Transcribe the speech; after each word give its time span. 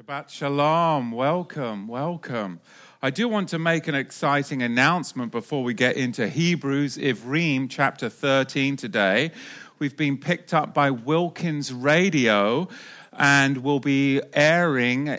Shabbat 0.00 0.30
Shalom. 0.30 1.12
Welcome, 1.12 1.86
welcome. 1.86 2.60
I 3.02 3.10
do 3.10 3.28
want 3.28 3.50
to 3.50 3.58
make 3.58 3.86
an 3.86 3.94
exciting 3.94 4.62
announcement 4.62 5.30
before 5.30 5.62
we 5.62 5.74
get 5.74 5.96
into 5.96 6.26
Hebrews, 6.26 6.96
Ivrim, 6.96 7.66
chapter 7.68 8.08
13 8.08 8.76
today. 8.76 9.30
We've 9.78 9.98
been 9.98 10.16
picked 10.16 10.54
up 10.54 10.72
by 10.72 10.90
Wilkins 10.90 11.70
Radio 11.70 12.68
and 13.12 13.58
will 13.58 13.80
be 13.80 14.22
airing 14.32 15.18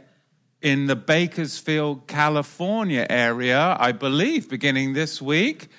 in 0.63 0.87
the 0.87 0.95
Bakersfield, 0.95 2.07
California 2.07 3.05
area, 3.07 3.77
I 3.79 3.91
believe, 3.91 4.49
beginning 4.49 4.93
this 4.93 5.21
week 5.21 5.69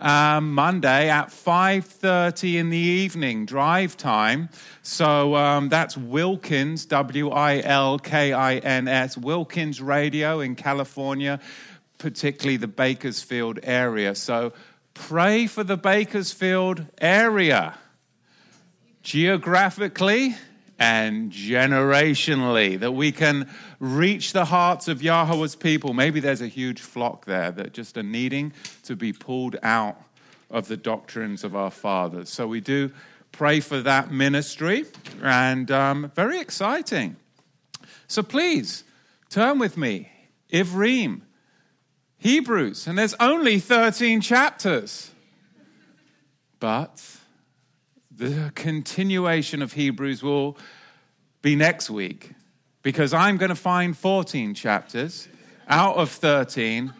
um, 0.00 0.54
Monday 0.54 1.08
at 1.08 1.28
5.30 1.28 2.54
in 2.58 2.70
the 2.70 2.76
evening, 2.76 3.46
drive 3.46 3.96
time. 3.96 4.48
So 4.82 5.36
um, 5.36 5.68
that's 5.68 5.96
Wilkins, 5.96 6.86
W-I-L-K-I-N-S, 6.86 7.46
Wilkins 9.18 9.80
Radio 9.80 10.40
in 10.40 10.56
California, 10.56 11.38
particularly 11.98 12.56
the 12.56 12.66
Bakersfield 12.66 13.60
area. 13.62 14.14
So 14.14 14.52
pray 14.94 15.46
for 15.46 15.62
the 15.62 15.76
Bakersfield 15.76 16.86
area. 16.98 17.78
Geographically, 19.02 20.34
and 20.80 21.30
generationally, 21.30 22.80
that 22.80 22.92
we 22.92 23.12
can 23.12 23.50
reach 23.78 24.32
the 24.32 24.46
hearts 24.46 24.88
of 24.88 25.02
Yahweh's 25.02 25.54
people. 25.54 25.92
Maybe 25.92 26.20
there's 26.20 26.40
a 26.40 26.48
huge 26.48 26.80
flock 26.80 27.26
there 27.26 27.50
that 27.50 27.74
just 27.74 27.98
are 27.98 28.02
needing 28.02 28.54
to 28.84 28.96
be 28.96 29.12
pulled 29.12 29.56
out 29.62 30.02
of 30.50 30.68
the 30.68 30.78
doctrines 30.78 31.44
of 31.44 31.54
our 31.54 31.70
fathers. 31.70 32.30
So 32.30 32.46
we 32.46 32.62
do 32.62 32.90
pray 33.30 33.60
for 33.60 33.82
that 33.82 34.10
ministry, 34.10 34.86
and 35.22 35.70
um, 35.70 36.10
very 36.14 36.40
exciting. 36.40 37.16
So 38.08 38.22
please 38.22 38.82
turn 39.28 39.58
with 39.58 39.76
me, 39.76 40.10
Ivrim, 40.50 41.20
Hebrews, 42.16 42.86
and 42.86 42.98
there's 42.98 43.14
only 43.20 43.58
13 43.58 44.22
chapters. 44.22 45.10
But 46.58 47.19
the 48.20 48.52
continuation 48.54 49.62
of 49.62 49.72
Hebrews 49.72 50.22
will 50.22 50.58
be 51.40 51.56
next 51.56 51.88
week 51.88 52.32
because 52.82 53.14
I'm 53.14 53.38
going 53.38 53.48
to 53.48 53.54
find 53.54 53.96
14 53.96 54.52
chapters 54.52 55.26
out 55.66 55.96
of 55.96 56.10
13 56.10 56.92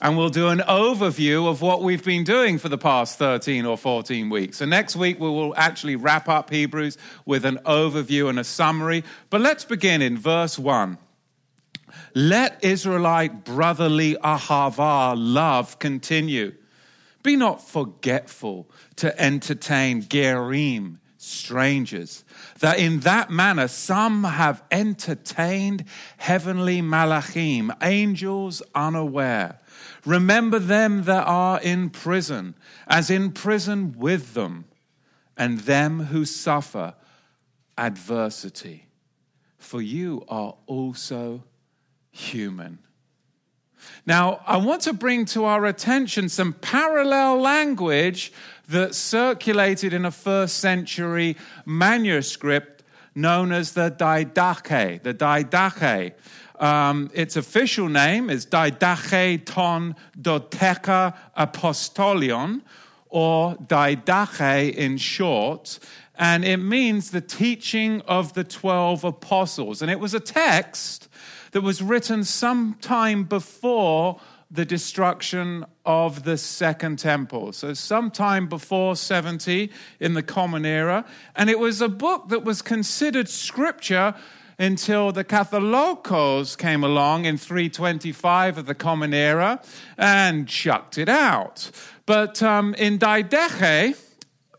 and 0.00 0.16
we'll 0.16 0.28
do 0.28 0.46
an 0.46 0.60
overview 0.60 1.48
of 1.48 1.62
what 1.62 1.82
we've 1.82 2.04
been 2.04 2.22
doing 2.22 2.58
for 2.58 2.68
the 2.68 2.78
past 2.78 3.18
13 3.18 3.66
or 3.66 3.76
14 3.76 4.30
weeks. 4.30 4.58
So 4.58 4.66
next 4.66 4.94
week 4.94 5.18
we 5.18 5.28
will 5.28 5.52
actually 5.56 5.96
wrap 5.96 6.28
up 6.28 6.50
Hebrews 6.50 6.96
with 7.24 7.44
an 7.44 7.58
overview 7.64 8.28
and 8.28 8.38
a 8.38 8.44
summary. 8.44 9.02
But 9.30 9.40
let's 9.40 9.64
begin 9.64 10.00
in 10.00 10.16
verse 10.16 10.56
1. 10.56 10.96
Let 12.14 12.62
Israelite 12.62 13.44
brotherly 13.44 14.14
ahava 14.14 15.14
love 15.16 15.80
continue. 15.80 16.52
Be 17.26 17.34
not 17.34 17.60
forgetful 17.60 18.70
to 18.94 19.20
entertain 19.20 20.04
gerim, 20.04 20.98
strangers, 21.16 22.24
that 22.60 22.78
in 22.78 23.00
that 23.00 23.30
manner 23.30 23.66
some 23.66 24.22
have 24.22 24.62
entertained 24.70 25.86
heavenly 26.18 26.80
malachim, 26.80 27.76
angels 27.82 28.62
unaware. 28.76 29.58
Remember 30.04 30.60
them 30.60 31.02
that 31.02 31.26
are 31.26 31.60
in 31.60 31.90
prison, 31.90 32.54
as 32.86 33.10
in 33.10 33.32
prison 33.32 33.96
with 33.98 34.34
them, 34.34 34.66
and 35.36 35.58
them 35.58 36.04
who 36.04 36.24
suffer 36.24 36.94
adversity. 37.76 38.86
For 39.58 39.82
you 39.82 40.22
are 40.28 40.54
also 40.66 41.42
human. 42.12 42.85
Now, 44.06 44.40
I 44.46 44.56
want 44.56 44.82
to 44.82 44.92
bring 44.92 45.24
to 45.26 45.44
our 45.44 45.66
attention 45.66 46.28
some 46.28 46.52
parallel 46.52 47.40
language 47.40 48.32
that 48.68 48.94
circulated 48.94 49.92
in 49.92 50.04
a 50.04 50.10
first 50.10 50.58
century 50.58 51.36
manuscript 51.64 52.82
known 53.14 53.50
as 53.50 53.72
the 53.72 53.90
Didache. 53.90 55.02
The 55.02 55.14
Didache. 55.14 56.12
Um, 56.60 57.10
its 57.12 57.36
official 57.36 57.88
name 57.88 58.30
is 58.30 58.46
Didache 58.46 59.44
ton 59.44 59.96
dodeka 60.18 61.14
apostolion, 61.36 62.62
or 63.08 63.54
Didache 63.56 64.74
in 64.74 64.96
short, 64.96 65.78
and 66.18 66.44
it 66.44 66.58
means 66.58 67.10
the 67.10 67.20
teaching 67.20 68.00
of 68.02 68.32
the 68.32 68.44
12 68.44 69.04
apostles. 69.04 69.82
And 69.82 69.90
it 69.90 70.00
was 70.00 70.14
a 70.14 70.20
text 70.20 71.08
that 71.56 71.62
was 71.62 71.80
written 71.80 72.22
sometime 72.22 73.24
before 73.24 74.20
the 74.50 74.66
destruction 74.66 75.64
of 75.86 76.22
the 76.22 76.36
second 76.36 76.98
temple. 76.98 77.50
So, 77.54 77.72
sometime 77.72 78.46
before 78.46 78.94
70 78.94 79.70
in 79.98 80.12
the 80.12 80.22
Common 80.22 80.66
Era. 80.66 81.06
And 81.34 81.48
it 81.48 81.58
was 81.58 81.80
a 81.80 81.88
book 81.88 82.28
that 82.28 82.44
was 82.44 82.60
considered 82.60 83.30
scripture 83.30 84.14
until 84.58 85.12
the 85.12 85.24
Catholicos 85.24 86.58
came 86.58 86.84
along 86.84 87.24
in 87.24 87.38
325 87.38 88.58
of 88.58 88.66
the 88.66 88.74
Common 88.74 89.14
Era 89.14 89.62
and 89.96 90.46
chucked 90.46 90.98
it 90.98 91.08
out. 91.08 91.70
But 92.04 92.42
um, 92.42 92.74
in 92.74 92.98
Didache, 92.98 93.96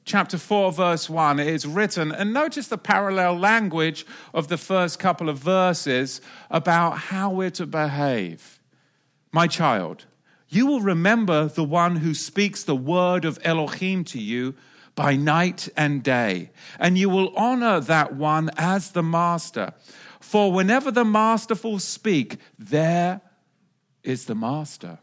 chapter 0.07 0.38
4, 0.38 0.72
verse 0.72 1.09
1, 1.09 1.40
it 1.40 1.47
is 1.47 1.68
written, 1.68 2.13
and 2.13 2.34
notice 2.34 2.69
the 2.69 2.78
parallel 2.78 3.38
language 3.38 4.06
of 4.34 4.47
the 4.47 4.57
first 4.57 5.00
couple 5.00 5.28
of 5.28 5.38
verses 5.38 6.22
about 6.50 6.97
how 6.97 7.29
we're 7.29 7.51
to 7.51 7.68
behave. 7.68 8.62
My 9.34 9.47
child, 9.47 10.06
you 10.47 10.66
will 10.66 10.79
remember 10.79 11.50
the 11.50 11.63
one 11.63 11.97
who 11.97 12.13
speaks 12.13 12.63
the 12.63 12.75
word 12.75 13.25
of 13.25 13.38
Elohim 13.44 14.06
to 14.06 14.19
you 14.19 14.56
by 14.95 15.18
night 15.18 15.68
and 15.75 16.01
day, 16.01 16.51
and 16.79 16.97
you 16.97 17.09
will 17.09 17.35
honor 17.35 17.81
that 17.81 18.16
one 18.16 18.50
as 18.57 18.91
the 18.91 19.03
master. 19.03 19.74
For 20.22 20.51
whenever 20.53 20.89
the 20.89 21.06
masterful 21.06 21.79
speak, 21.79 22.38
there 22.57 23.19
is 24.03 24.25
the 24.25 24.35
master. 24.35 25.00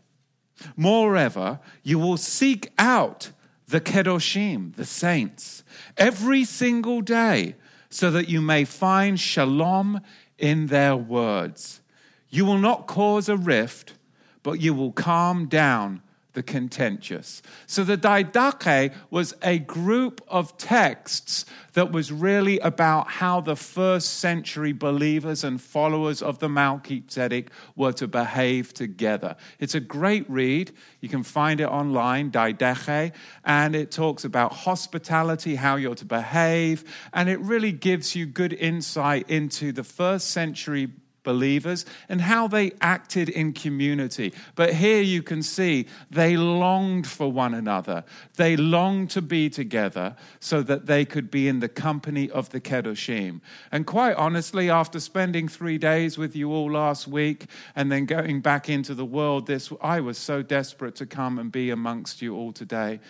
Moreover, 0.76 1.60
you 1.82 1.98
will 1.98 2.16
seek 2.16 2.72
out 2.78 3.30
the 3.68 3.80
Kedoshim, 3.80 4.74
the 4.76 4.84
saints, 4.84 5.64
every 5.96 6.44
single 6.44 7.00
day, 7.00 7.56
so 7.88 8.10
that 8.10 8.28
you 8.28 8.40
may 8.40 8.64
find 8.64 9.18
shalom 9.18 10.00
in 10.38 10.66
their 10.66 10.96
words. 10.96 11.80
You 12.28 12.44
will 12.44 12.58
not 12.58 12.86
cause 12.86 13.28
a 13.28 13.36
rift, 13.36 13.94
but 14.42 14.60
you 14.60 14.74
will 14.74 14.92
calm 14.92 15.46
down 15.46 16.02
the 16.34 16.42
contentious. 16.42 17.42
So 17.66 17.82
the 17.84 17.96
Didache 17.96 18.92
was 19.10 19.34
a 19.42 19.58
group 19.58 20.20
of 20.28 20.56
texts 20.58 21.46
that 21.72 21.90
was 21.90 22.12
really 22.12 22.58
about 22.60 23.08
how 23.08 23.40
the 23.40 23.56
first 23.56 24.18
century 24.18 24.72
believers 24.72 25.42
and 25.42 25.60
followers 25.60 26.22
of 26.22 26.38
the 26.40 26.48
Melchizedek 26.48 27.50
were 27.74 27.92
to 27.94 28.06
behave 28.06 28.74
together. 28.74 29.36
It's 29.58 29.74
a 29.74 29.80
great 29.80 30.28
read. 30.28 30.72
You 31.00 31.08
can 31.08 31.22
find 31.22 31.60
it 31.60 31.68
online, 31.68 32.30
Didache, 32.30 33.12
and 33.44 33.74
it 33.74 33.90
talks 33.90 34.24
about 34.24 34.52
hospitality, 34.52 35.54
how 35.54 35.76
you're 35.76 35.94
to 35.94 36.04
behave, 36.04 36.84
and 37.12 37.28
it 37.28 37.40
really 37.40 37.72
gives 37.72 38.14
you 38.14 38.26
good 38.26 38.52
insight 38.52 39.30
into 39.30 39.72
the 39.72 39.84
first 39.84 40.30
century 40.30 40.88
believers 41.24 41.84
and 42.08 42.20
how 42.20 42.46
they 42.46 42.72
acted 42.80 43.28
in 43.28 43.52
community. 43.52 44.32
But 44.54 44.74
here 44.74 45.02
you 45.02 45.22
can 45.22 45.42
see 45.42 45.86
they 46.10 46.36
longed 46.36 47.06
for 47.06 47.32
one 47.32 47.54
another. 47.54 48.04
They 48.36 48.56
longed 48.56 49.10
to 49.10 49.22
be 49.22 49.50
together 49.50 50.14
so 50.38 50.62
that 50.62 50.86
they 50.86 51.04
could 51.04 51.30
be 51.30 51.48
in 51.48 51.60
the 51.60 51.68
company 51.68 52.30
of 52.30 52.50
the 52.50 52.60
Kedoshim. 52.60 53.40
And 53.72 53.86
quite 53.86 54.14
honestly, 54.14 54.70
after 54.70 55.00
spending 55.00 55.48
three 55.48 55.78
days 55.78 56.16
with 56.16 56.36
you 56.36 56.52
all 56.52 56.70
last 56.70 57.08
week 57.08 57.46
and 57.74 57.90
then 57.90 58.06
going 58.06 58.40
back 58.40 58.68
into 58.68 58.94
the 58.94 59.04
world, 59.04 59.46
this 59.46 59.72
I 59.80 60.00
was 60.00 60.18
so 60.18 60.42
desperate 60.42 60.94
to 60.96 61.06
come 61.06 61.38
and 61.38 61.50
be 61.50 61.70
amongst 61.70 62.22
you 62.22 62.36
all 62.36 62.52
today. 62.52 63.00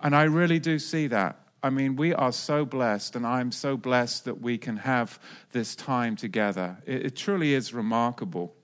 And 0.00 0.14
I 0.14 0.24
really 0.24 0.58
do 0.58 0.78
see 0.78 1.06
that. 1.08 1.45
I 1.62 1.70
mean, 1.70 1.96
we 1.96 2.14
are 2.14 2.32
so 2.32 2.64
blessed, 2.64 3.16
and 3.16 3.26
I'm 3.26 3.50
so 3.50 3.76
blessed 3.76 4.24
that 4.26 4.40
we 4.40 4.58
can 4.58 4.76
have 4.78 5.18
this 5.52 5.74
time 5.74 6.16
together. 6.16 6.78
It, 6.86 7.06
it, 7.06 7.16
truly 7.16 7.54
is 7.54 7.72
remarkable. 7.72 8.54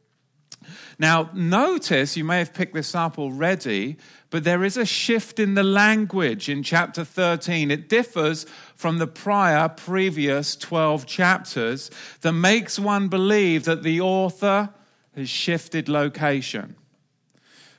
Now, 0.98 1.30
notice, 1.32 2.16
you 2.16 2.24
may 2.24 2.38
have 2.38 2.54
picked 2.54 2.74
this 2.74 2.94
up 2.94 3.18
already, 3.18 3.96
but 4.30 4.44
there 4.44 4.62
is 4.62 4.76
a 4.76 4.84
shift 4.84 5.40
in 5.40 5.54
the 5.54 5.62
language 5.62 6.48
in 6.48 6.62
chapter 6.62 7.04
13. 7.04 7.70
It 7.70 7.88
differs 7.88 8.46
from 8.76 8.98
the 8.98 9.06
prior, 9.06 9.68
previous 9.68 10.54
12 10.54 11.06
chapters 11.06 11.90
that 12.20 12.32
makes 12.32 12.78
one 12.78 13.08
believe 13.08 13.64
that 13.64 13.82
the 13.82 14.00
author 14.00 14.70
has 15.16 15.28
shifted 15.28 15.88
location. 15.88 16.76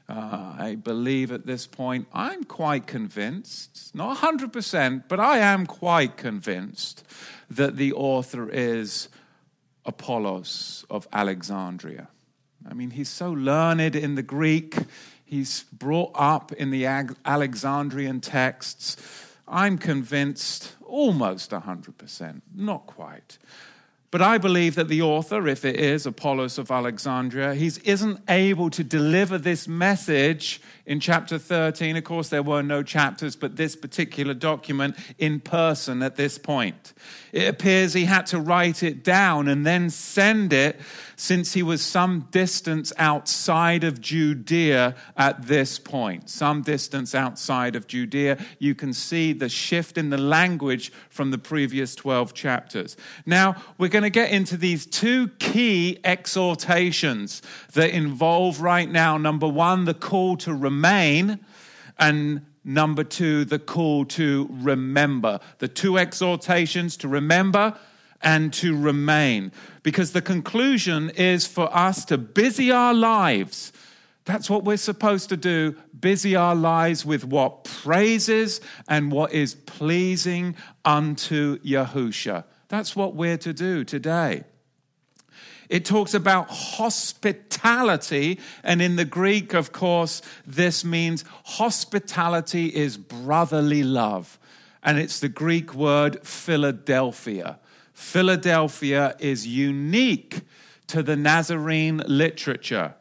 Uh, 0.09 0.55
I 0.59 0.75
believe 0.75 1.31
at 1.31 1.45
this 1.45 1.65
point, 1.65 2.07
I'm 2.13 2.43
quite 2.43 2.87
convinced, 2.87 3.95
not 3.95 4.17
100%, 4.17 5.03
but 5.07 5.19
I 5.19 5.37
am 5.37 5.65
quite 5.65 6.17
convinced 6.17 7.05
that 7.49 7.77
the 7.77 7.93
author 7.93 8.49
is 8.49 9.07
Apollos 9.85 10.85
of 10.89 11.07
Alexandria. 11.13 12.09
I 12.69 12.73
mean, 12.73 12.91
he's 12.91 13.09
so 13.09 13.31
learned 13.31 13.95
in 13.95 14.15
the 14.15 14.23
Greek, 14.23 14.75
he's 15.23 15.63
brought 15.71 16.11
up 16.15 16.51
in 16.51 16.69
the 16.69 16.85
Alexandrian 16.85 18.19
texts. 18.19 18.97
I'm 19.47 19.77
convinced 19.77 20.75
almost 20.85 21.51
100%, 21.51 22.41
not 22.55 22.85
quite. 22.87 23.37
But 24.13 24.21
I 24.21 24.37
believe 24.37 24.75
that 24.75 24.89
the 24.89 25.01
author, 25.01 25.47
if 25.47 25.65
it 25.65 25.79
is 25.79 26.05
Apollos 26.05 26.59
of 26.59 26.69
Alexandria, 26.69 27.55
he 27.55 27.71
isn't 27.83 28.19
able 28.29 28.69
to 28.69 28.83
deliver 28.83 29.39
this 29.39 29.67
message 29.67 30.61
in 30.85 30.99
chapter 30.99 31.37
13. 31.37 31.95
Of 31.95 32.03
course, 32.03 32.29
there 32.29 32.43
were 32.43 32.61
no 32.61 32.83
chapters, 32.83 33.35
but 33.35 33.55
this 33.55 33.75
particular 33.75 34.33
document 34.33 34.95
in 35.17 35.39
person 35.39 36.03
at 36.03 36.15
this 36.15 36.37
point. 36.37 36.93
It 37.31 37.47
appears 37.47 37.93
he 37.93 38.05
had 38.05 38.25
to 38.27 38.39
write 38.39 38.83
it 38.83 39.03
down 39.03 39.47
and 39.47 39.65
then 39.65 39.89
send 39.89 40.53
it 40.53 40.79
since 41.15 41.53
he 41.53 41.63
was 41.63 41.81
some 41.81 42.27
distance 42.31 42.91
outside 42.97 43.83
of 43.83 44.01
Judea 44.01 44.95
at 45.15 45.47
this 45.47 45.79
point. 45.79 46.29
Some 46.29 46.61
distance 46.61 47.15
outside 47.15 47.75
of 47.75 47.87
Judea. 47.87 48.37
You 48.59 48.75
can 48.75 48.93
see 48.93 49.33
the 49.33 49.49
shift 49.49 49.97
in 49.97 50.09
the 50.09 50.17
language 50.17 50.91
from 51.09 51.31
the 51.31 51.37
previous 51.37 51.95
12 51.95 52.33
chapters. 52.33 52.97
Now, 53.25 53.55
we're 53.77 53.87
going 53.87 54.03
to 54.03 54.09
get 54.09 54.31
into 54.31 54.57
these 54.57 54.85
two 54.85 55.29
key 55.39 55.99
exhortations 56.03 57.41
that 57.73 57.91
involve 57.91 58.61
right 58.61 58.89
now 58.89 59.17
number 59.17 59.47
one, 59.47 59.85
the 59.85 59.93
call 59.93 60.35
to 60.37 60.53
remain, 60.73 61.39
and 61.99 62.41
number 62.63 63.03
two, 63.03 63.45
the 63.45 63.59
call 63.59 64.05
to 64.05 64.47
remember. 64.49 65.39
The 65.59 65.67
two 65.67 65.97
exhortations 65.97 66.97
to 66.97 67.07
remember 67.07 67.77
and 68.21 68.51
to 68.53 68.75
remain. 68.75 69.51
Because 69.83 70.13
the 70.13 70.21
conclusion 70.21 71.11
is 71.11 71.45
for 71.45 71.73
us 71.75 72.05
to 72.05 72.17
busy 72.17 72.71
our 72.71 72.93
lives. 72.93 73.71
That's 74.25 74.49
what 74.49 74.63
we're 74.63 74.77
supposed 74.77 75.29
to 75.29 75.37
do. 75.37 75.75
Busy 75.99 76.35
our 76.35 76.55
lives 76.55 77.05
with 77.05 77.25
what 77.25 77.65
praises 77.65 78.61
and 78.87 79.11
what 79.11 79.33
is 79.33 79.53
pleasing 79.53 80.55
unto 80.85 81.59
Yahusha. 81.59 82.45
That's 82.69 82.95
what 82.95 83.15
we're 83.15 83.37
to 83.37 83.53
do 83.53 83.83
today. 83.83 84.45
It 85.69 85.85
talks 85.85 86.13
about 86.13 86.49
hospitality, 86.49 88.39
and 88.63 88.81
in 88.81 88.95
the 88.95 89.05
Greek, 89.05 89.53
of 89.53 89.71
course, 89.71 90.21
this 90.45 90.83
means 90.83 91.23
hospitality 91.43 92.67
is 92.67 92.97
brotherly 92.97 93.83
love. 93.83 94.39
And 94.83 94.99
it's 94.99 95.19
the 95.19 95.29
Greek 95.29 95.73
word 95.73 96.25
Philadelphia. 96.27 97.59
Philadelphia 97.93 99.15
is 99.19 99.47
unique 99.47 100.41
to 100.87 101.01
the 101.01 101.15
Nazarene 101.15 102.03
literature. 102.05 102.95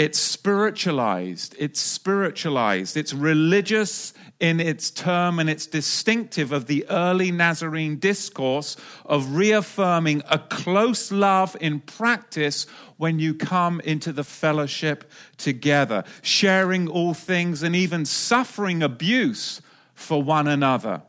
It's 0.00 0.18
spiritualized, 0.18 1.54
it's 1.58 1.78
spiritualized, 1.78 2.96
it's 2.96 3.12
religious 3.12 4.14
in 4.40 4.58
its 4.58 4.90
term, 4.90 5.38
and 5.38 5.50
it's 5.50 5.66
distinctive 5.66 6.52
of 6.52 6.64
the 6.64 6.86
early 6.88 7.30
Nazarene 7.30 7.98
discourse 7.98 8.78
of 9.04 9.36
reaffirming 9.36 10.22
a 10.30 10.38
close 10.38 11.12
love 11.12 11.54
in 11.60 11.80
practice 11.80 12.66
when 12.96 13.18
you 13.18 13.34
come 13.34 13.78
into 13.80 14.10
the 14.10 14.24
fellowship 14.24 15.04
together, 15.36 16.04
sharing 16.22 16.88
all 16.88 17.12
things 17.12 17.62
and 17.62 17.76
even 17.76 18.06
suffering 18.06 18.82
abuse 18.82 19.60
for 19.92 20.22
one 20.22 20.48
another. 20.48 21.02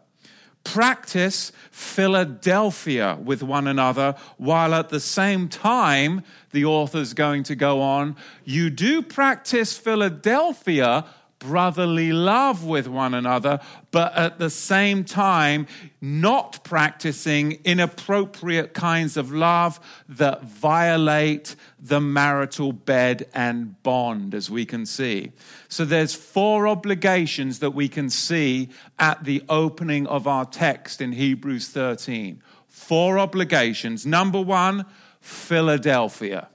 Practice 0.63 1.51
Philadelphia 1.71 3.17
with 3.21 3.43
one 3.43 3.67
another, 3.67 4.15
while 4.37 4.73
at 4.73 4.89
the 4.89 4.99
same 4.99 5.49
time, 5.49 6.23
the 6.51 6.65
author's 6.65 7.13
going 7.13 7.43
to 7.43 7.55
go 7.55 7.81
on, 7.81 8.15
you 8.45 8.69
do 8.69 9.01
practice 9.01 9.77
Philadelphia 9.77 11.05
brotherly 11.41 12.13
love 12.13 12.63
with 12.63 12.87
one 12.87 13.15
another, 13.15 13.59
but 13.89 14.15
at 14.15 14.37
the 14.37 14.49
same 14.49 15.03
time, 15.03 15.65
not 15.99 16.63
practicing 16.63 17.59
inappropriate 17.65 18.73
kinds 18.73 19.17
of 19.17 19.31
love 19.31 19.79
that 20.07 20.43
violate 20.43 21.55
the 21.79 21.99
marital 21.99 22.71
bed 22.71 23.27
and 23.33 23.81
bond, 23.81 24.35
as 24.35 24.51
we 24.51 24.65
can 24.65 24.85
see. 24.85 25.31
So 25.67 25.83
there's 25.83 26.13
four 26.13 26.67
obligations 26.67 27.59
that 27.59 27.71
we 27.71 27.89
can 27.89 28.11
see 28.11 28.69
at 28.99 29.23
the 29.23 29.43
opening 29.49 30.05
of 30.05 30.27
our 30.27 30.45
text 30.45 31.01
in 31.01 31.11
Hebrews 31.11 31.69
13. 31.69 32.41
Four 32.67 33.17
obligations. 33.17 34.05
Number 34.05 34.39
one, 34.39 34.85
Philadelphia. 35.19 36.49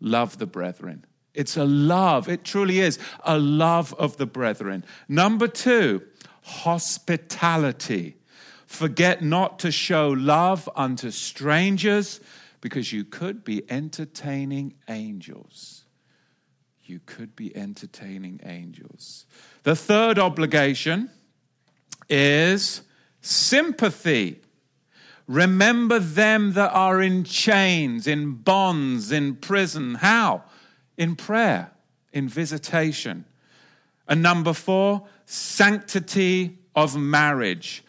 Love 0.00 0.38
the 0.38 0.46
brethren. 0.46 1.04
It's 1.34 1.56
a 1.56 1.64
love. 1.64 2.28
It 2.28 2.44
truly 2.44 2.80
is 2.80 2.98
a 3.24 3.38
love 3.38 3.94
of 3.94 4.16
the 4.16 4.26
brethren. 4.26 4.84
Number 5.08 5.48
two, 5.48 6.02
hospitality. 6.42 8.16
Forget 8.66 9.22
not 9.22 9.58
to 9.60 9.70
show 9.70 10.10
love 10.10 10.68
unto 10.74 11.10
strangers 11.10 12.20
because 12.60 12.92
you 12.92 13.04
could 13.04 13.44
be 13.44 13.70
entertaining 13.70 14.74
angels. 14.88 15.84
You 16.84 17.00
could 17.04 17.36
be 17.36 17.54
entertaining 17.56 18.40
angels. 18.44 19.26
The 19.62 19.76
third 19.76 20.18
obligation 20.18 21.10
is 22.08 22.82
sympathy. 23.20 24.40
Remember 25.26 25.98
them 25.98 26.52
that 26.54 26.72
are 26.72 27.00
in 27.00 27.24
chains, 27.24 28.06
in 28.06 28.34
bonds, 28.34 29.12
in 29.12 29.36
prison. 29.36 29.94
How? 29.96 30.44
In 31.02 31.16
prayer, 31.16 31.72
in 32.12 32.28
visitation. 32.28 33.24
And 34.06 34.22
number 34.22 34.52
four, 34.52 35.06
sanctity 35.26 36.58
of 36.76 36.96
marriage. 36.96 37.82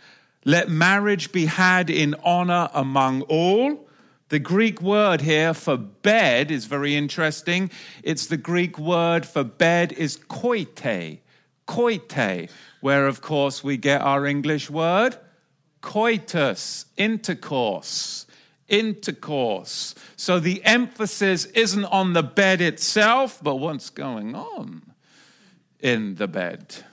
Let 0.45 0.67
marriage 0.67 1.31
be 1.31 1.45
had 1.45 1.89
in 1.89 2.15
honor 2.23 2.69
among 2.73 3.21
all. 3.23 3.87
The 4.29 4.39
Greek 4.39 4.81
word 4.81 5.21
here 5.21 5.53
for 5.53 5.77
bed 5.77 6.49
is 6.49 6.65
very 6.65 6.95
interesting. 6.95 7.69
It's 8.01 8.25
the 8.25 8.37
Greek 8.37 8.79
word 8.79 9.27
for 9.27 9.43
bed 9.43 9.91
is 9.91 10.17
koite, 10.17 11.19
koite, 11.67 12.49
where 12.81 13.05
of 13.05 13.21
course 13.21 13.63
we 13.63 13.77
get 13.77 14.01
our 14.01 14.25
English 14.25 14.71
word 14.71 15.17
coitus, 15.81 16.85
intercourse 16.97 18.25
intercourse. 18.73 19.93
So 20.15 20.39
the 20.39 20.63
emphasis 20.65 21.45
isn't 21.45 21.85
on 21.85 22.13
the 22.13 22.23
bed 22.23 22.59
itself, 22.59 23.39
but 23.41 23.57
what's 23.57 23.89
going 23.89 24.35
on 24.35 24.81
in 25.79 26.15
the 26.15 26.27
bed. 26.27 26.83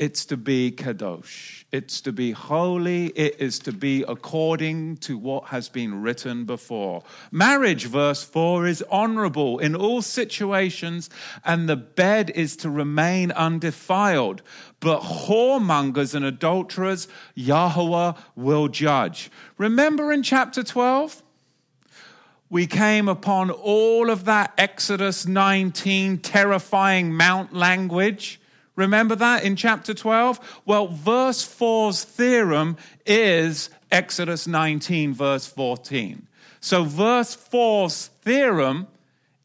It's 0.00 0.24
to 0.24 0.38
be 0.38 0.72
kadosh. 0.72 1.64
It's 1.70 2.00
to 2.00 2.10
be 2.10 2.30
holy. 2.30 3.08
It 3.08 3.36
is 3.38 3.58
to 3.58 3.70
be 3.70 4.02
according 4.08 4.96
to 4.96 5.18
what 5.18 5.48
has 5.48 5.68
been 5.68 6.00
written 6.00 6.46
before. 6.46 7.02
Marriage, 7.30 7.84
verse 7.84 8.24
4, 8.24 8.66
is 8.66 8.82
honorable 8.90 9.58
in 9.58 9.76
all 9.76 10.00
situations, 10.00 11.10
and 11.44 11.68
the 11.68 11.76
bed 11.76 12.30
is 12.34 12.56
to 12.56 12.70
remain 12.70 13.30
undefiled. 13.32 14.40
But 14.80 15.02
whoremongers 15.02 16.14
and 16.14 16.24
adulterers, 16.24 17.06
Yahweh 17.34 18.14
will 18.34 18.68
judge. 18.68 19.30
Remember 19.58 20.10
in 20.10 20.22
chapter 20.22 20.62
12? 20.62 21.22
we 22.48 22.66
came 22.66 23.06
upon 23.06 23.48
all 23.48 24.10
of 24.10 24.24
that 24.24 24.52
Exodus 24.58 25.24
19 25.24 26.18
terrifying 26.18 27.14
mount 27.14 27.54
language 27.54 28.39
Remember 28.80 29.14
that 29.14 29.44
in 29.44 29.56
chapter 29.56 29.92
12? 29.92 30.62
Well, 30.64 30.88
verse 30.88 31.46
4's 31.46 32.02
theorem 32.02 32.78
is 33.04 33.68
Exodus 33.92 34.46
19, 34.46 35.12
verse 35.12 35.46
14. 35.46 36.26
So, 36.60 36.84
verse 36.84 37.36
4's 37.36 38.06
theorem 38.22 38.88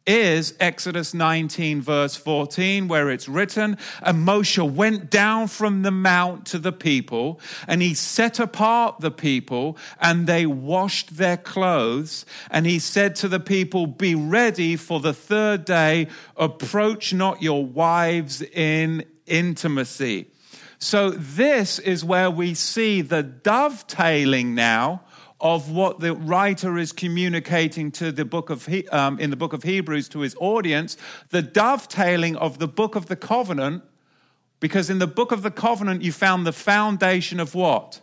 is 0.08 0.54
Exodus 0.62 1.14
19, 1.14 1.82
verse 1.82 2.16
14, 2.16 2.88
where 2.88 3.10
it's 3.10 3.28
written, 3.28 3.78
And 4.02 4.26
Moshe 4.26 4.72
went 4.72 5.10
down 5.10 5.48
from 5.48 5.82
the 5.82 5.92
mount 5.92 6.46
to 6.48 6.58
the 6.58 6.72
people, 6.72 7.42
and 7.68 7.82
he 7.82 7.94
set 7.94 8.40
apart 8.40 9.02
the 9.02 9.12
people, 9.12 9.78
and 10.00 10.28
they 10.28 10.46
washed 10.46 11.18
their 11.18 11.38
clothes. 11.38 12.26
And 12.50 12.66
he 12.66 12.80
said 12.80 13.16
to 13.18 13.28
the 13.28 13.42
people, 13.42 13.86
Be 13.86 14.16
ready 14.16 14.78
for 14.78 15.02
the 15.02 15.14
third 15.14 15.66
day, 15.66 16.08
approach 16.38 17.14
not 17.14 17.42
your 17.42 17.66
wives 17.66 18.42
in 18.42 19.04
intimacy. 19.28 20.28
So, 20.78 21.12
this 21.12 21.80
is 21.80 22.04
where 22.04 22.30
we 22.30 22.54
see 22.54 23.02
the 23.02 23.24
dovetailing 23.24 24.56
now 24.56 25.02
of 25.40 25.70
what 25.70 26.00
the 26.00 26.16
writer 26.16 26.78
is 26.78 26.92
communicating 26.92 27.92
to 27.92 28.12
the 28.12 28.26
book 28.26 28.50
of 28.50 28.68
um, 28.92 29.20
in 29.20 29.30
the 29.30 29.36
book 29.36 29.54
of 29.54 29.64
Hebrews 29.64 30.10
to 30.10 30.20
his 30.20 30.36
audience, 30.40 30.98
the 31.30 31.42
dovetailing 31.42 32.36
of 32.36 32.60
the 32.60 32.68
book 32.68 32.96
of 32.96 33.08
the 33.08 33.16
covenant, 33.16 33.84
because 34.60 34.90
in 34.90 35.00
the 35.00 35.08
book 35.08 35.32
of 35.32 35.44
the 35.44 35.52
covenant 35.52 36.02
you 36.02 36.12
found 36.12 36.46
the 36.46 36.54
foundation 36.54 37.40
of 37.40 37.56
what 37.56 38.02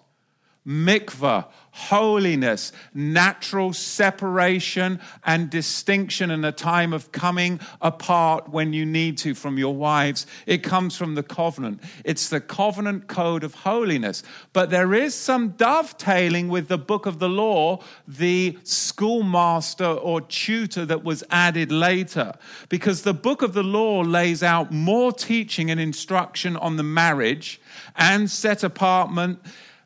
mikvah, 0.66 1.46
holiness, 1.72 2.70
natural 2.92 3.72
separation 3.72 5.00
and 5.24 5.48
distinction 5.48 6.30
in 6.30 6.44
a 6.44 6.52
time 6.52 6.92
of 6.92 7.10
coming 7.12 7.58
apart 7.80 8.50
when 8.50 8.74
you 8.74 8.84
need 8.84 9.16
to 9.16 9.34
from 9.34 9.58
your 9.58 9.74
wives. 9.74 10.26
It 10.46 10.62
comes 10.62 10.96
from 10.96 11.14
the 11.14 11.22
covenant. 11.22 11.82
It's 12.04 12.28
the 12.28 12.42
covenant 12.42 13.06
code 13.06 13.42
of 13.42 13.54
holiness. 13.54 14.22
But 14.52 14.68
there 14.68 14.92
is 14.92 15.14
some 15.14 15.50
dovetailing 15.50 16.50
with 16.50 16.68
the 16.68 16.76
book 16.76 17.06
of 17.06 17.18
the 17.18 17.30
law, 17.30 17.82
the 18.06 18.58
schoolmaster 18.64 19.84
or 19.86 20.20
tutor 20.20 20.84
that 20.84 21.04
was 21.04 21.24
added 21.30 21.72
later, 21.72 22.34
because 22.68 23.00
the 23.00 23.14
book 23.14 23.40
of 23.40 23.54
the 23.54 23.62
law 23.62 24.02
lays 24.02 24.42
out 24.42 24.72
more 24.72 25.10
teaching 25.10 25.70
and 25.70 25.80
instruction 25.80 26.54
on 26.58 26.76
the 26.76 26.82
marriage 26.82 27.60
and 27.96 28.30
set 28.30 28.62
apartment 28.62 29.40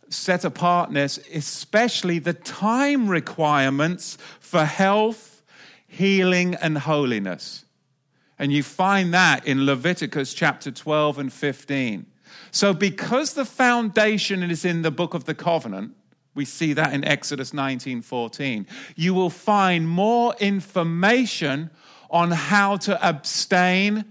set 0.08 0.44
apartness, 0.44 1.18
especially 1.32 2.18
the 2.18 2.32
time 2.32 3.08
requirements 3.08 4.18
for 4.40 4.64
health, 4.64 5.42
healing, 5.86 6.54
and 6.56 6.78
holiness. 6.78 7.64
And 8.38 8.52
you 8.52 8.62
find 8.62 9.14
that 9.14 9.46
in 9.46 9.64
Leviticus 9.64 10.34
chapter 10.34 10.70
12 10.70 11.18
and 11.18 11.32
15. 11.32 12.06
So, 12.50 12.72
because 12.72 13.34
the 13.34 13.44
foundation 13.44 14.42
is 14.42 14.64
in 14.64 14.82
the 14.82 14.90
book 14.90 15.14
of 15.14 15.24
the 15.24 15.34
covenant, 15.34 15.94
we 16.34 16.44
see 16.44 16.74
that 16.74 16.92
in 16.92 17.02
Exodus 17.04 17.54
19 17.54 18.02
14. 18.02 18.66
You 18.94 19.14
will 19.14 19.30
find 19.30 19.88
more 19.88 20.34
information 20.38 21.70
on 22.10 22.30
how 22.30 22.76
to 22.76 23.06
abstain 23.06 24.04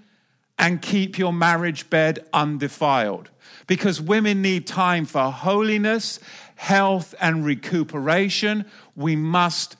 and 0.57 0.81
keep 0.81 1.17
your 1.17 1.33
marriage 1.33 1.89
bed 1.89 2.25
undefiled 2.33 3.29
because 3.67 4.01
women 4.01 4.41
need 4.41 4.67
time 4.67 5.05
for 5.05 5.31
holiness, 5.31 6.19
health, 6.55 7.15
and 7.19 7.45
recuperation. 7.45 8.65
We 8.95 9.15
must 9.15 9.77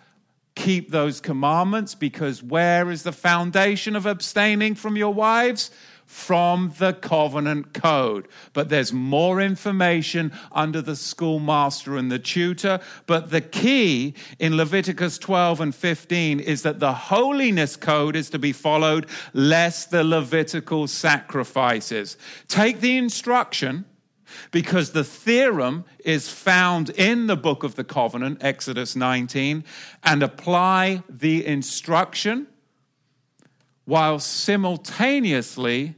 keep 0.56 0.90
those 0.90 1.20
commandments 1.20 1.96
because 1.96 2.42
where 2.42 2.90
is 2.90 3.04
the 3.04 3.12
foundation 3.12 3.96
of 3.96 4.06
abstaining 4.06 4.76
from 4.76 4.96
your 4.96 5.14
wives? 5.14 5.70
From 6.06 6.74
the 6.78 6.94
covenant 6.94 7.74
code. 7.74 8.28
But 8.54 8.70
there's 8.70 8.94
more 8.94 9.42
information 9.42 10.32
under 10.52 10.82
the 10.82 10.96
schoolmaster 10.96 11.98
and 11.98 12.12
the 12.12 12.20
tutor. 12.20 12.80
But 13.08 13.32
the 13.32 13.42
key 13.42 14.14
in 14.40 14.56
Leviticus 14.56 15.18
12 15.18 15.62
and 15.62 15.76
15 15.76 16.40
is 16.40 16.62
that 16.62 16.80
the 16.80 16.94
holiness 16.94 17.76
code 17.76 18.16
is 18.16 18.30
to 18.30 18.40
be 18.40 18.54
followed, 18.54 19.08
less 19.34 19.86
the 19.86 20.04
Levitical 20.04 20.88
sacrifices. 20.88 22.18
Take 22.48 22.80
the 22.80 22.98
instruction 22.98 23.86
because 24.52 24.92
the 24.92 25.04
theorem 25.04 25.86
is 26.04 26.30
found 26.30 26.90
in 26.92 27.28
the 27.28 27.38
book 27.38 27.64
of 27.64 27.76
the 27.76 27.84
covenant, 27.84 28.40
Exodus 28.42 28.96
19, 28.96 29.64
and 30.04 30.24
apply 30.24 31.04
the 31.10 31.46
instruction 31.46 32.48
while 33.86 34.20
simultaneously 34.20 35.96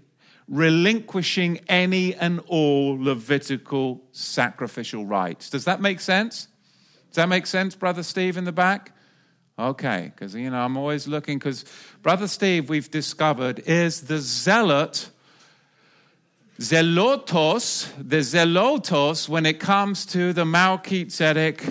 relinquishing 0.48 1.60
any 1.68 2.16
and 2.16 2.40
all 2.48 2.98
Levitical 3.02 4.02
sacrificial 4.12 5.06
rites. 5.06 5.50
Does 5.50 5.66
that 5.66 5.82
make 5.82 6.00
sense? 6.00 6.48
Does 7.10 7.16
that 7.16 7.30
make 7.30 7.48
sense, 7.48 7.76
Brother 7.76 8.04
Steve 8.04 8.38
in 8.38 8.46
the 8.46 8.52
back? 8.52 8.92
Okay, 9.60 10.12
because, 10.14 10.36
you 10.36 10.50
know, 10.50 10.60
I'm 10.60 10.78
always 10.78 11.08
looking, 11.08 11.40
because 11.40 11.66
Brother 12.04 12.28
Steve, 12.28 12.70
we've 12.70 12.92
discovered, 12.92 13.60
is 13.66 14.02
the 14.02 14.20
zealot, 14.20 15.10
zealotos, 16.60 17.92
the 17.98 18.18
zealotos 18.18 19.28
when 19.28 19.46
it 19.46 19.60
comes 19.60 20.06
to 20.08 20.32
the 20.32 20.46
Melchizedek 20.46 21.64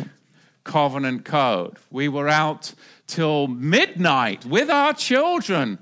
covenant 0.64 1.24
code. 1.24 1.76
We 1.90 2.08
were 2.08 2.28
out 2.28 2.74
till 3.06 3.46
midnight 3.46 4.44
with 4.44 4.68
our 4.68 4.92
children 4.92 5.78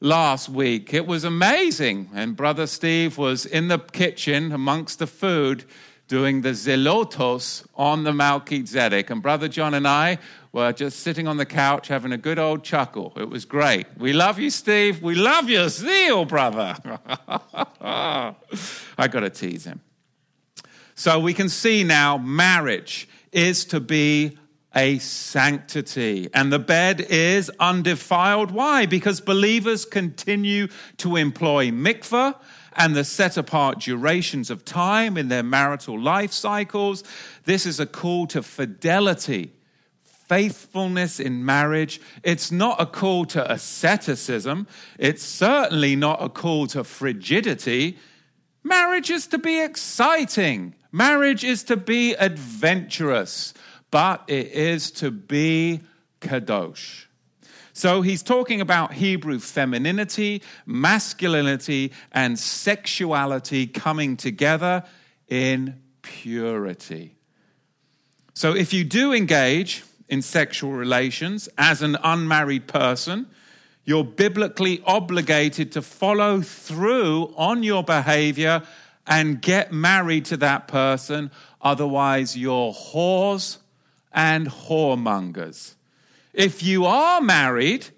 last 0.00 0.48
week. 0.48 0.92
It 0.94 1.06
was 1.06 1.24
amazing. 1.24 2.10
And 2.14 2.36
Brother 2.36 2.66
Steve 2.66 3.18
was 3.18 3.46
in 3.46 3.68
the 3.68 3.78
kitchen 3.78 4.52
amongst 4.52 4.98
the 4.98 5.06
food 5.06 5.64
doing 6.08 6.40
the 6.40 6.50
zelotos 6.50 7.64
on 7.76 8.02
the 8.02 8.12
Melchizedek. 8.12 9.10
And 9.10 9.22
Brother 9.22 9.46
John 9.46 9.74
and 9.74 9.86
I 9.86 10.18
were 10.52 10.72
just 10.72 11.00
sitting 11.00 11.28
on 11.28 11.36
the 11.36 11.46
couch 11.46 11.86
having 11.86 12.10
a 12.10 12.16
good 12.16 12.38
old 12.38 12.64
chuckle. 12.64 13.12
It 13.16 13.28
was 13.28 13.44
great. 13.44 13.86
We 13.96 14.12
love 14.12 14.38
you, 14.40 14.50
Steve. 14.50 15.00
We 15.02 15.14
love 15.14 15.48
your 15.48 15.68
zeal, 15.68 16.24
brother. 16.24 16.76
I 17.80 18.34
got 18.96 19.20
to 19.20 19.30
tease 19.30 19.64
him. 19.64 19.80
So 20.96 21.20
we 21.20 21.32
can 21.32 21.48
see 21.48 21.84
now 21.84 22.18
marriage 22.18 23.08
is 23.30 23.64
to 23.66 23.78
be 23.78 24.36
a 24.74 24.98
sanctity. 24.98 26.28
And 26.32 26.52
the 26.52 26.58
bed 26.58 27.00
is 27.00 27.50
undefiled. 27.58 28.50
Why? 28.50 28.86
Because 28.86 29.20
believers 29.20 29.84
continue 29.84 30.68
to 30.98 31.16
employ 31.16 31.70
mikvah 31.70 32.36
and 32.76 32.94
the 32.94 33.04
set 33.04 33.36
apart 33.36 33.80
durations 33.80 34.50
of 34.50 34.64
time 34.64 35.16
in 35.16 35.28
their 35.28 35.42
marital 35.42 35.98
life 35.98 36.32
cycles. 36.32 37.02
This 37.44 37.66
is 37.66 37.80
a 37.80 37.86
call 37.86 38.26
to 38.28 38.42
fidelity, 38.42 39.52
faithfulness 40.04 41.18
in 41.18 41.44
marriage. 41.44 42.00
It's 42.22 42.52
not 42.52 42.80
a 42.80 42.86
call 42.86 43.24
to 43.26 43.52
asceticism, 43.52 44.68
it's 44.98 45.22
certainly 45.22 45.96
not 45.96 46.22
a 46.22 46.28
call 46.28 46.68
to 46.68 46.84
frigidity. 46.84 47.98
Marriage 48.62 49.10
is 49.10 49.26
to 49.28 49.38
be 49.38 49.60
exciting. 49.62 50.74
Marriage 50.92 51.44
is 51.44 51.62
to 51.64 51.76
be 51.76 52.12
adventurous 52.14 53.54
but 53.90 54.24
it 54.28 54.48
is 54.52 54.90
to 54.92 55.10
be 55.10 55.80
kadosh. 56.20 57.06
So 57.72 58.02
he's 58.02 58.22
talking 58.22 58.60
about 58.60 58.92
Hebrew 58.92 59.38
femininity, 59.38 60.42
masculinity, 60.66 61.92
and 62.12 62.38
sexuality 62.38 63.66
coming 63.66 64.16
together 64.16 64.84
in 65.28 65.80
purity. 66.02 67.16
So 68.34 68.54
if 68.54 68.72
you 68.72 68.84
do 68.84 69.12
engage 69.12 69.82
in 70.08 70.22
sexual 70.22 70.72
relations 70.72 71.48
as 71.56 71.82
an 71.82 71.96
unmarried 72.02 72.66
person, 72.66 73.26
you're 73.84 74.04
biblically 74.04 74.82
obligated 74.84 75.72
to 75.72 75.82
follow 75.82 76.42
through 76.42 77.32
on 77.36 77.62
your 77.62 77.82
behavior 77.82 78.62
and 79.06 79.40
get 79.40 79.72
married 79.72 80.26
to 80.26 80.36
that 80.38 80.68
person. 80.68 81.30
Otherwise, 81.62 82.36
you're 82.36 82.72
whores 82.72 83.58
and 84.12 84.46
whoremongers. 84.48 85.74
If 86.32 86.62
you 86.62 86.86
are 86.86 87.20
married, 87.20 87.88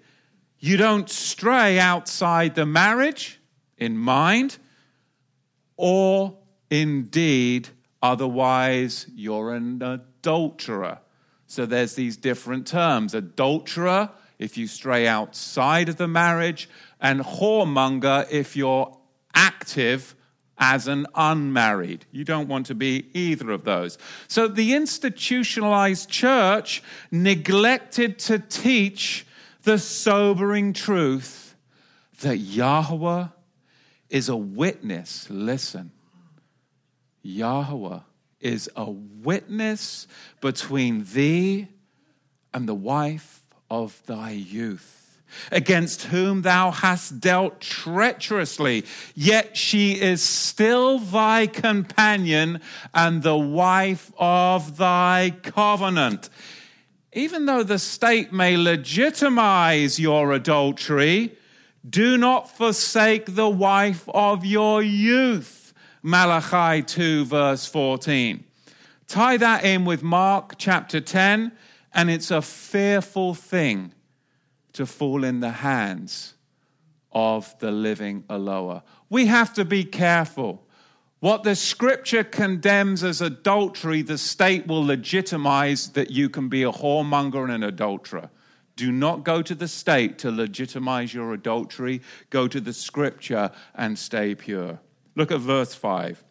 you 0.59 0.77
don't 0.77 1.09
stray 1.09 1.79
outside 1.79 2.55
the 2.55 2.65
marriage 2.65 3.39
in 3.77 3.97
mind, 3.97 4.57
or 5.75 6.37
indeed, 6.69 7.69
otherwise, 8.01 9.07
you're 9.13 9.53
an 9.53 9.81
adulterer. 9.81 10.99
So 11.47 11.65
there's 11.65 11.95
these 11.95 12.17
different 12.17 12.65
terms 12.65 13.13
adulterer 13.13 14.09
if 14.39 14.57
you 14.57 14.67
stray 14.67 15.07
outside 15.07 15.89
of 15.89 15.97
the 15.97 16.07
marriage, 16.07 16.69
and 16.99 17.21
whoremonger 17.21 18.27
if 18.29 18.55
you're 18.55 18.97
active 19.33 20.12
as 20.57 20.87
an 20.87 21.07
unmarried. 21.15 22.05
You 22.11 22.23
don't 22.23 22.47
want 22.47 22.67
to 22.67 22.75
be 22.75 23.09
either 23.13 23.51
of 23.51 23.63
those. 23.63 23.97
So 24.27 24.47
the 24.47 24.73
institutionalized 24.73 26.09
church 26.09 26.83
neglected 27.11 28.19
to 28.19 28.39
teach 28.39 29.25
the 29.63 29.77
sobering 29.77 30.73
truth 30.73 31.55
that 32.21 32.37
Yahweh 32.37 33.27
is 34.09 34.29
a 34.29 34.35
witness. 34.35 35.27
Listen, 35.29 35.91
Yahweh 37.23 37.99
is 38.39 38.69
a 38.75 38.89
witness 38.89 40.07
between 40.41 41.05
thee 41.13 41.67
and 42.53 42.67
the 42.67 42.75
wife 42.75 43.43
of 43.69 44.01
thy 44.05 44.31
youth 44.31 45.02
against 45.51 46.03
whom 46.03 46.41
thou 46.41 46.71
hast 46.71 47.19
dealt 47.19 47.59
treacherously, 47.59 48.85
yet 49.15 49.55
she 49.55 49.93
is 49.93 50.21
still 50.21 50.99
thy 50.99 51.47
companion 51.47 52.59
and 52.93 53.23
the 53.23 53.37
wife 53.37 54.11
of 54.17 54.77
thy 54.77 55.33
covenant. 55.43 56.29
Even 57.13 57.45
though 57.45 57.63
the 57.63 57.79
state 57.79 58.33
may 58.33 58.57
legitimize 58.57 59.99
your 59.99 60.31
adultery, 60.33 61.37
do 61.87 62.17
not 62.17 62.49
forsake 62.49 63.35
the 63.35 63.49
wife 63.49 64.07
of 64.09 64.45
your 64.45 64.81
youth. 64.81 65.73
Malachi 66.01 66.81
2, 66.81 67.25
verse 67.25 67.65
14. 67.67 68.43
Tie 69.07 69.37
that 69.37 69.63
in 69.63 69.85
with 69.85 70.01
Mark 70.01 70.55
chapter 70.57 70.99
10, 70.99 71.51
and 71.93 72.09
it's 72.09 72.31
a 72.31 72.41
fearful 72.41 73.35
thing 73.35 73.93
to 74.73 74.85
fall 74.85 75.23
in 75.23 75.39
the 75.39 75.51
hands 75.51 76.33
of 77.11 77.57
the 77.59 77.71
living 77.71 78.23
Eloah. 78.29 78.83
We 79.09 79.27
have 79.27 79.53
to 79.53 79.65
be 79.65 79.83
careful 79.83 80.63
What 81.23 81.43
the 81.43 81.55
scripture 81.55 82.25
condemns 82.25 83.01
as 83.01 83.21
adultery, 83.21 84.01
the 84.01 84.17
state 84.17 84.67
will 84.67 84.85
legitimize 84.85 85.87
that 85.91 86.11
you 86.11 86.27
can 86.27 86.49
be 86.49 86.63
a 86.63 86.69
whoremonger 86.69 87.45
and 87.45 87.53
an 87.53 87.63
adulterer. 87.63 88.29
Do 88.75 88.91
not 88.91 89.23
go 89.23 89.41
to 89.41 89.55
the 89.55 89.69
state 89.69 90.17
to 90.17 90.31
legitimize 90.31 91.13
your 91.13 91.33
adultery. 91.33 92.01
Go 92.29 92.49
to 92.49 92.59
the 92.59 92.73
scripture 92.73 93.51
and 93.73 93.97
stay 93.97 94.35
pure. 94.35 94.81
Look 95.15 95.31
at 95.31 95.39
verse 95.39 95.73
5. 95.73 96.21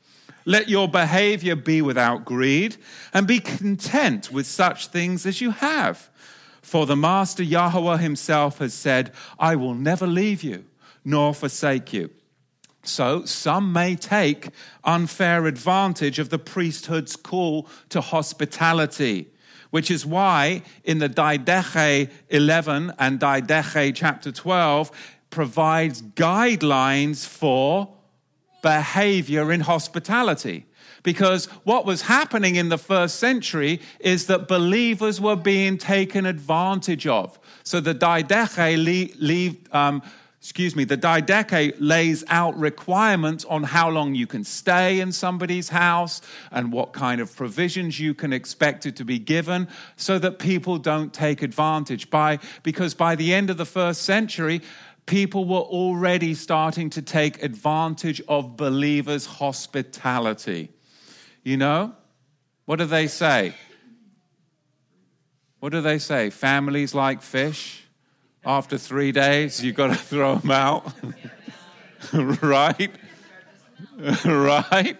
Let 0.45 0.69
your 0.69 0.89
behavior 0.89 1.57
be 1.57 1.81
without 1.81 2.27
greed, 2.27 2.77
and 3.15 3.27
be 3.27 3.41
content 3.41 4.31
with 4.31 4.47
such 4.47 4.89
things 4.89 5.25
as 5.25 5.41
you 5.41 5.53
have. 5.53 6.11
For 6.73 6.87
the 6.87 6.97
Master 6.97 7.43
Yahweh 7.43 7.99
himself 7.99 8.57
has 8.57 8.73
said, 8.73 9.13
I 9.39 9.57
will 9.57 9.75
never 9.75 10.07
leave 10.07 10.43
you 10.43 10.65
nor 11.05 11.35
forsake 11.35 11.93
you. 11.93 12.09
So 12.83 13.27
some 13.27 13.75
may 13.75 13.95
take 13.95 14.49
unfair 14.83 15.45
advantage 15.45 16.19
of 16.19 16.31
the 16.31 16.39
priesthood's 16.39 17.15
call 17.15 17.69
to 17.91 18.01
hospitality, 18.01 19.29
which 19.69 19.91
is 19.91 20.07
why 20.07 20.63
in 20.83 20.97
the 20.97 21.11
Didache 21.11 22.11
11 22.31 22.95
and 22.99 23.21
Didache 23.21 23.95
chapter 23.95 24.33
12 24.33 24.91
provides 25.29 26.01
guidelines 26.01 27.27
for 27.27 27.93
behavior 28.63 29.53
in 29.53 29.61
hospitality. 29.61 30.65
Because 31.03 31.47
what 31.65 31.85
was 31.85 32.03
happening 32.03 32.57
in 32.57 32.69
the 32.69 32.79
first 32.79 33.17
century 33.17 33.81
is 34.01 34.27
that 34.27 34.47
believers 34.49 35.21
were 35.21 35.37
being 35.37 35.79
taken 35.79 36.27
advantage 36.27 37.07
of. 37.07 37.39
So 37.65 37.81
the 37.81 37.95
Didache 37.95 38.77
leave, 39.19 39.75
um, 39.75 40.03
excuse 40.39 40.77
me, 40.77 40.85
the 40.85 40.97
Didache 40.97 41.75
lays 41.79 42.25
out 42.29 42.57
requirements 42.59 43.45
on 43.45 43.65
how 43.65 43.91
long 43.91 44.15
you 44.15 44.27
can 44.27 44.45
stay 44.45 45.01
in 45.01 45.11
somebody's 45.11 45.69
house 45.69 46.21
and 46.53 46.73
what 46.73 46.93
kind 46.93 47.21
of 47.21 47.35
provisions 47.35 47.99
you 47.99 48.15
can 48.15 48.33
expect 48.33 48.87
it 48.87 48.95
to 48.97 49.05
be 49.05 49.19
given 49.19 49.67
so 49.97 50.19
that 50.21 50.39
people 50.39 50.79
don't 50.79 51.13
take 51.13 51.43
advantage 51.43 52.11
by 52.11 52.39
because 52.63 52.95
by 52.95 53.15
the 53.17 53.35
end 53.35 53.51
of 53.51 53.57
the 53.57 53.67
first 53.67 54.03
century 54.03 54.61
people 55.07 55.45
were 55.45 55.59
already 55.59 56.33
starting 56.33 56.89
to 56.89 57.03
take 57.03 57.43
advantage 57.43 58.21
of 58.29 58.57
believers 58.57 59.27
hospitality 59.27 60.71
you 61.43 61.57
know 61.57 61.95
what 62.65 62.77
do 62.77 62.85
they 62.85 63.07
say 63.07 63.55
what 65.61 65.73
do 65.73 65.81
they 65.81 65.99
say 65.99 66.31
families 66.31 66.95
like 66.95 67.23
fish 67.23 67.83
after 68.45 68.77
three 68.77 69.13
days, 69.13 69.63
you've 69.63 69.77
got 69.77 69.89
to 69.89 69.95
throw 70.11 70.37
them 70.37 70.51
out. 70.51 70.93
right? 72.43 72.91
right? 74.25 74.97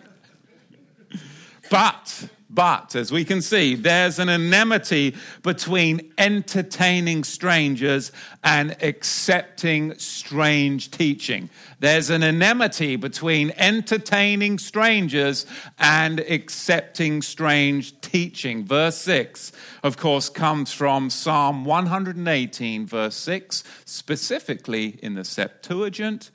But, 1.71 2.29
but, 2.55 2.95
as 2.95 3.11
we 3.11 3.25
can 3.25 3.41
see, 3.41 3.75
there's 3.75 4.19
an 4.19 4.29
enmity 4.29 5.17
between 5.43 6.13
entertaining 6.19 7.25
strangers 7.25 8.13
and 8.45 8.77
accepting 8.83 9.97
strange 9.97 10.91
teaching. 10.91 11.49
There's 11.81 12.11
an 12.11 12.23
enmity 12.23 12.97
between 12.97 13.53
entertaining 13.57 14.59
strangers 14.59 15.47
and 15.79 16.21
accepting 16.21 17.23
strange 17.23 17.99
teaching. 18.03 18.67
Verse 18.67 18.99
6, 18.99 19.53
of 19.83 19.97
course, 19.97 20.29
comes 20.29 20.75
from 20.75 21.09
Psalm 21.09 21.65
118, 21.65 22.87
verse 22.87 23.17
6, 23.17 23.65
specifically 23.87 24.99
in 25.03 25.15
the 25.15 25.25
Septuagint, 25.25 26.31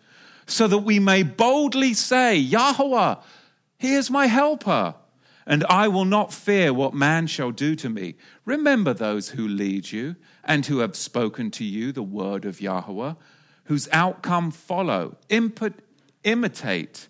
so 0.47 0.67
that 0.67 0.79
we 0.79 0.97
may 0.97 1.21
boldly 1.21 1.93
say, 1.93 2.35
Yahweh, 2.35 3.15
he 3.77 3.93
is 3.93 4.09
my 4.09 4.25
helper 4.25 4.95
and 5.47 5.63
I 5.69 5.87
will 5.87 6.05
not 6.05 6.33
fear 6.33 6.73
what 6.73 6.93
man 6.93 7.25
shall 7.25 7.51
do 7.51 7.75
to 7.77 7.89
me. 7.89 8.15
Remember 8.43 8.93
those 8.93 9.29
who 9.29 9.47
lead 9.47 9.91
you 9.91 10.17
and 10.43 10.65
who 10.65 10.79
have 10.79 10.95
spoken 10.95 11.49
to 11.51 11.63
you 11.63 11.93
the 11.93 12.03
word 12.03 12.43
of 12.43 12.59
Yahweh, 12.59 13.13
whose 13.63 13.87
outcome 13.93 14.51
follow. 14.51 15.15
Imp- 15.29 15.81
imitate 16.25 17.07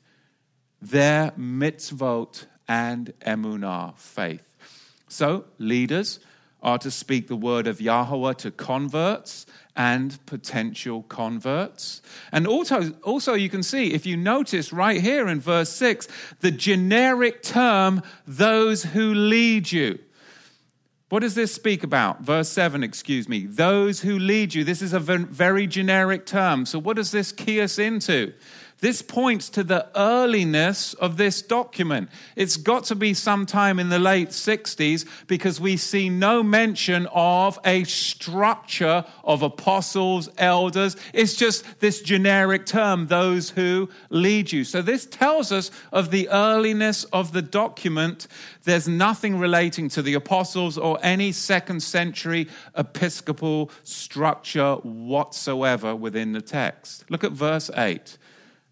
their 0.79 1.31
mitzvot 1.31 2.45
and 2.67 3.11
emunah, 3.21 3.97
faith. 3.97 4.43
So, 5.07 5.45
leaders 5.57 6.19
are 6.61 6.77
to 6.79 6.91
speak 6.91 7.27
the 7.27 7.35
word 7.35 7.67
of 7.67 7.79
Yahweh 7.79 8.33
to 8.33 8.51
converts 8.51 9.45
and 9.75 10.25
potential 10.25 11.03
converts. 11.03 12.01
And 12.31 12.47
also, 12.47 12.91
also, 13.03 13.35
you 13.35 13.49
can 13.49 13.61
see, 13.61 13.93
if 13.93 14.05
you 14.05 14.17
notice 14.17 14.73
right 14.73 14.99
here 14.99 15.27
in 15.27 15.39
verse 15.39 15.69
6, 15.69 16.07
the 16.39 16.51
generic 16.51 17.43
term, 17.43 18.01
those 18.25 18.83
who 18.83 19.13
lead 19.13 19.71
you. 19.71 19.99
What 21.09 21.19
does 21.19 21.35
this 21.35 21.53
speak 21.53 21.83
about? 21.83 22.21
Verse 22.21 22.49
7, 22.49 22.83
excuse 22.83 23.29
me. 23.29 23.45
Those 23.45 24.01
who 24.01 24.19
lead 24.19 24.53
you. 24.53 24.65
This 24.65 24.81
is 24.81 24.91
a 24.93 24.99
very 24.99 25.67
generic 25.67 26.25
term. 26.25 26.65
So, 26.65 26.79
what 26.79 26.97
does 26.97 27.11
this 27.11 27.31
key 27.31 27.61
us 27.61 27.79
into? 27.79 28.33
This 28.79 29.01
points 29.01 29.49
to 29.49 29.63
the 29.63 29.87
earliness 29.95 30.93
of 30.93 31.17
this 31.17 31.41
document. 31.41 32.09
It's 32.35 32.57
got 32.57 32.83
to 32.85 32.95
be 32.95 33.15
sometime 33.15 33.79
in 33.79 33.89
the 33.89 33.97
late 33.97 34.29
60s 34.29 35.03
because 35.25 35.59
we 35.59 35.77
see 35.77 36.09
no 36.09 36.43
mention 36.43 37.07
of 37.11 37.57
a 37.65 37.85
structure 37.85 39.03
of 39.23 39.41
apostles, 39.41 40.29
elders. 40.37 40.95
It's 41.11 41.35
just 41.35 41.79
this 41.79 42.01
generic 42.01 42.67
term, 42.67 43.07
those 43.07 43.49
who 43.49 43.89
lead 44.11 44.51
you. 44.51 44.63
So 44.63 44.83
this 44.83 45.07
tells 45.07 45.51
us 45.51 45.71
of 45.91 46.11
the 46.11 46.29
earliness 46.31 47.03
of 47.05 47.33
the 47.33 47.41
document. 47.41 48.27
There's 48.63 48.87
nothing 48.87 49.39
relating 49.39 49.89
to 49.89 50.03
the 50.03 50.13
apostles 50.13 50.77
or 50.77 50.99
any 51.01 51.31
second 51.31 51.81
century 51.81 52.47
episcopal 52.75 53.71
structure 53.81 54.75
whatsoever 54.75 55.95
within 55.95 56.33
the 56.33 56.41
text. 56.41 57.05
Look 57.09 57.23
at 57.23 57.31
verse 57.31 57.71
8. 57.75 58.19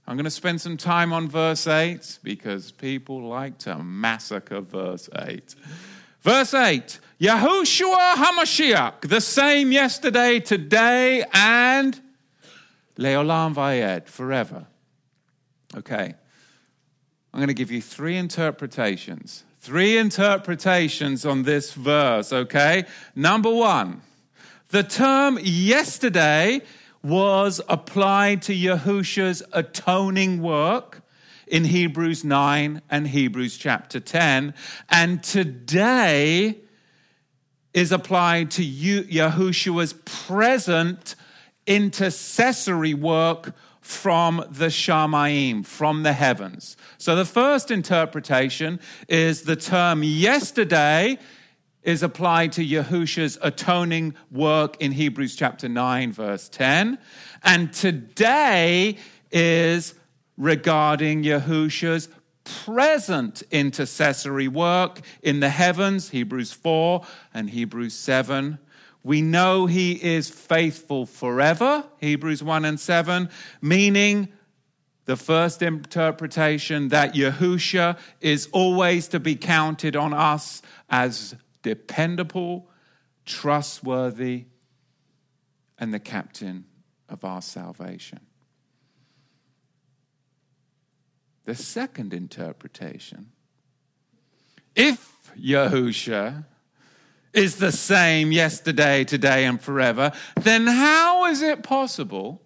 I'm 0.07 0.15
going 0.17 0.25
to 0.25 0.31
spend 0.31 0.61
some 0.61 0.77
time 0.77 1.11
on 1.11 1.27
verse 1.27 1.65
8 1.65 2.19
because 2.21 2.71
people 2.71 3.27
like 3.27 3.57
to 3.59 3.79
massacre 3.79 4.61
verse 4.61 5.09
8. 5.15 5.55
Verse 6.21 6.53
8 6.53 6.99
Yahushua 7.19 8.13
HaMashiach, 8.13 9.01
the 9.01 9.21
same 9.21 9.71
yesterday, 9.71 10.39
today, 10.39 11.23
and 11.33 11.99
Leolam 12.97 13.53
Vayed, 13.55 14.07
forever. 14.07 14.67
Okay. 15.75 16.13
I'm 17.33 17.39
going 17.39 17.47
to 17.47 17.53
give 17.53 17.71
you 17.71 17.81
three 17.81 18.17
interpretations. 18.17 19.43
Three 19.59 19.97
interpretations 19.97 21.25
on 21.25 21.43
this 21.43 21.73
verse, 21.73 22.31
okay? 22.31 22.85
Number 23.15 23.49
one, 23.49 24.01
the 24.69 24.83
term 24.83 25.39
yesterday 25.41 26.61
was 27.05 27.61
applied 27.69 28.41
to 28.41 28.51
Yahusha's 28.51 29.43
atoning 29.53 30.41
work 30.41 31.03
in 31.45 31.63
Hebrews 31.63 32.23
9 32.23 32.81
and 32.89 33.07
Hebrews 33.07 33.57
chapter 33.57 33.99
10, 33.99 34.55
and 34.89 35.21
today 35.21 36.57
is 37.75 37.91
applied 37.91 38.49
to 38.51 38.63
Yahushua's 38.63 39.93
present 39.93 41.13
intercessory 41.67 42.95
work 42.95 43.53
from 43.81 44.43
the 44.49 44.67
Shamaim, 44.67 45.63
from 45.63 46.01
the 46.01 46.13
heavens. 46.13 46.75
So 46.97 47.15
the 47.15 47.23
first 47.23 47.69
interpretation 47.69 48.79
is 49.07 49.43
the 49.43 49.55
term 49.55 50.01
yesterday 50.01 51.19
is 51.85 52.01
applied 52.01 52.51
to 52.51 52.65
Yahusha's 52.65 53.37
atoning 53.41 54.15
work 54.31 54.75
in 54.81 54.91
Hebrews 54.91 55.35
chapter 55.35 55.69
9, 55.69 56.11
verse 56.11 56.49
10. 56.49 56.97
And 57.43 57.71
today 57.71 58.97
is 59.31 59.93
regarding 60.35 61.23
Yahusha's 61.23 62.09
present 62.43 63.43
intercessory 63.51 64.47
work 64.47 64.99
in 65.21 65.39
the 65.39 65.49
heavens, 65.49 66.09
Hebrews 66.09 66.51
4 66.51 67.05
and 67.33 67.49
Hebrews 67.49 67.93
7. 67.93 68.57
We 69.03 69.21
know 69.21 69.67
he 69.67 69.91
is 69.93 70.27
faithful 70.29 71.05
forever, 71.05 71.85
Hebrews 71.99 72.41
1 72.41 72.65
and 72.65 72.79
7, 72.79 73.29
meaning 73.61 74.29
the 75.05 75.15
first 75.15 75.61
interpretation 75.61 76.87
that 76.87 77.13
Yahusha 77.13 77.99
is 78.21 78.49
always 78.51 79.07
to 79.09 79.19
be 79.19 79.35
counted 79.35 79.95
on 79.95 80.15
us 80.15 80.63
as 80.89 81.35
dependable, 81.65 82.69
trustworthy, 83.25 84.45
and 85.79 85.91
the 85.91 85.99
captain 85.99 86.63
of 87.09 87.25
our 87.25 87.41
salvation. 87.41 88.19
The 91.45 91.55
second 91.55 92.13
interpretation 92.13 93.31
if 94.75 95.31
Yahusha 95.39 96.45
is 97.33 97.55
the 97.55 97.71
same 97.71 98.31
yesterday, 98.31 99.03
today, 99.03 99.45
and 99.45 99.59
forever, 99.59 100.11
then 100.39 100.67
how 100.67 101.25
is 101.25 101.41
it 101.41 101.63
possible 101.63 102.43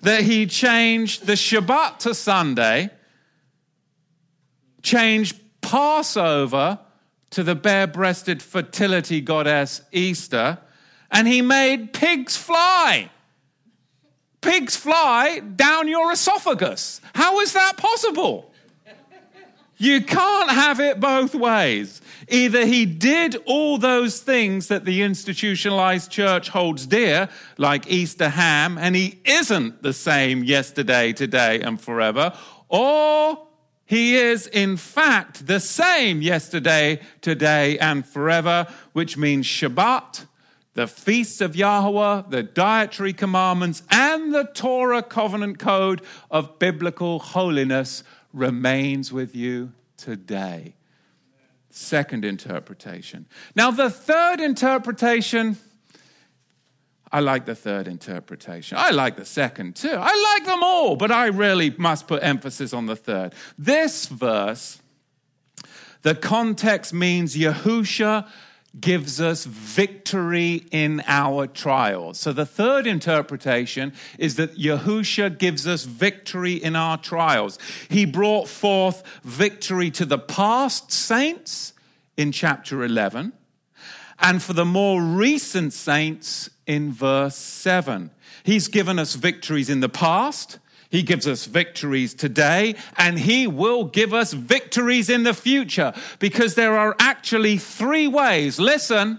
that 0.00 0.22
he 0.22 0.46
changed 0.46 1.26
the 1.26 1.34
Shabbat 1.34 1.98
to 1.98 2.14
Sunday 2.14 2.88
changed 4.82 5.38
Passover 5.60 6.78
to 7.34 7.42
the 7.42 7.56
bare 7.56 7.88
breasted 7.88 8.40
fertility 8.40 9.20
goddess 9.20 9.82
Easter, 9.90 10.58
and 11.10 11.26
he 11.26 11.42
made 11.42 11.92
pigs 11.92 12.36
fly. 12.36 13.10
Pigs 14.40 14.76
fly 14.76 15.40
down 15.40 15.88
your 15.88 16.12
esophagus. 16.12 17.00
How 17.12 17.40
is 17.40 17.52
that 17.52 17.76
possible? 17.76 18.52
You 19.76 20.00
can't 20.02 20.50
have 20.50 20.78
it 20.78 21.00
both 21.00 21.34
ways. 21.34 22.00
Either 22.28 22.64
he 22.64 22.86
did 22.86 23.36
all 23.46 23.78
those 23.78 24.20
things 24.20 24.68
that 24.68 24.84
the 24.84 25.02
institutionalized 25.02 26.12
church 26.12 26.48
holds 26.48 26.86
dear, 26.86 27.28
like 27.58 27.90
Easter 27.90 28.28
ham, 28.28 28.78
and 28.78 28.94
he 28.94 29.18
isn't 29.24 29.82
the 29.82 29.92
same 29.92 30.44
yesterday, 30.44 31.12
today, 31.12 31.60
and 31.60 31.80
forever, 31.80 32.32
or 32.68 33.43
he 33.86 34.16
is, 34.16 34.46
in 34.46 34.76
fact, 34.76 35.46
the 35.46 35.60
same 35.60 36.22
yesterday, 36.22 37.00
today, 37.20 37.78
and 37.78 38.06
forever, 38.06 38.66
which 38.92 39.16
means 39.16 39.46
Shabbat, 39.46 40.26
the 40.72 40.86
feasts 40.86 41.40
of 41.40 41.54
Yahweh, 41.54 42.22
the 42.28 42.42
dietary 42.42 43.12
commandments, 43.12 43.82
and 43.90 44.34
the 44.34 44.44
Torah 44.54 45.02
covenant 45.02 45.58
code 45.58 46.02
of 46.30 46.58
biblical 46.58 47.18
holiness 47.18 48.02
remains 48.32 49.12
with 49.12 49.36
you 49.36 49.72
today. 49.96 50.74
Second 51.70 52.24
interpretation. 52.24 53.26
Now, 53.54 53.70
the 53.70 53.90
third 53.90 54.40
interpretation, 54.40 55.58
I 57.14 57.20
like 57.20 57.46
the 57.46 57.54
third 57.54 57.86
interpretation. 57.86 58.76
I 58.76 58.90
like 58.90 59.14
the 59.14 59.24
second 59.24 59.76
too. 59.76 59.96
I 59.96 60.34
like 60.34 60.46
them 60.46 60.64
all, 60.64 60.96
but 60.96 61.12
I 61.12 61.26
really 61.26 61.70
must 61.78 62.08
put 62.08 62.24
emphasis 62.24 62.72
on 62.72 62.86
the 62.86 62.96
third. 62.96 63.34
This 63.56 64.06
verse, 64.06 64.80
the 66.02 66.16
context 66.16 66.92
means 66.92 67.36
Yahusha 67.36 68.26
gives 68.80 69.20
us 69.20 69.44
victory 69.44 70.64
in 70.72 71.04
our 71.06 71.46
trials. 71.46 72.18
So 72.18 72.32
the 72.32 72.44
third 72.44 72.84
interpretation 72.84 73.92
is 74.18 74.34
that 74.34 74.58
Yahusha 74.58 75.38
gives 75.38 75.68
us 75.68 75.84
victory 75.84 76.54
in 76.54 76.74
our 76.74 76.98
trials. 76.98 77.60
He 77.88 78.06
brought 78.06 78.48
forth 78.48 79.04
victory 79.22 79.92
to 79.92 80.04
the 80.04 80.18
past 80.18 80.90
saints 80.90 81.74
in 82.16 82.32
chapter 82.32 82.82
11 82.82 83.34
and 84.18 84.42
for 84.42 84.52
the 84.52 84.64
more 84.64 85.00
recent 85.00 85.72
saints 85.72 86.50
in 86.66 86.92
verse 86.92 87.36
7. 87.36 88.10
He's 88.42 88.68
given 88.68 88.98
us 88.98 89.14
victories 89.14 89.70
in 89.70 89.80
the 89.80 89.88
past 89.88 90.58
he 90.94 91.02
gives 91.02 91.26
us 91.26 91.46
victories 91.46 92.14
today, 92.14 92.76
and 92.96 93.18
He 93.18 93.48
will 93.48 93.82
give 93.82 94.14
us 94.14 94.32
victories 94.32 95.10
in 95.10 95.24
the 95.24 95.34
future 95.34 95.92
because 96.20 96.54
there 96.54 96.78
are 96.78 96.94
actually 97.00 97.58
three 97.58 98.06
ways. 98.06 98.60
Listen, 98.60 99.18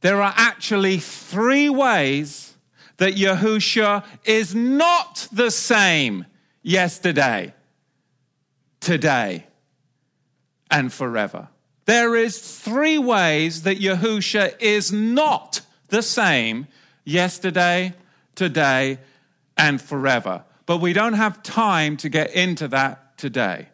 there 0.00 0.22
are 0.22 0.32
actually 0.34 1.00
three 1.00 1.68
ways 1.68 2.56
that 2.96 3.16
Yahusha 3.16 4.06
is 4.24 4.54
not 4.54 5.28
the 5.32 5.50
same 5.50 6.24
yesterday, 6.62 7.52
today, 8.80 9.46
and 10.70 10.90
forever. 10.90 11.48
There 11.84 12.16
is 12.16 12.38
three 12.38 12.96
ways 12.96 13.64
that 13.64 13.80
Yahusha 13.80 14.58
is 14.62 14.90
not 14.90 15.60
the 15.88 16.02
same 16.02 16.66
yesterday, 17.04 17.94
today, 18.34 18.98
and 19.56 19.80
forever. 19.80 20.44
But 20.66 20.78
we 20.78 20.92
don't 20.92 21.14
have 21.14 21.42
time 21.42 21.96
to 21.98 22.08
get 22.08 22.32
into 22.34 22.68
that 22.68 23.16
today. 23.16 23.68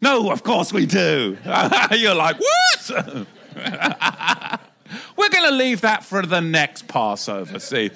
No, 0.00 0.30
of 0.30 0.42
course 0.42 0.72
we 0.72 0.86
do. 0.86 1.36
You're 1.92 2.14
like, 2.14 2.36
what? 2.38 3.26
We're 5.16 5.28
going 5.28 5.50
to 5.50 5.54
leave 5.54 5.82
that 5.82 6.04
for 6.04 6.22
the 6.22 6.40
next 6.40 6.88
Passover. 6.88 7.58
See? 7.58 7.90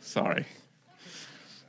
Sorry. 0.00 0.46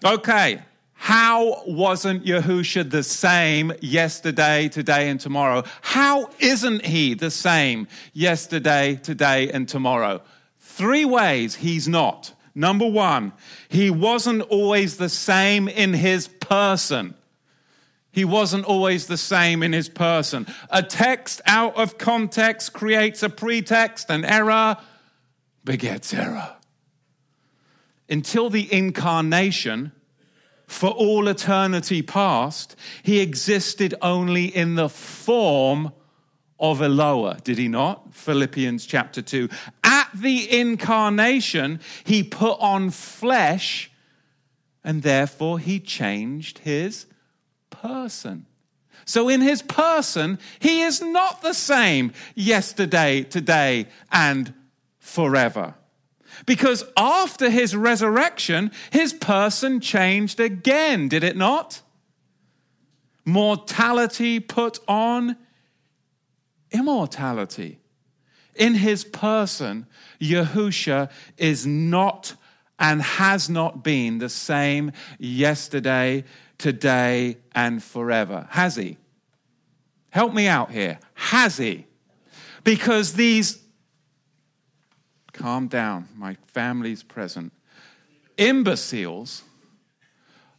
Okay. 0.06 0.62
How 0.94 1.63
wasn't 1.65 2.26
Yahusha 2.26 2.89
the 2.89 3.04
same 3.04 3.72
yesterday, 3.82 4.68
today, 4.68 5.10
and 5.10 5.20
tomorrow? 5.20 5.63
How 5.82 6.30
isn't 6.39 6.86
he 6.86 7.13
the 7.13 7.32
same 7.32 7.88
yesterday, 8.13 9.00
today, 9.02 9.50
and 9.50 9.68
tomorrow? 9.68 10.22
Three 10.80 11.04
ways 11.04 11.56
he's 11.56 11.89
not. 11.89 12.34
Number 12.56 12.88
one, 12.88 13.34
he 13.68 13.89
wasn't 13.89 14.44
always 14.44 14.96
the 14.96 15.10
same 15.10 15.68
in 15.68 15.94
his 15.94 16.30
person. 16.30 17.15
He 18.13 18.24
wasn't 18.24 18.63
always 18.63 19.08
the 19.08 19.18
same 19.18 19.62
in 19.62 19.74
his 19.74 19.89
person. 19.89 20.48
A 20.70 20.82
text 20.82 21.42
out 21.46 21.76
of 21.76 21.98
context 21.98 22.72
creates 22.72 23.22
a 23.24 23.30
pretext, 23.30 24.10
and 24.10 24.26
error 24.26 24.78
begets 25.65 26.13
error. 26.13 26.56
Until 28.10 28.50
the 28.50 28.74
incarnation, 28.74 29.92
for 30.65 30.92
all 30.92 31.28
eternity 31.28 32.02
past, 32.02 32.78
he 33.04 33.20
existed 33.20 33.96
only 34.02 34.46
in 34.46 34.76
the 34.76 34.88
form 34.88 35.92
of 36.60 36.82
Eloah, 36.82 37.39
did 37.43 37.58
he 37.58 37.67
not? 37.67 38.13
Philippians 38.13 38.86
chapter 38.86 39.22
2. 39.22 39.50
At 39.84 40.10
the 40.13 40.60
incarnation, 40.60 41.80
he 42.04 42.24
put 42.24 42.60
on 42.60 42.89
flesh 42.89 43.91
and 44.84 45.04
therefore 45.04 45.60
he 45.60 45.80
changed 45.80 46.60
his 46.60 47.06
person. 47.69 48.45
So, 49.06 49.30
in 49.30 49.41
his 49.41 49.62
person, 49.62 50.38
he 50.60 50.82
is 50.82 51.02
not 51.02 51.41
the 51.41 51.54
same 51.54 52.13
yesterday, 52.36 53.24
today, 53.24 53.88
and 54.12 54.54
forever. 55.00 55.76
Because 56.45 56.84
after 56.95 57.50
his 57.50 57.76
resurrection, 57.76 58.72
his 58.91 59.13
person 59.13 59.80
changed 59.80 60.39
again, 60.39 61.08
did 61.08 61.24
it 61.24 61.36
not? 61.36 61.82
Mortality 63.26 64.39
put 64.39 64.80
on 64.88 65.36
immortality. 66.72 67.80
In 68.56 68.76
his 68.76 69.04
person, 69.04 69.86
Yahusha 70.20 71.10
is 71.38 71.66
not 71.66 72.36
and 72.78 73.02
has 73.02 73.50
not 73.50 73.84
been 73.84 74.20
the 74.20 74.30
same 74.30 74.92
yesterday, 75.18 76.24
today, 76.58 77.38
and 77.54 77.84
forever. 77.84 78.48
Has 78.52 78.76
he? 78.76 78.98
Help 80.10 80.34
me 80.34 80.48
out 80.48 80.72
here. 80.72 81.00
Has 81.14 81.58
he? 81.58 81.86
Because 82.64 83.14
these, 83.14 83.60
calm 85.34 85.68
down, 85.68 86.08
my 86.16 86.36
family's 86.48 87.04
present, 87.04 87.54
imbeciles 88.38 89.44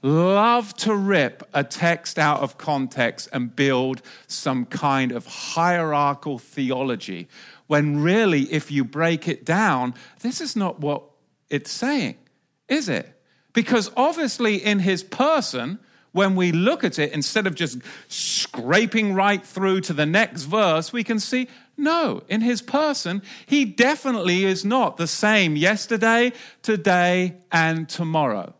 love 0.02 0.74
to 0.74 0.94
rip 0.94 1.48
a 1.52 1.64
text 1.64 2.18
out 2.18 2.40
of 2.40 2.58
context 2.58 3.28
and 3.32 3.54
build 3.54 4.02
some 4.26 4.64
kind 4.64 5.12
of 5.12 5.26
hierarchical 5.26 6.38
theology, 6.38 7.28
when 7.66 8.02
really, 8.02 8.42
if 8.52 8.70
you 8.70 8.84
break 8.84 9.28
it 9.28 9.44
down, 9.44 9.94
this 10.20 10.40
is 10.40 10.56
not 10.56 10.80
what 10.80 11.02
it's 11.48 11.70
saying, 11.70 12.16
is 12.68 12.88
it? 12.88 13.20
Because 13.52 13.90
obviously, 13.96 14.56
in 14.56 14.78
his 14.78 15.02
person, 15.02 15.78
when 16.12 16.34
we 16.34 16.50
look 16.50 16.82
at 16.82 16.98
it, 16.98 17.12
instead 17.12 17.46
of 17.46 17.54
just 17.54 17.78
scraping 18.08 19.14
right 19.14 19.44
through 19.44 19.80
to 19.82 19.92
the 19.92 20.06
next 20.06 20.44
verse, 20.44 20.92
we 20.92 21.04
can 21.04 21.20
see 21.20 21.48
no, 21.76 22.22
in 22.28 22.42
his 22.42 22.60
person, 22.60 23.22
he 23.46 23.64
definitely 23.64 24.44
is 24.44 24.64
not 24.64 24.98
the 24.98 25.06
same 25.06 25.56
yesterday, 25.56 26.32
today, 26.62 27.36
and 27.50 27.88
tomorrow 27.88 28.54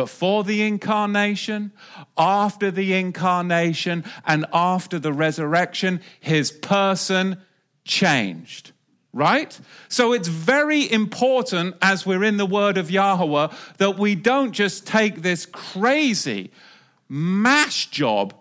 before 0.00 0.44
the 0.44 0.62
incarnation, 0.62 1.70
after 2.16 2.70
the 2.70 2.94
incarnation, 2.94 4.02
and 4.24 4.46
after 4.50 4.98
the 4.98 5.12
resurrection, 5.12 6.00
his 6.20 6.50
person 6.50 7.36
changed. 7.84 8.72
Right? 9.12 9.60
So 9.88 10.14
it's 10.14 10.28
very 10.28 10.90
important 10.90 11.76
as 11.82 12.06
we're 12.06 12.24
in 12.24 12.38
the 12.38 12.46
word 12.46 12.78
of 12.78 12.90
Yahweh 12.90 13.48
that 13.76 13.98
we 13.98 14.14
don't 14.14 14.52
just 14.52 14.86
take 14.86 15.20
this 15.20 15.44
crazy 15.44 16.50
mash 17.06 17.90
job 17.90 18.32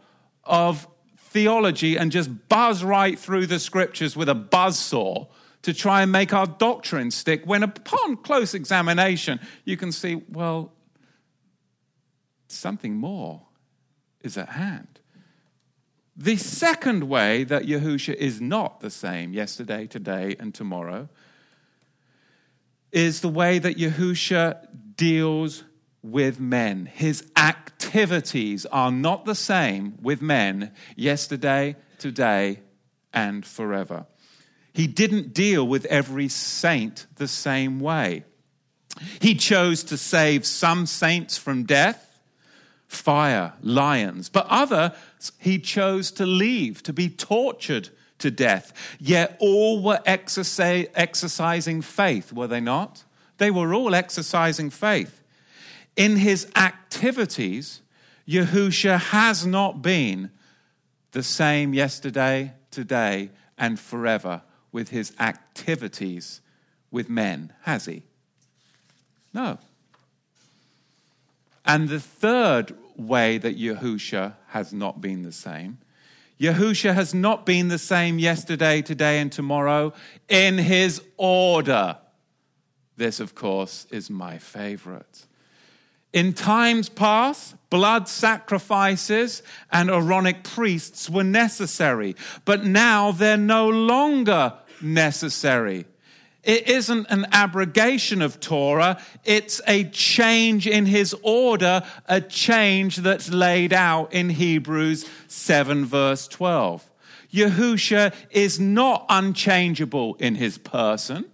of 0.45 0.87
theology 1.17 1.97
and 1.97 2.09
just 2.09 2.29
buzz 2.47 2.85
right 2.85 3.19
through 3.19 3.47
the 3.47 3.59
scriptures 3.59 4.15
with 4.15 4.29
a 4.29 4.35
buzz 4.35 4.79
saw 4.79 5.25
to 5.63 5.73
try 5.73 6.03
and 6.03 6.11
make 6.13 6.31
our 6.31 6.47
doctrine 6.47 7.11
stick 7.11 7.41
when 7.45 7.63
upon 7.63 8.15
close 8.15 8.53
examination 8.53 9.41
you 9.65 9.75
can 9.75 9.91
see 9.91 10.21
well 10.29 10.71
something 12.51 12.95
more 12.95 13.41
is 14.21 14.37
at 14.37 14.49
hand. 14.49 14.99
The 16.15 16.37
second 16.37 17.07
way 17.07 17.45
that 17.45 17.63
Yahusha 17.63 18.13
is 18.13 18.41
not 18.41 18.81
the 18.81 18.89
same 18.89 19.33
yesterday, 19.33 19.87
today, 19.87 20.35
and 20.39 20.53
tomorrow 20.53 21.07
is 22.91 23.21
the 23.21 23.29
way 23.29 23.59
that 23.59 23.77
Yahusha 23.77 24.67
deals 24.97 25.63
with 26.01 26.39
men. 26.39 26.85
His 26.87 27.25
activities 27.37 28.65
are 28.65 28.91
not 28.91 29.25
the 29.25 29.35
same 29.35 29.97
with 30.01 30.21
men 30.21 30.71
yesterday, 30.95 31.75
today, 31.99 32.59
and 33.13 33.45
forever. 33.45 34.05
He 34.73 34.87
didn't 34.87 35.33
deal 35.33 35.67
with 35.67 35.85
every 35.85 36.27
saint 36.27 37.07
the 37.15 37.27
same 37.27 37.79
way. 37.79 38.23
He 39.21 39.35
chose 39.35 39.83
to 39.85 39.97
save 39.97 40.45
some 40.45 40.85
saints 40.85 41.37
from 41.37 41.63
death, 41.63 42.08
fire, 42.89 43.53
lions, 43.61 44.27
but 44.27 44.45
others 44.49 44.91
he 45.37 45.59
chose 45.59 46.11
to 46.11 46.25
leave 46.25 46.83
to 46.83 46.91
be 46.91 47.07
tortured 47.07 47.89
to 48.17 48.29
death. 48.29 48.73
Yet 48.99 49.37
all 49.39 49.81
were 49.81 50.01
exercising 50.05 51.81
faith, 51.81 52.33
were 52.33 52.47
they 52.47 52.59
not? 52.59 53.05
They 53.37 53.51
were 53.51 53.73
all 53.73 53.95
exercising 53.95 54.71
faith. 54.71 55.21
In 55.95 56.17
his 56.17 56.51
activities, 56.55 57.81
Yahusha 58.27 58.99
has 58.99 59.45
not 59.45 59.81
been 59.81 60.31
the 61.11 61.23
same 61.23 61.73
yesterday, 61.73 62.53
today, 62.71 63.29
and 63.57 63.79
forever 63.79 64.41
with 64.71 64.89
his 64.89 65.13
activities 65.19 66.41
with 66.91 67.09
men, 67.09 67.53
has 67.61 67.85
he? 67.85 68.03
No. 69.33 69.59
And 71.69 71.87
the 71.87 71.99
third 71.99 72.75
way 72.97 73.37
that 73.37 73.57
Yahusha 73.57 74.33
has 74.47 74.73
not 74.73 74.99
been 74.99 75.21
the 75.21 75.31
same 75.31 75.77
Yahusha 76.39 76.93
has 76.93 77.13
not 77.13 77.45
been 77.45 77.67
the 77.67 77.77
same 77.77 78.17
yesterday, 78.17 78.81
today, 78.81 79.19
and 79.19 79.31
tomorrow 79.31 79.93
in 80.29 80.57
his 80.57 81.01
order. 81.17 81.97
This, 82.95 83.19
of 83.19 83.35
course, 83.35 83.85
is 83.91 84.09
my 84.09 84.37
favorite. 84.37 85.25
In 86.13 86.33
times 86.33 86.89
past, 86.89 87.55
blood 87.69 88.07
sacrifices 88.07 89.43
and 89.71 89.89
Aaronic 89.89 90.43
priests 90.43 91.09
were 91.09 91.23
necessary, 91.23 92.15
but 92.45 92.63
now 92.63 93.11
they're 93.11 93.37
no 93.37 93.67
longer 93.67 94.53
necessary. 94.81 95.85
It 96.43 96.69
isn't 96.69 97.07
an 97.09 97.27
abrogation 97.31 98.21
of 98.21 98.39
Torah, 98.39 99.01
it's 99.25 99.59
a 99.67 99.83
change 99.85 100.67
in 100.67 100.85
his 100.85 101.13
order, 101.21 101.83
a 102.07 102.21
change 102.21 102.97
that's 102.97 103.29
laid 103.29 103.73
out 103.73 104.13
in 104.13 104.29
Hebrews 104.29 105.05
7, 105.27 105.85
verse 105.85 106.27
12. 106.29 106.89
Yahusha 107.31 108.13
is 108.31 108.59
not 108.59 109.05
unchangeable 109.09 110.15
in 110.15 110.35
his 110.35 110.57
person. 110.57 111.25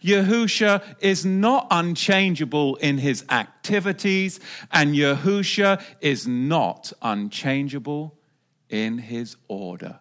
Yahusha 0.00 0.82
is 1.00 1.24
not 1.24 1.66
unchangeable 1.70 2.76
in 2.76 2.98
his 2.98 3.24
activities, 3.30 4.40
and 4.70 4.94
Yahusha 4.94 5.82
is 6.00 6.28
not 6.28 6.92
unchangeable 7.02 8.16
in 8.68 8.98
his 8.98 9.36
order. 9.48 10.00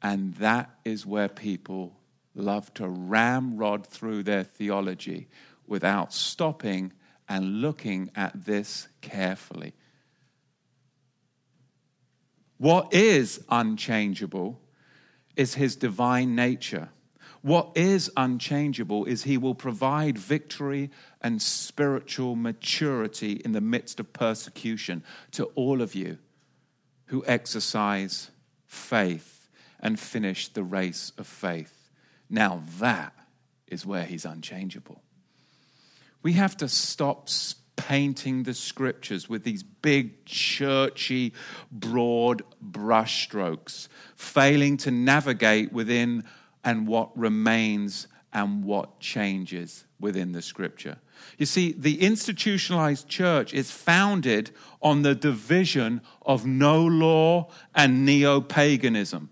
And 0.00 0.34
that 0.36 0.70
is 0.84 1.04
where 1.04 1.28
people 1.28 1.96
love 2.34 2.72
to 2.74 2.88
ramrod 2.88 3.86
through 3.86 4.22
their 4.22 4.44
theology 4.44 5.28
without 5.66 6.12
stopping 6.12 6.92
and 7.28 7.60
looking 7.60 8.10
at 8.14 8.44
this 8.44 8.88
carefully. 9.00 9.74
What 12.58 12.92
is 12.92 13.42
unchangeable 13.48 14.60
is 15.36 15.54
his 15.54 15.76
divine 15.76 16.34
nature. 16.34 16.88
What 17.42 17.72
is 17.74 18.10
unchangeable 18.16 19.04
is 19.04 19.24
he 19.24 19.36
will 19.36 19.54
provide 19.54 20.16
victory 20.16 20.90
and 21.20 21.42
spiritual 21.42 22.36
maturity 22.36 23.32
in 23.44 23.52
the 23.52 23.60
midst 23.60 24.00
of 24.00 24.12
persecution 24.12 25.02
to 25.32 25.44
all 25.54 25.82
of 25.82 25.94
you 25.94 26.18
who 27.06 27.22
exercise 27.26 28.30
faith 28.66 29.50
and 29.80 30.00
finish 30.00 30.48
the 30.48 30.64
race 30.64 31.12
of 31.18 31.26
faith. 31.26 31.73
Now 32.34 32.64
that 32.80 33.12
is 33.68 33.86
where 33.86 34.04
he's 34.04 34.24
unchangeable. 34.24 35.00
We 36.20 36.32
have 36.32 36.56
to 36.56 36.68
stop 36.68 37.28
painting 37.76 38.42
the 38.42 38.54
scriptures 38.54 39.28
with 39.28 39.44
these 39.44 39.62
big, 39.62 40.24
churchy, 40.24 41.32
broad 41.70 42.42
brushstrokes, 42.60 43.86
failing 44.16 44.76
to 44.78 44.90
navigate 44.90 45.72
within 45.72 46.24
and 46.64 46.88
what 46.88 47.16
remains 47.16 48.08
and 48.32 48.64
what 48.64 48.98
changes 48.98 49.84
within 50.00 50.32
the 50.32 50.42
scripture. 50.42 50.96
You 51.38 51.46
see, 51.46 51.70
the 51.70 52.00
institutionalized 52.00 53.06
church 53.06 53.54
is 53.54 53.70
founded 53.70 54.50
on 54.82 55.02
the 55.02 55.14
division 55.14 56.00
of 56.22 56.44
no 56.44 56.84
law 56.84 57.48
and 57.76 58.04
neo 58.04 58.40
paganism 58.40 59.30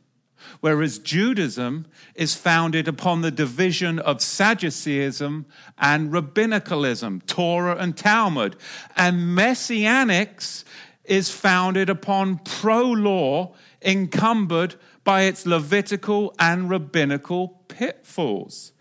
whereas 0.61 0.99
Judaism 0.99 1.87
is 2.15 2.35
founded 2.35 2.89
upon 2.89 3.21
the 3.21 3.31
division 3.31 3.99
of 3.99 4.21
Sadduceeism 4.21 5.47
and 5.79 6.13
rabbinicalism, 6.13 7.27
Torah 7.27 7.77
and 7.77 7.97
Talmud. 7.97 8.57
And 8.97 9.37
Messianics 9.37 10.65
is 11.05 11.31
founded 11.31 11.91
upon 11.91 12.39
pro 12.39 12.83
law, 12.83 13.55
encumbered 13.83 14.77
by 15.05 15.23
its 15.23 15.47
Levitical 15.47 16.35
and 16.39 16.71
rabbinical 16.71 17.61
pitfalls. 17.69 18.72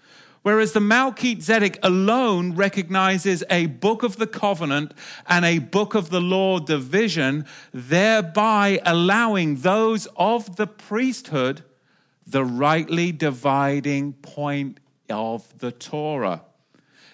Whereas 0.43 0.73
the 0.73 0.79
Melchizedek 0.79 1.77
alone 1.83 2.55
recognizes 2.55 3.43
a 3.49 3.67
book 3.67 4.01
of 4.01 4.17
the 4.17 4.25
covenant 4.25 4.93
and 5.27 5.45
a 5.45 5.59
book 5.59 5.93
of 5.93 6.09
the 6.09 6.21
law 6.21 6.57
division, 6.59 7.45
thereby 7.71 8.79
allowing 8.83 9.57
those 9.57 10.07
of 10.15 10.55
the 10.55 10.65
priesthood 10.65 11.63
the 12.25 12.43
rightly 12.43 13.11
dividing 13.11 14.13
point 14.13 14.79
of 15.09 15.59
the 15.59 15.71
Torah. 15.71 16.41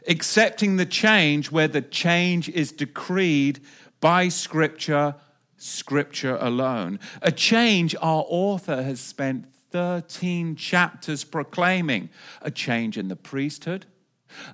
Accepting 0.08 0.78
the 0.78 0.86
change 0.86 1.52
where 1.52 1.68
the 1.68 1.82
change 1.82 2.48
is 2.48 2.72
decreed 2.72 3.60
by 4.00 4.30
Scripture, 4.30 5.16
Scripture 5.58 6.38
alone. 6.40 7.00
A 7.22 7.32
change 7.32 7.94
our 7.96 8.24
author 8.30 8.84
has 8.84 9.02
spent 9.02 9.46
13 9.72 10.56
chapters 10.56 11.24
proclaiming 11.24 12.10
a 12.42 12.52
change 12.52 12.98
in 12.98 13.08
the 13.08 13.16
priesthood, 13.16 13.86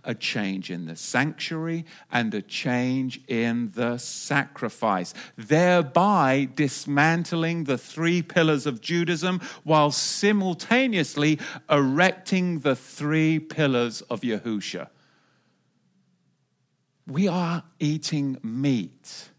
a 0.04 0.14
change 0.14 0.70
in 0.70 0.86
the 0.86 0.96
sanctuary, 0.96 1.86
and 2.12 2.34
a 2.34 2.42
change 2.42 3.22
in 3.28 3.72
the 3.76 3.98
sacrifice, 3.98 5.14
thereby 5.38 6.48
dismantling 6.56 7.64
the 7.64 7.78
three 7.78 8.22
pillars 8.22 8.66
of 8.66 8.82
Judaism 8.82 9.42
while 9.64 9.92
simultaneously 9.92 11.40
erecting 11.70 12.60
the 12.60 12.76
three 12.76 13.40
pillars 13.40 14.02
of 14.04 14.22
Yahusha. 14.22 14.90
We 17.06 17.28
are 17.28 17.64
eating 17.80 18.38
meat 18.42 19.30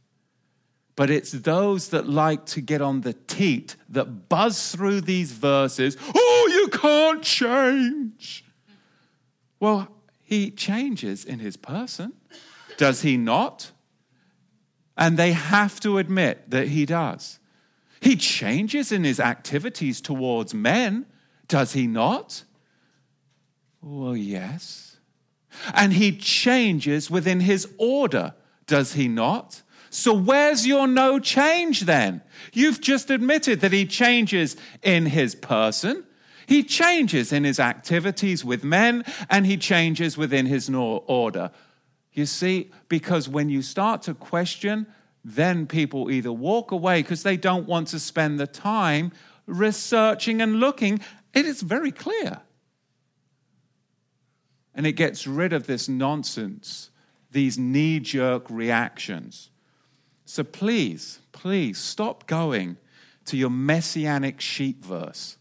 but 0.97 1.11
it's 1.11 1.33
those 1.33 1.89
that 1.89 2.09
like 2.09 2.47
to 2.47 2.61
get 2.61 2.81
on 2.81 3.01
the 3.01 3.13
teat 3.13 3.77
that 3.89 4.29
buzz 4.29 4.73
through 4.73 5.01
these 5.01 5.33
verses. 5.33 5.97
Oh, 6.15 6.51
you 6.53 6.69
can't 6.69 7.23
change. 7.23 8.45
Well, 9.59 9.89
he 10.23 10.51
changes 10.51 11.25
in 11.25 11.39
his 11.39 11.57
person, 11.57 12.13
does 12.77 13.03
he 13.03 13.17
not? 13.17 13.73
And 14.97 15.17
they 15.17 15.33
have 15.33 15.81
to 15.81 15.99
admit 15.99 16.51
that 16.51 16.69
he 16.69 16.87
does. 16.87 17.39
He 18.01 18.17
changes 18.17 18.93
in 18.93 19.03
his 19.03 19.19
activities 19.19 20.01
towards 20.01 20.55
men, 20.55 21.07
does 21.49 21.73
he 21.73 21.87
not? 21.87 22.45
Well, 23.83 24.17
yes. 24.17 24.97
And 25.73 25.93
he 25.93 26.17
changes 26.17 27.11
within 27.11 27.41
his 27.41 27.69
order, 27.79 28.35
does 28.67 28.95
he 28.95 29.09
not? 29.09 29.63
So, 29.95 30.13
where's 30.13 30.67
your 30.67 30.89
no 30.89 31.21
change 31.21 31.83
then? 31.83 32.21
You've 32.53 32.81
just 32.81 33.11
admitted 33.11 33.61
that 33.61 33.73
he 33.73 33.87
changes 33.87 34.57
in 34.83 35.07
his 35.07 35.37
person, 35.37 36.03
he 36.49 36.65
changes 36.65 37.33
in 37.33 37.45
his 37.45 37.61
activities 37.61 38.45
with 38.45 38.65
men, 38.65 39.05
and 39.31 39.47
he 39.47 39.57
changes 39.57 40.19
within 40.19 40.47
his 40.47 40.69
order. 40.69 41.53
You 42.13 42.27
see, 42.27 42.73
because 42.89 43.29
when 43.29 43.49
you 43.49 43.63
start 43.63 44.03
to 44.03 44.15
question, 44.15 44.89
then 45.25 45.65
people 45.65 46.11
either 46.11 46.33
walk 46.33 46.73
away 46.73 47.01
because 47.03 47.23
they 47.23 47.37
don't 47.37 47.69
want 47.69 47.87
to 47.89 48.01
spend 48.01 48.41
the 48.41 48.49
time 48.49 49.13
researching 49.47 50.43
and 50.43 50.57
looking. 50.57 50.99
It 51.33 51.47
is 51.47 51.63
very 51.63 51.93
clear. 51.93 52.41
And 54.75 54.89
it 54.89 54.95
gets 54.95 55.25
rid 55.29 55.53
of 55.53 55.69
this 55.69 55.89
nonsense, 55.89 56.91
these 57.31 57.57
knee 57.57 58.01
jerk 58.01 58.51
reactions. 58.51 59.51
So 60.25 60.43
please, 60.43 61.21
please 61.33 61.79
stop 61.79 62.27
going 62.27 62.77
to 63.27 63.37
your 63.37 63.51
messianic 63.51 64.41
sheep 64.41 64.85
verse. 64.85 65.37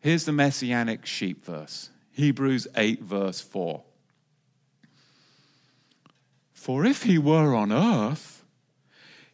Here's 0.00 0.24
the 0.24 0.32
messianic 0.32 1.06
sheep 1.06 1.44
verse 1.44 1.90
Hebrews 2.12 2.68
8, 2.76 3.02
verse 3.02 3.40
4. 3.40 3.82
For 6.52 6.84
if 6.84 7.02
he 7.02 7.18
were 7.18 7.54
on 7.54 7.72
earth, 7.72 8.44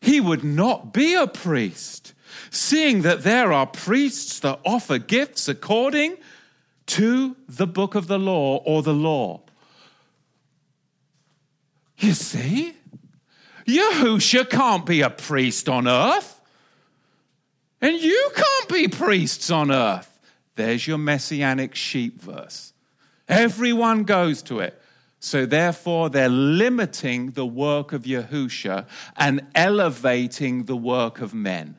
he 0.01 0.21
would 0.21 0.43
not 0.43 0.93
be 0.93 1.15
a 1.15 1.27
priest, 1.27 2.15
seeing 2.51 3.03
that 3.03 3.23
there 3.23 3.53
are 3.53 3.67
priests 3.67 4.41
that 4.41 4.61
offer 4.65 4.99
gifts 4.99 5.49
according 5.49 6.17
to 6.87 7.37
the 7.49 7.67
book 7.67 7.95
of 7.95 8.09
the 8.09 8.19
law 8.19 8.57
or 8.65 8.83
the 8.83 8.95
law. 8.95 9.43
You 11.99 12.15
see? 12.15 12.75
Yahusha 13.77 14.49
can't 14.49 14.85
be 14.85 15.01
a 15.03 15.11
priest 15.11 15.69
on 15.69 15.87
earth. 15.87 16.41
And 17.81 17.99
you 17.99 18.31
can't 18.35 18.69
be 18.69 18.89
priests 18.89 19.51
on 19.51 19.71
earth. 19.71 20.19
There's 20.57 20.87
your 20.87 20.99
messianic 20.99 21.75
sheep 21.75 22.21
verse. 22.21 22.73
Everyone 23.29 24.05
goes 24.05 24.43
to 24.43 24.61
it. 24.61 24.81
So 25.21 25.47
therefore, 25.47 26.11
they're 26.11 26.29
limiting 26.29 27.33
the 27.33 27.47
work 27.47 27.93
of 27.93 28.03
Yahusha 28.03 28.87
and 29.17 29.47
elevating 29.55 30.65
the 30.65 30.77
work 30.77 31.21
of 31.21 31.33
men. 31.33 31.79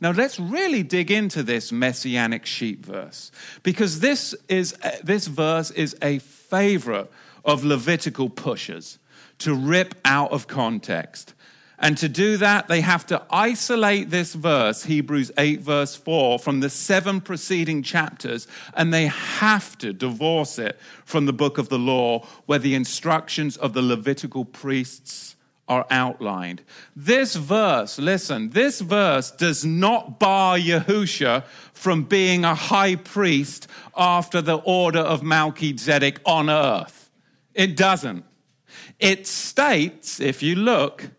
Now 0.00 0.12
let's 0.12 0.38
really 0.38 0.82
dig 0.82 1.10
into 1.10 1.42
this 1.42 1.72
messianic 1.72 2.46
sheep 2.46 2.84
verse 2.86 3.32
because 3.62 4.00
this 4.00 4.34
is 4.48 4.76
this 5.02 5.26
verse 5.26 5.70
is 5.72 5.96
a 6.02 6.18
favorite 6.20 7.10
of 7.44 7.64
Levitical 7.64 8.30
pushers 8.30 8.98
to 9.38 9.54
rip 9.54 9.94
out 10.04 10.32
of 10.32 10.46
context. 10.46 11.34
And 11.80 11.96
to 11.98 12.08
do 12.08 12.38
that, 12.38 12.66
they 12.66 12.80
have 12.80 13.06
to 13.06 13.22
isolate 13.30 14.10
this 14.10 14.34
verse, 14.34 14.82
Hebrews 14.82 15.30
8, 15.38 15.60
verse 15.60 15.94
4, 15.94 16.40
from 16.40 16.58
the 16.58 16.70
seven 16.70 17.20
preceding 17.20 17.84
chapters, 17.84 18.48
and 18.74 18.92
they 18.92 19.06
have 19.06 19.78
to 19.78 19.92
divorce 19.92 20.58
it 20.58 20.78
from 21.04 21.26
the 21.26 21.32
book 21.32 21.56
of 21.56 21.68
the 21.68 21.78
law, 21.78 22.26
where 22.46 22.58
the 22.58 22.74
instructions 22.74 23.56
of 23.56 23.74
the 23.74 23.82
Levitical 23.82 24.44
priests 24.44 25.36
are 25.68 25.86
outlined. 25.90 26.62
This 26.96 27.36
verse, 27.36 27.98
listen, 27.98 28.50
this 28.50 28.80
verse 28.80 29.30
does 29.30 29.64
not 29.64 30.18
bar 30.18 30.58
Yahusha 30.58 31.44
from 31.74 32.04
being 32.04 32.44
a 32.44 32.54
high 32.54 32.96
priest 32.96 33.68
after 33.96 34.40
the 34.40 34.56
order 34.56 35.00
of 35.00 35.22
Melchizedek 35.22 36.20
on 36.24 36.50
earth. 36.50 37.10
It 37.54 37.76
doesn't. 37.76 38.24
It 38.98 39.26
states, 39.26 40.20
if 40.20 40.42
you 40.42 40.54
look, 40.54 41.10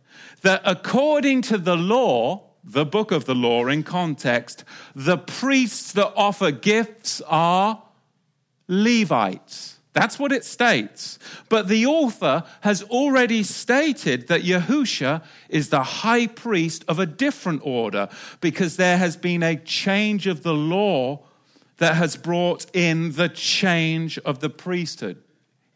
that 0.41 0.61
according 0.65 1.41
to 1.43 1.57
the 1.57 1.75
law, 1.75 2.49
the 2.63 2.85
book 2.85 3.11
of 3.11 3.25
the 3.25 3.35
law 3.35 3.67
in 3.67 3.83
context, 3.83 4.63
the 4.95 5.17
priests 5.17 5.93
that 5.93 6.13
offer 6.15 6.51
gifts 6.51 7.21
are 7.27 7.81
Levites. 8.67 9.79
That's 9.93 10.19
what 10.19 10.31
it 10.31 10.45
states. 10.45 11.17
But 11.49 11.67
the 11.67 11.87
author 11.87 12.43
has 12.61 12.83
already 12.83 13.41
stated 13.43 14.27
that 14.27 14.43
Yahusha 14.43 15.23
is 15.49 15.69
the 15.69 15.83
high 15.83 16.27
priest 16.27 16.85
of 16.87 16.99
a 16.99 17.05
different 17.07 17.61
order 17.65 18.07
because 18.39 18.77
there 18.77 18.97
has 18.97 19.17
been 19.17 19.41
a 19.41 19.55
change 19.55 20.27
of 20.27 20.43
the 20.43 20.53
law 20.53 21.25
that 21.77 21.95
has 21.95 22.15
brought 22.15 22.67
in 22.75 23.13
the 23.13 23.29
change 23.29 24.19
of 24.19 24.39
the 24.39 24.49
priesthood. 24.49 25.21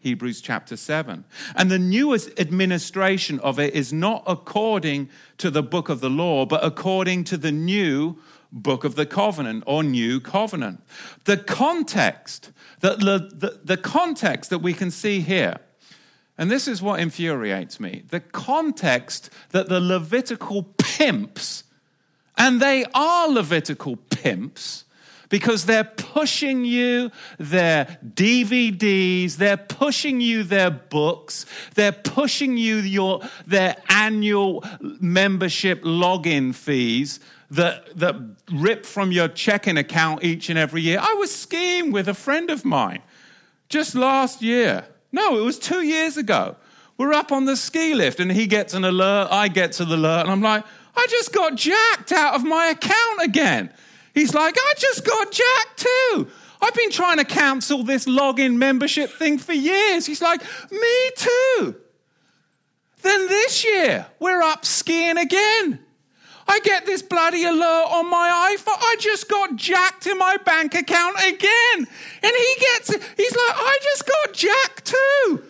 Hebrews 0.04 0.42
chapter 0.42 0.76
7. 0.76 1.24
And 1.56 1.72
the 1.72 1.80
newest 1.80 2.38
administration 2.38 3.40
of 3.40 3.58
it 3.58 3.74
is 3.74 3.94
not 3.94 4.24
according 4.28 5.10
to 5.38 5.50
the 5.50 5.64
book 5.64 5.88
of 5.88 6.02
the 6.02 6.10
law, 6.10 6.46
but 6.46 6.64
according 6.64 7.24
to 7.26 7.38
the 7.38 7.54
new 7.54 8.18
book 8.52 8.84
of 8.84 8.96
the 8.96 9.06
covenant 9.06 9.64
or 9.66 9.82
new 9.82 10.20
covenant. 10.20 10.84
The 11.24 11.38
context 11.38 12.52
that 12.82 13.00
the, 13.00 13.30
the, 13.34 13.62
the 13.64 13.78
context 13.78 14.50
that 14.50 14.60
we 14.60 14.74
can 14.74 14.92
see 14.92 15.22
here, 15.22 15.56
and 16.38 16.52
this 16.52 16.68
is 16.68 16.82
what 16.82 17.00
infuriates 17.00 17.80
me, 17.80 18.04
the 18.10 18.20
context 18.20 19.30
that 19.52 19.70
the 19.70 19.80
Levitical 19.80 20.64
pimps, 20.78 21.64
and 22.38 22.62
they 22.62 22.84
are 22.94 23.30
Levitical 23.30 23.96
pimps, 23.96 24.84
because 25.34 25.66
they're 25.66 25.84
pushing 25.84 26.64
you 26.64 27.10
their 27.40 27.98
DVDs, 28.06 29.38
they're 29.38 29.58
pushing 29.58 30.22
you 30.22 30.44
their 30.44 30.70
books, 30.70 31.48
they're 31.74 31.92
pushing 31.92 32.56
you 32.56 32.76
your, 32.76 33.20
their 33.48 33.76
annual 33.90 34.64
membership 34.80 35.82
login 35.82 36.54
fees 36.54 37.20
that, 37.50 37.98
that 37.98 38.16
rip 38.52 38.86
from 38.86 39.12
your 39.12 39.28
checking 39.28 39.76
account 39.76 40.24
each 40.24 40.52
and 40.52 40.60
every 40.60 40.84
year. 40.84 41.00
I 41.02 41.16
was 41.16 41.34
skiing 41.34 41.92
with 41.92 42.08
a 42.08 42.14
friend 42.14 42.52
of 42.52 42.64
mine 42.64 43.02
just 43.70 43.96
last 43.96 44.44
year. 44.44 44.86
No, 45.12 45.40
it 45.40 45.42
was 45.42 45.58
two 45.58 45.82
years 45.82 46.16
ago. 46.16 46.58
We're 46.96 47.14
up 47.14 47.32
on 47.32 47.46
the 47.46 47.58
ski 47.58 47.96
lift 47.96 48.20
and 48.20 48.32
he 48.32 48.46
gets 48.46 48.76
an 48.76 48.86
alert, 48.86 49.30
I 49.32 49.48
get 49.48 49.72
to 49.72 49.86
the 49.86 49.96
alert, 49.96 50.26
and 50.26 50.30
I'm 50.30 50.44
like, 50.44 50.64
I 50.96 51.08
just 51.10 51.34
got 51.34 51.56
jacked 51.56 52.12
out 52.12 52.36
of 52.36 52.44
my 52.44 52.68
account 52.68 53.24
again. 53.24 53.74
He's 54.14 54.34
like, 54.34 54.56
I 54.58 54.74
just 54.78 55.06
got 55.06 55.32
jacked 55.32 55.78
too. 55.78 56.28
I've 56.62 56.74
been 56.76 56.92
trying 56.92 57.18
to 57.18 57.26
cancel 57.26 57.84
this 57.84 58.06
login 58.06 58.56
membership 58.56 59.10
thing 59.12 59.38
for 59.38 59.54
years. 59.54 60.06
He's 60.06 60.22
like, 60.22 60.42
Me 60.72 61.10
too. 61.18 61.76
Then 63.02 63.28
this 63.28 63.66
year, 63.66 64.06
we're 64.20 64.42
up 64.42 64.66
skiing 64.66 65.18
again. 65.18 65.80
I 66.48 66.60
get 66.60 66.86
this 66.86 67.02
bloody 67.02 67.44
alert 67.46 67.88
on 67.90 68.10
my 68.10 68.56
iPhone. 68.58 68.78
I 68.80 68.96
just 69.00 69.30
got 69.30 69.56
jacked 69.56 70.08
in 70.08 70.18
my 70.18 70.38
bank 70.38 70.76
account 70.76 71.18
again. 71.20 71.78
And 71.78 71.88
he 72.22 72.56
gets, 72.60 72.90
it. 72.92 73.02
he's 73.18 73.36
like, 73.36 73.56
I 73.56 73.80
just 73.84 74.08
got 74.08 74.34
jacked 74.34 74.86
too. 74.86 75.44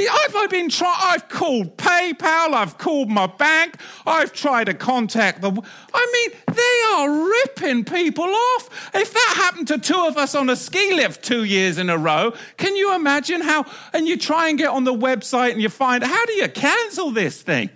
I've 0.00 0.50
been 0.50 0.68
trying, 0.68 0.96
I've 1.00 1.28
called 1.28 1.76
PayPal, 1.76 2.52
I've 2.54 2.78
called 2.78 3.10
my 3.10 3.26
bank, 3.26 3.76
I've 4.06 4.32
tried 4.32 4.64
to 4.64 4.74
contact 4.74 5.40
them. 5.42 5.60
I 5.92 6.30
mean, 6.30 6.40
they 6.54 6.82
are 6.94 7.28
ripping 7.28 7.84
people 7.84 8.24
off. 8.24 8.90
If 8.94 9.12
that 9.12 9.34
happened 9.36 9.68
to 9.68 9.78
two 9.78 10.06
of 10.06 10.16
us 10.16 10.34
on 10.34 10.48
a 10.50 10.56
ski 10.56 10.94
lift 10.94 11.24
two 11.24 11.44
years 11.44 11.78
in 11.78 11.90
a 11.90 11.98
row, 11.98 12.34
can 12.56 12.76
you 12.76 12.94
imagine 12.94 13.40
how? 13.40 13.64
And 13.92 14.06
you 14.06 14.16
try 14.16 14.48
and 14.48 14.58
get 14.58 14.68
on 14.68 14.84
the 14.84 14.94
website 14.94 15.52
and 15.52 15.60
you 15.60 15.68
find, 15.68 16.04
how 16.04 16.26
do 16.26 16.32
you 16.34 16.48
cancel 16.48 17.10
this 17.10 17.42
thing? 17.42 17.70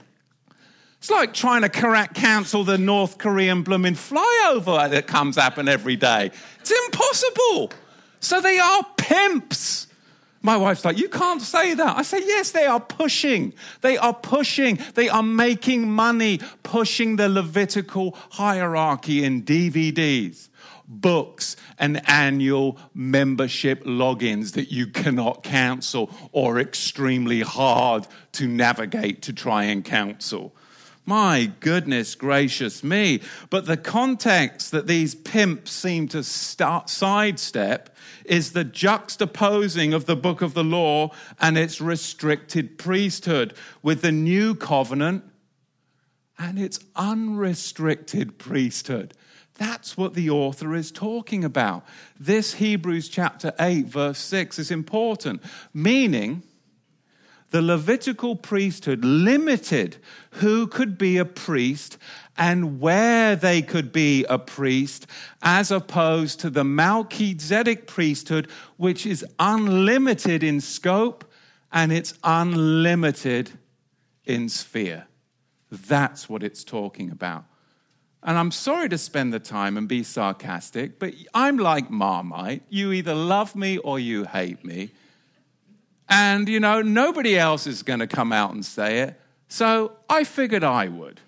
It's 0.98 1.10
like 1.10 1.34
trying 1.34 1.62
to 1.62 1.68
cancel 1.68 2.62
the 2.62 2.78
North 2.78 3.18
Korean 3.18 3.62
blooming 3.62 3.94
flyover 3.94 4.88
that 4.88 5.08
comes 5.08 5.34
happen 5.34 5.66
every 5.66 5.96
day. 5.96 6.30
It's 6.60 6.72
impossible. 6.86 7.72
So 8.20 8.40
they 8.40 8.60
are 8.60 8.86
pimps. 8.96 9.88
My 10.42 10.56
wife's 10.56 10.84
like, 10.84 10.98
You 10.98 11.08
can't 11.08 11.40
say 11.40 11.74
that. 11.74 11.96
I 11.96 12.02
say, 12.02 12.20
Yes, 12.24 12.50
they 12.50 12.66
are 12.66 12.80
pushing. 12.80 13.54
They 13.80 13.96
are 13.96 14.12
pushing. 14.12 14.78
They 14.94 15.08
are 15.08 15.22
making 15.22 15.90
money, 15.90 16.40
pushing 16.62 17.16
the 17.16 17.28
Levitical 17.28 18.16
hierarchy 18.30 19.24
in 19.24 19.44
DVDs, 19.44 20.48
books, 20.88 21.56
and 21.78 22.06
annual 22.08 22.78
membership 22.92 23.84
logins 23.84 24.52
that 24.52 24.72
you 24.72 24.88
cannot 24.88 25.44
cancel 25.44 26.10
or 26.32 26.58
extremely 26.58 27.40
hard 27.40 28.06
to 28.32 28.48
navigate 28.48 29.22
to 29.22 29.32
try 29.32 29.64
and 29.64 29.84
cancel. 29.84 30.54
My 31.04 31.50
goodness 31.58 32.14
gracious 32.14 32.84
me. 32.84 33.20
But 33.50 33.66
the 33.66 33.76
context 33.76 34.70
that 34.70 34.86
these 34.86 35.14
pimps 35.14 35.72
seem 35.72 36.06
to 36.08 36.22
start 36.22 36.88
sidestep 36.88 37.91
is 38.24 38.52
the 38.52 38.64
juxtaposing 38.64 39.94
of 39.94 40.06
the 40.06 40.16
book 40.16 40.42
of 40.42 40.54
the 40.54 40.64
law 40.64 41.10
and 41.40 41.56
its 41.56 41.80
restricted 41.80 42.78
priesthood 42.78 43.54
with 43.82 44.02
the 44.02 44.12
new 44.12 44.54
covenant 44.54 45.24
and 46.38 46.58
its 46.58 46.80
unrestricted 46.96 48.38
priesthood. 48.38 49.14
That's 49.54 49.96
what 49.96 50.14
the 50.14 50.30
author 50.30 50.74
is 50.74 50.90
talking 50.90 51.44
about. 51.44 51.84
This 52.18 52.54
Hebrews 52.54 53.08
chapter 53.08 53.52
8, 53.60 53.86
verse 53.86 54.18
6 54.18 54.58
is 54.58 54.70
important, 54.70 55.42
meaning 55.74 56.42
the 57.52 57.62
Levitical 57.62 58.34
priesthood 58.34 59.04
limited 59.04 59.98
who 60.32 60.66
could 60.66 60.96
be 60.96 61.18
a 61.18 61.24
priest 61.24 61.98
and 62.36 62.80
where 62.80 63.36
they 63.36 63.62
could 63.62 63.92
be 63.92 64.24
a 64.24 64.38
priest, 64.38 65.06
as 65.42 65.70
opposed 65.70 66.40
to 66.40 66.50
the 66.50 66.64
Melchizedek 66.64 67.86
priesthood, 67.86 68.48
which 68.76 69.06
is 69.06 69.24
unlimited 69.38 70.42
in 70.42 70.60
scope 70.60 71.24
and 71.72 71.92
it's 71.92 72.14
unlimited 72.24 73.50
in 74.24 74.48
sphere. 74.48 75.06
That's 75.70 76.28
what 76.28 76.42
it's 76.42 76.64
talking 76.64 77.10
about. 77.10 77.44
And 78.22 78.38
I'm 78.38 78.50
sorry 78.50 78.88
to 78.90 78.98
spend 78.98 79.32
the 79.32 79.40
time 79.40 79.76
and 79.76 79.88
be 79.88 80.02
sarcastic, 80.02 80.98
but 80.98 81.12
I'm 81.34 81.56
like 81.56 81.90
Marmite. 81.90 82.62
You 82.68 82.92
either 82.92 83.14
love 83.14 83.56
me 83.56 83.78
or 83.78 83.98
you 83.98 84.24
hate 84.24 84.64
me. 84.64 84.90
And, 86.08 86.48
you 86.48 86.60
know, 86.60 86.82
nobody 86.82 87.36
else 87.38 87.66
is 87.66 87.82
going 87.82 87.98
to 87.98 88.06
come 88.06 88.32
out 88.32 88.52
and 88.52 88.64
say 88.64 89.00
it. 89.00 89.20
So 89.48 89.92
I 90.08 90.24
figured 90.24 90.62
I 90.62 90.88
would. 90.88 91.20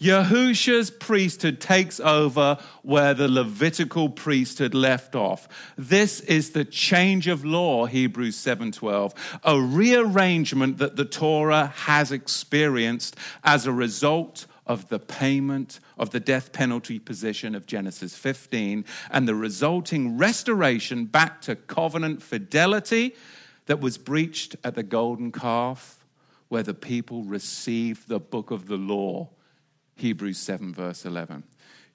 Yahusha's 0.00 0.90
priesthood 0.90 1.60
takes 1.60 1.98
over 1.98 2.58
where 2.82 3.14
the 3.14 3.28
Levitical 3.28 4.08
priesthood 4.08 4.72
left 4.72 5.16
off. 5.16 5.48
This 5.76 6.20
is 6.20 6.50
the 6.50 6.64
change 6.64 7.26
of 7.26 7.44
law, 7.44 7.86
Hebrews 7.86 8.36
7:12, 8.36 9.12
a 9.42 9.60
rearrangement 9.60 10.78
that 10.78 10.94
the 10.94 11.04
Torah 11.04 11.72
has 11.74 12.12
experienced 12.12 13.16
as 13.42 13.66
a 13.66 13.72
result 13.72 14.46
of 14.68 14.88
the 14.88 15.00
payment 15.00 15.80
of 15.96 16.10
the 16.10 16.20
death 16.20 16.52
penalty 16.52 17.00
position 17.00 17.54
of 17.54 17.66
Genesis 17.66 18.14
15 18.14 18.84
and 19.10 19.26
the 19.26 19.34
resulting 19.34 20.16
restoration 20.16 21.06
back 21.06 21.40
to 21.40 21.56
covenant 21.56 22.22
fidelity 22.22 23.16
that 23.66 23.80
was 23.80 23.98
breached 23.98 24.54
at 24.62 24.74
the 24.74 24.82
golden 24.82 25.32
calf 25.32 26.04
where 26.48 26.62
the 26.62 26.74
people 26.74 27.24
received 27.24 28.08
the 28.08 28.20
book 28.20 28.50
of 28.50 28.68
the 28.68 28.76
law 28.76 29.28
Hebrews 29.98 30.38
7, 30.38 30.72
verse 30.72 31.04
11. 31.04 31.44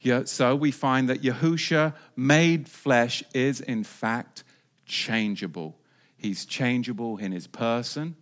Yeah, 0.01 0.25
so 0.25 0.55
we 0.55 0.71
find 0.71 1.09
that 1.09 1.21
Yahusha, 1.21 1.95
made 2.15 2.67
flesh, 2.67 3.23
is 3.33 3.61
in 3.61 3.85
fact 3.85 4.43
changeable. 4.85 5.77
He's 6.17 6.45
changeable 6.45 7.17
in 7.17 7.31
his 7.31 7.47
person, 7.47 8.15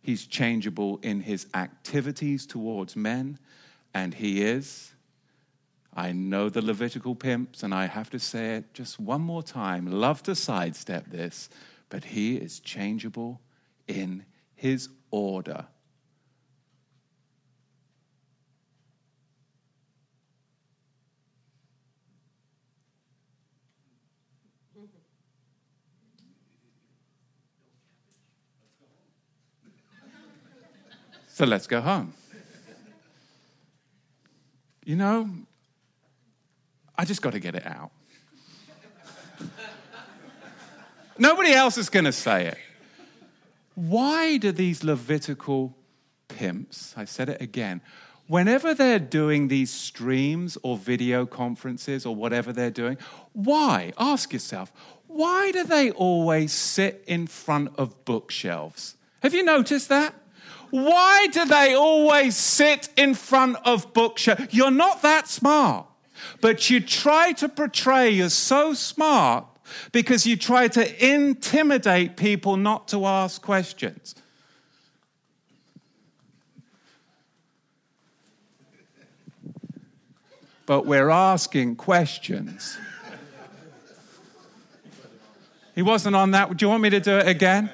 he's 0.00 0.26
changeable 0.26 0.98
in 1.02 1.20
his 1.20 1.46
activities 1.54 2.46
towards 2.46 2.96
men, 2.96 3.38
and 3.92 4.14
he 4.14 4.42
is. 4.42 4.94
I 5.94 6.12
know 6.12 6.48
the 6.48 6.62
Levitical 6.62 7.14
pimps, 7.14 7.62
and 7.62 7.74
I 7.74 7.86
have 7.86 8.08
to 8.10 8.18
say 8.18 8.56
it 8.56 8.72
just 8.72 8.98
one 8.98 9.20
more 9.20 9.42
time. 9.42 9.86
Love 9.90 10.22
to 10.24 10.34
sidestep 10.34 11.10
this, 11.10 11.50
but 11.88 12.04
he 12.04 12.36
is 12.36 12.60
changeable 12.60 13.40
in 13.86 14.24
his 14.54 14.88
order. 15.10 15.66
So 31.38 31.46
let's 31.46 31.68
go 31.68 31.80
home. 31.80 32.14
You 34.84 34.96
know, 34.96 35.30
I 36.96 37.04
just 37.04 37.22
got 37.22 37.34
to 37.34 37.38
get 37.38 37.54
it 37.54 37.64
out. 37.64 37.92
Nobody 41.16 41.52
else 41.52 41.78
is 41.78 41.90
going 41.90 42.06
to 42.06 42.12
say 42.12 42.46
it. 42.46 42.58
Why 43.76 44.38
do 44.38 44.50
these 44.50 44.82
Levitical 44.82 45.76
pimps, 46.26 46.92
I 46.96 47.04
said 47.04 47.28
it 47.28 47.40
again, 47.40 47.82
whenever 48.26 48.74
they're 48.74 48.98
doing 48.98 49.46
these 49.46 49.70
streams 49.70 50.58
or 50.64 50.76
video 50.76 51.24
conferences 51.24 52.04
or 52.04 52.16
whatever 52.16 52.52
they're 52.52 52.72
doing, 52.72 52.98
why? 53.32 53.92
Ask 53.96 54.32
yourself, 54.32 54.72
why 55.06 55.52
do 55.52 55.62
they 55.62 55.92
always 55.92 56.50
sit 56.50 57.04
in 57.06 57.28
front 57.28 57.76
of 57.78 58.04
bookshelves? 58.04 58.96
Have 59.22 59.34
you 59.34 59.44
noticed 59.44 59.88
that? 59.90 60.16
Why 60.70 61.28
do 61.28 61.44
they 61.44 61.74
always 61.74 62.36
sit 62.36 62.90
in 62.96 63.14
front 63.14 63.56
of 63.64 63.92
bookshelves? 63.94 64.48
You're 64.50 64.70
not 64.70 65.02
that 65.02 65.28
smart, 65.28 65.86
but 66.40 66.68
you 66.68 66.80
try 66.80 67.32
to 67.32 67.48
portray 67.48 68.10
you're 68.10 68.28
so 68.28 68.74
smart 68.74 69.46
because 69.92 70.26
you 70.26 70.36
try 70.36 70.68
to 70.68 71.06
intimidate 71.06 72.16
people 72.16 72.56
not 72.56 72.88
to 72.88 73.06
ask 73.06 73.40
questions. 73.40 74.14
But 80.66 80.84
we're 80.84 81.08
asking 81.08 81.76
questions. 81.76 82.76
He 85.74 85.80
wasn't 85.80 86.14
on 86.14 86.32
that. 86.32 86.54
Do 86.54 86.66
you 86.66 86.68
want 86.68 86.82
me 86.82 86.90
to 86.90 87.00
do 87.00 87.16
it 87.18 87.26
again? 87.26 87.70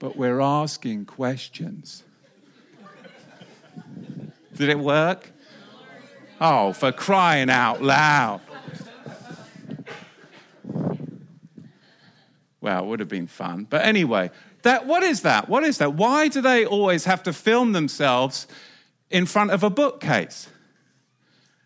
But 0.00 0.16
we're 0.16 0.40
asking 0.40 1.04
questions. 1.04 2.02
Did 4.56 4.70
it 4.70 4.78
work? 4.78 5.30
Oh, 6.40 6.72
for 6.72 6.90
crying 6.90 7.50
out 7.50 7.82
loud. 7.82 8.40
Well, 12.62 12.82
it 12.82 12.86
would 12.86 13.00
have 13.00 13.08
been 13.08 13.26
fun. 13.26 13.66
But 13.68 13.84
anyway, 13.84 14.30
that, 14.62 14.86
what 14.86 15.02
is 15.02 15.22
that? 15.22 15.48
What 15.48 15.64
is 15.64 15.78
that? 15.78 15.94
Why 15.94 16.28
do 16.28 16.40
they 16.40 16.64
always 16.64 17.04
have 17.04 17.22
to 17.24 17.32
film 17.32 17.72
themselves 17.72 18.46
in 19.10 19.26
front 19.26 19.50
of 19.50 19.62
a 19.62 19.70
bookcase? 19.70 20.48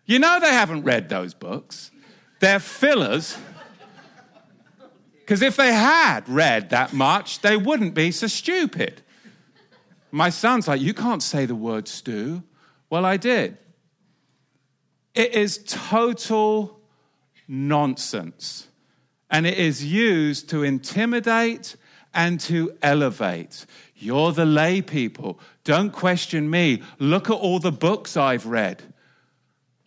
You 0.05 0.19
know 0.19 0.39
they 0.39 0.53
haven't 0.53 0.83
read 0.83 1.09
those 1.09 1.33
books. 1.33 1.89
They're 2.39 2.59
fillers 2.59 3.37
because 5.25 5.41
if 5.41 5.55
they 5.55 5.73
had 5.73 6.29
read 6.29 6.69
that 6.69 6.93
much, 6.93 7.39
they 7.41 7.57
wouldn't 7.57 7.95
be 7.95 8.11
so 8.11 8.27
stupid. 8.27 9.01
My 10.11 10.29
son's 10.29 10.67
like, 10.67 10.81
You 10.81 10.93
can't 10.93 11.23
say 11.23 11.47
the 11.47 11.55
word 11.55 11.87
stew. 11.87 12.43
Well, 12.91 13.05
I 13.05 13.17
did. 13.17 13.57
It 15.15 15.33
is 15.33 15.63
total 15.65 16.79
nonsense. 17.47 18.67
And 19.31 19.47
it 19.47 19.57
is 19.57 19.83
used 19.83 20.47
to 20.51 20.61
intimidate 20.61 21.75
and 22.13 22.39
to 22.41 22.77
elevate. 22.83 23.65
You're 23.95 24.31
the 24.31 24.45
lay 24.45 24.83
people. 24.83 25.39
Don't 25.63 25.91
question 25.91 26.51
me. 26.51 26.83
Look 26.99 27.31
at 27.31 27.33
all 27.33 27.57
the 27.57 27.71
books 27.71 28.15
I've 28.15 28.45
read. 28.45 28.83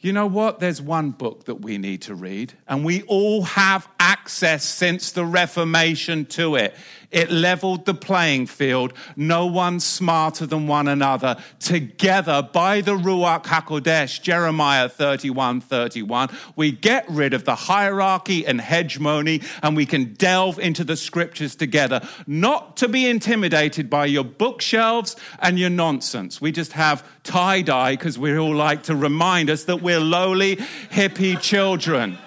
You 0.01 0.13
know 0.13 0.27
what? 0.27 0.59
There's 0.59 0.83
one 0.83 1.13
book 1.13 1.45
that 1.45 1.57
we 1.57 1.79
need 1.79 2.03
to 2.03 2.15
read, 2.15 2.55
and 2.67 2.85
we 2.85 3.03
all 3.03 3.43
have 3.43 3.89
access 4.29 4.63
since 4.63 5.13
the 5.13 5.25
Reformation 5.25 6.27
to 6.27 6.57
it. 6.57 6.75
It 7.11 7.31
leveled 7.31 7.87
the 7.87 7.95
playing 7.95 8.45
field. 8.47 8.93
No 9.17 9.47
one 9.47 9.81
smarter 9.81 10.45
than 10.45 10.67
one 10.67 10.87
another. 10.87 11.39
Together, 11.61 12.47
by 12.53 12.83
the 12.83 12.93
Ruach 12.95 13.45
HaKodesh, 13.45 14.21
Jeremiah 14.21 14.91
31 14.91 15.63
31, 15.63 16.29
we 16.57 16.73
get 16.73 17.07
rid 17.09 17.33
of 17.33 17.47
the 17.47 17.55
hierarchy 17.55 18.47
and 18.47 18.61
hegemony 18.61 19.41
and 19.63 19.75
we 19.75 19.87
can 19.87 20.13
delve 20.13 20.59
into 20.59 20.85
the 20.85 20.99
scriptures 20.99 21.57
together, 21.57 22.07
not 22.27 22.77
to 22.77 22.87
be 22.87 23.09
intimidated 23.09 23.89
by 23.89 24.05
your 24.05 24.25
bookshelves 24.25 25.17
and 25.39 25.59
your 25.59 25.71
nonsense. 25.71 26.39
We 26.39 26.53
just 26.53 26.73
have 26.73 27.03
tie 27.23 27.63
dye 27.63 27.93
because 27.93 28.19
we 28.19 28.37
all 28.37 28.55
like 28.55 28.83
to 28.83 28.95
remind 28.95 29.49
us 29.49 29.65
that 29.65 29.81
we're 29.81 30.01
lowly, 30.01 30.57
hippie 30.57 31.41
children. 31.41 32.19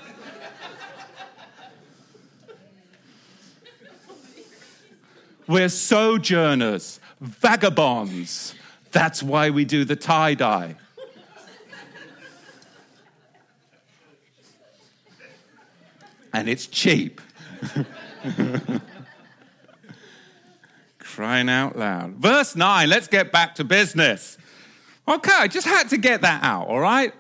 We're 5.52 5.68
sojourners, 5.68 7.02
vagabonds. 7.20 8.56
That's 8.94 9.22
why 9.22 9.50
we 9.50 9.66
do 9.66 9.84
the 9.84 9.98
tie 9.98 10.34
dye. 10.34 10.78
and 16.32 16.48
it's 16.48 16.68
cheap. 16.68 17.20
Crying 21.00 21.50
out 21.50 21.78
loud. 21.78 22.12
Verse 22.12 22.56
9, 22.56 22.88
let's 22.88 23.10
get 23.10 23.34
back 23.34 23.56
to 23.56 23.66
business. 23.66 24.38
Okay, 25.06 25.34
I 25.38 25.50
just 25.50 25.68
had 25.68 25.90
to 25.90 25.98
get 25.98 26.22
that 26.22 26.46
out, 26.46 26.70
all 26.70 26.80
right? 26.80 27.14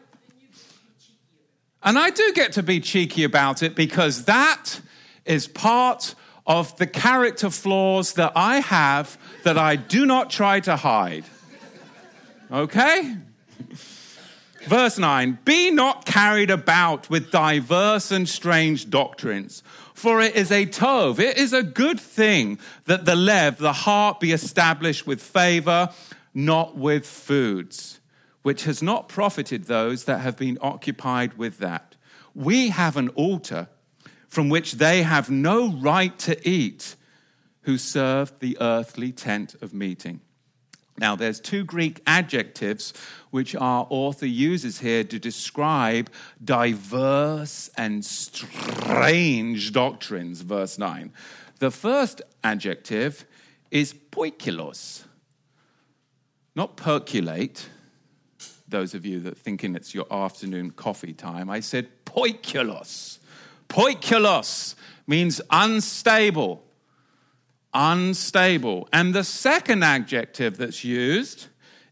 And 1.84 2.00
I 2.00 2.12
do 2.12 2.32
get 2.34 2.54
to 2.54 2.64
be 2.64 2.80
cheeky 2.80 3.26
about 3.26 3.62
it 3.62 3.76
because 3.76 4.24
that 4.24 4.80
is 5.26 5.50
part 5.50 6.16
of 6.46 6.76
the 6.78 6.88
character 6.88 7.50
flaws 7.50 8.14
that 8.14 8.34
I 8.36 8.60
have 8.60 9.18
that 9.44 9.58
I 9.58 9.76
do 9.76 10.06
not 10.06 10.30
try 10.30 10.60
to 10.62 10.76
hide. 10.76 11.26
Okay? 12.52 13.16
Verse 14.66 14.98
9 14.98 15.40
Be 15.46 15.72
not 15.72 16.06
carried 16.06 16.52
about 16.52 17.10
with 17.10 17.32
diverse 17.32 18.12
and 18.12 18.28
strange 18.28 18.90
doctrines, 18.90 19.64
for 19.94 20.22
it 20.22 20.36
is 20.36 20.52
a 20.52 20.66
tov, 20.66 21.20
it 21.20 21.38
is 21.38 21.54
a 21.54 21.64
good 21.64 22.00
thing 22.00 22.60
that 22.86 23.06
the 23.06 23.16
lev, 23.16 23.58
the 23.58 23.74
heart, 23.74 24.20
be 24.20 24.32
established 24.32 25.08
with 25.08 25.22
favor, 25.22 25.90
not 26.34 26.78
with 26.78 27.06
foods, 27.06 28.00
which 28.42 28.64
has 28.64 28.82
not 28.82 29.08
profited 29.08 29.66
those 29.66 30.06
that 30.06 30.20
have 30.20 30.38
been 30.38 30.58
occupied 30.62 31.38
with 31.38 31.60
that. 31.60 31.96
We 32.34 32.70
have 32.70 32.98
an 32.98 33.10
altar 33.10 33.68
from 34.32 34.48
which 34.48 34.72
they 34.74 35.04
have 35.04 35.30
no 35.30 35.74
right 35.74 36.18
to 36.18 36.50
eat 36.50 36.96
who 37.64 37.78
serve 37.78 38.32
the 38.40 38.58
earthly 38.62 39.12
tent 39.12 39.56
of 39.62 39.74
meeting. 39.74 40.22
Now, 40.98 41.18
there's 41.18 41.42
two 41.42 41.66
Greek 41.66 42.02
adjectives 42.08 42.94
which 43.32 43.56
our 43.56 43.86
author 43.90 44.26
uses 44.26 44.80
here 44.80 45.04
to 45.04 45.20
describe 45.20 46.10
diverse 46.42 47.70
and 47.76 48.06
strange 48.06 49.74
doctrines, 49.74 50.42
verse 50.42 50.78
9. 50.78 51.12
The 51.60 51.72
first 51.72 52.22
adjective 52.42 53.26
is 53.70 53.94
poikilos. 53.94 55.04
not 56.56 56.78
percolate, 56.78 57.68
those 58.68 58.94
of 58.94 59.06
you 59.06 59.20
that 59.20 59.38
thinking 59.38 59.76
it's 59.76 59.94
your 59.94 60.08
afternoon 60.10 60.72
coffee 60.72 61.14
time, 61.14 61.50
I 61.50 61.60
said 61.60 61.90
poikilos. 62.06 63.18
Poikilos 63.72 64.76
means 65.08 65.40
unstable. 65.50 66.62
Unstable. 67.74 68.90
And 68.92 69.14
the 69.14 69.24
second 69.24 69.82
adjective 69.82 70.58
that's 70.58 70.84
used 70.84 71.48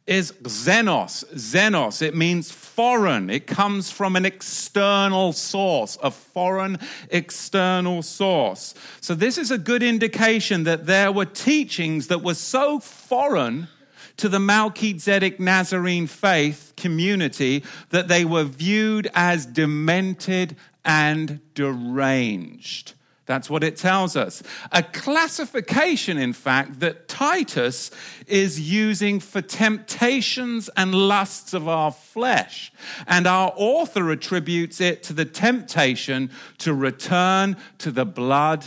is 0.05 0.33
xenos. 0.43 1.23
Xenos, 1.35 2.01
it 2.01 2.15
means 2.15 2.51
foreign. 2.51 3.29
It 3.29 3.47
comes 3.47 3.91
from 3.91 4.17
an 4.17 4.25
external 4.25 5.31
source, 5.31 5.97
a 6.03 6.11
foreign 6.11 6.79
external 7.11 8.01
source. 8.01 8.73
So, 8.99 9.15
this 9.15 9.37
is 9.37 9.51
a 9.51 9.57
good 9.57 9.83
indication 9.83 10.63
that 10.65 10.85
there 10.85 11.11
were 11.13 11.25
teachings 11.25 12.07
that 12.07 12.23
were 12.23 12.33
so 12.33 12.79
foreign 12.79 13.69
to 14.17 14.27
the 14.27 14.39
Melchizedek 14.39 15.39
Nazarene 15.39 16.07
faith 16.07 16.73
community 16.75 17.63
that 17.91 18.09
they 18.09 18.25
were 18.25 18.43
viewed 18.43 19.09
as 19.13 19.45
demented 19.45 20.57
and 20.85 21.39
deranged. 21.53 22.93
That's 23.29 23.47
what 23.47 23.63
it 23.63 23.77
tells 23.77 24.15
us. 24.15 24.41
A 24.71 24.81
classification, 24.81 26.17
in 26.17 26.33
fact, 26.33 26.79
that 26.79 27.07
Titus 27.07 27.91
is 28.25 28.59
using 28.71 29.19
for 29.19 29.39
temptations 29.39 30.67
and 30.75 30.95
lusts 30.95 31.53
of 31.53 31.67
our 31.67 31.91
flesh. 31.91 32.71
And 33.05 33.27
our 33.27 33.53
author 33.55 34.09
attributes 34.09 34.81
it 34.81 35.03
to 35.03 35.13
the 35.13 35.25
temptation 35.25 36.31
to 36.57 36.73
return 36.73 37.55
to 37.77 37.91
the 37.91 38.03
blood 38.03 38.65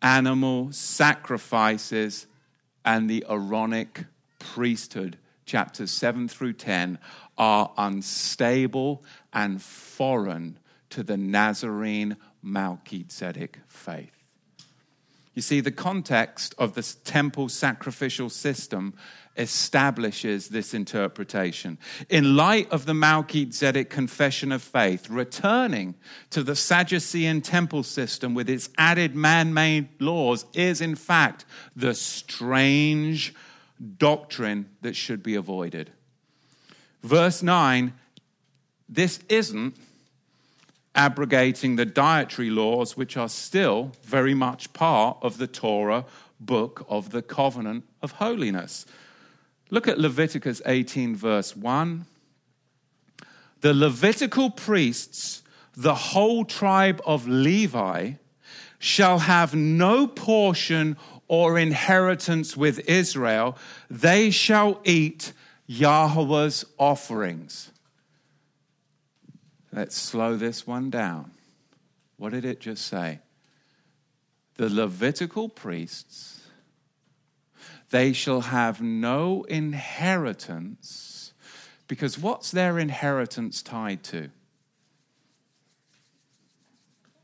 animal 0.00 0.72
sacrifices 0.72 2.26
and 2.86 3.10
the 3.10 3.26
Aaronic 3.28 4.06
priesthood, 4.38 5.18
chapters 5.44 5.90
7 5.90 6.28
through 6.28 6.54
10, 6.54 6.98
are 7.36 7.72
unstable 7.76 9.04
and 9.34 9.60
foreign 9.60 10.58
to 10.90 11.02
the 11.02 11.16
Nazarene 11.16 12.16
Melchizedek 12.42 13.58
faith. 13.66 14.12
You 15.34 15.42
see, 15.42 15.60
the 15.60 15.70
context 15.70 16.54
of 16.58 16.74
this 16.74 16.96
temple 17.04 17.48
sacrificial 17.48 18.28
system 18.28 18.94
establishes 19.36 20.48
this 20.48 20.74
interpretation. 20.74 21.78
In 22.08 22.34
light 22.34 22.68
of 22.72 22.86
the 22.86 22.94
Melchizedek 22.94 23.88
confession 23.88 24.50
of 24.50 24.62
faith, 24.62 25.08
returning 25.08 25.94
to 26.30 26.42
the 26.42 26.56
Sadducean 26.56 27.40
temple 27.40 27.84
system 27.84 28.34
with 28.34 28.50
its 28.50 28.68
added 28.76 29.14
man 29.14 29.54
made 29.54 29.88
laws 30.00 30.44
is, 30.54 30.80
in 30.80 30.96
fact, 30.96 31.44
the 31.76 31.94
strange 31.94 33.32
doctrine 33.96 34.68
that 34.82 34.96
should 34.96 35.22
be 35.22 35.36
avoided. 35.36 35.92
Verse 37.02 37.44
9 37.44 37.92
this 38.88 39.20
isn't 39.28 39.76
abrogating 40.98 41.76
the 41.76 41.86
dietary 41.86 42.50
laws, 42.50 42.96
which 42.96 43.16
are 43.16 43.28
still 43.28 43.92
very 44.02 44.34
much 44.34 44.72
part 44.72 45.16
of 45.22 45.38
the 45.38 45.46
Torah 45.46 46.04
book 46.40 46.84
of 46.88 47.10
the 47.10 47.22
covenant 47.22 47.84
of 48.02 48.12
holiness. 48.12 48.84
Look 49.70 49.86
at 49.86 50.00
Leviticus 50.00 50.60
18, 50.66 51.14
verse 51.14 51.56
1. 51.56 52.04
The 53.60 53.74
Levitical 53.74 54.50
priests, 54.50 55.42
the 55.76 55.94
whole 55.94 56.44
tribe 56.44 57.00
of 57.06 57.28
Levi, 57.28 58.14
shall 58.80 59.20
have 59.20 59.54
no 59.54 60.08
portion 60.08 60.96
or 61.28 61.58
inheritance 61.58 62.56
with 62.56 62.88
Israel. 62.88 63.56
They 63.88 64.30
shall 64.32 64.80
eat 64.82 65.32
Yahweh's 65.68 66.64
offerings. 66.76 67.70
Let's 69.72 69.96
slow 69.96 70.36
this 70.36 70.66
one 70.66 70.90
down. 70.90 71.32
What 72.16 72.32
did 72.32 72.44
it 72.44 72.60
just 72.60 72.86
say? 72.86 73.20
The 74.56 74.68
Levitical 74.68 75.48
priests, 75.48 76.40
they 77.90 78.12
shall 78.12 78.40
have 78.40 78.80
no 78.80 79.44
inheritance, 79.44 81.32
because 81.86 82.18
what's 82.18 82.50
their 82.50 82.78
inheritance 82.78 83.62
tied 83.62 84.02
to? 84.04 84.30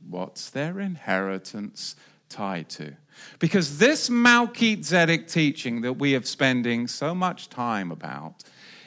What's 0.09 0.51
their 0.51 0.78
inheritance 0.80 1.97
tied 2.28 2.68
to? 2.70 2.95
Because 3.38 3.78
this 3.78 4.11
Melchizedek 4.11 5.28
teaching 5.28 5.80
that 5.80 5.95
we 5.95 6.14
are 6.14 6.22
spending 6.22 6.86
so 6.86 7.14
much 7.14 7.49
time 7.49 7.90
about 7.90 8.45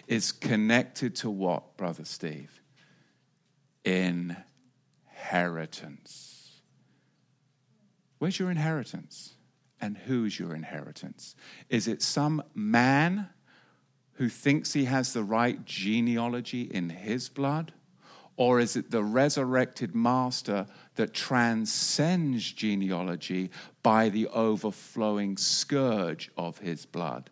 is 0.07 0.31
connected 0.31 1.15
to 1.17 1.29
what, 1.29 1.75
Brother 1.75 2.05
Steve? 2.05 2.56
Inheritance. 3.87 6.61
Where's 8.19 8.39
your 8.39 8.51
inheritance? 8.51 9.33
And 9.79 9.97
who's 9.97 10.39
your 10.39 10.55
inheritance? 10.55 11.35
Is 11.69 11.87
it 11.87 12.01
some 12.01 12.43
man 12.53 13.29
who 14.13 14.27
thinks 14.27 14.73
he 14.73 14.85
has 14.85 15.13
the 15.13 15.23
right 15.23 15.63
genealogy 15.65 16.63
in 16.63 16.89
his 16.89 17.29
blood? 17.29 17.73
Or 18.35 18.59
is 18.59 18.75
it 18.75 18.91
the 18.91 19.03
resurrected 19.03 19.95
master 19.95 20.67
that 20.95 21.13
transcends 21.13 22.51
genealogy 22.51 23.51
by 23.83 24.09
the 24.09 24.27
overflowing 24.27 25.37
scourge 25.37 26.29
of 26.37 26.57
his 26.59 26.85
blood? 26.85 27.29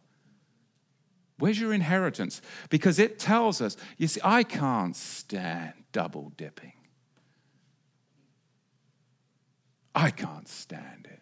Where's 1.38 1.60
your 1.60 1.74
inheritance? 1.74 2.42
Because 2.70 2.98
it 2.98 3.20
tells 3.20 3.62
us, 3.62 3.76
you 3.98 4.08
see, 4.08 4.22
I 4.24 4.44
can't 4.44 4.96
stand 4.96 5.74
double 5.96 6.34
dipping. 6.36 6.74
I 9.96 10.10
can't 10.10 10.50
stand 10.50 11.08
it. 11.10 11.22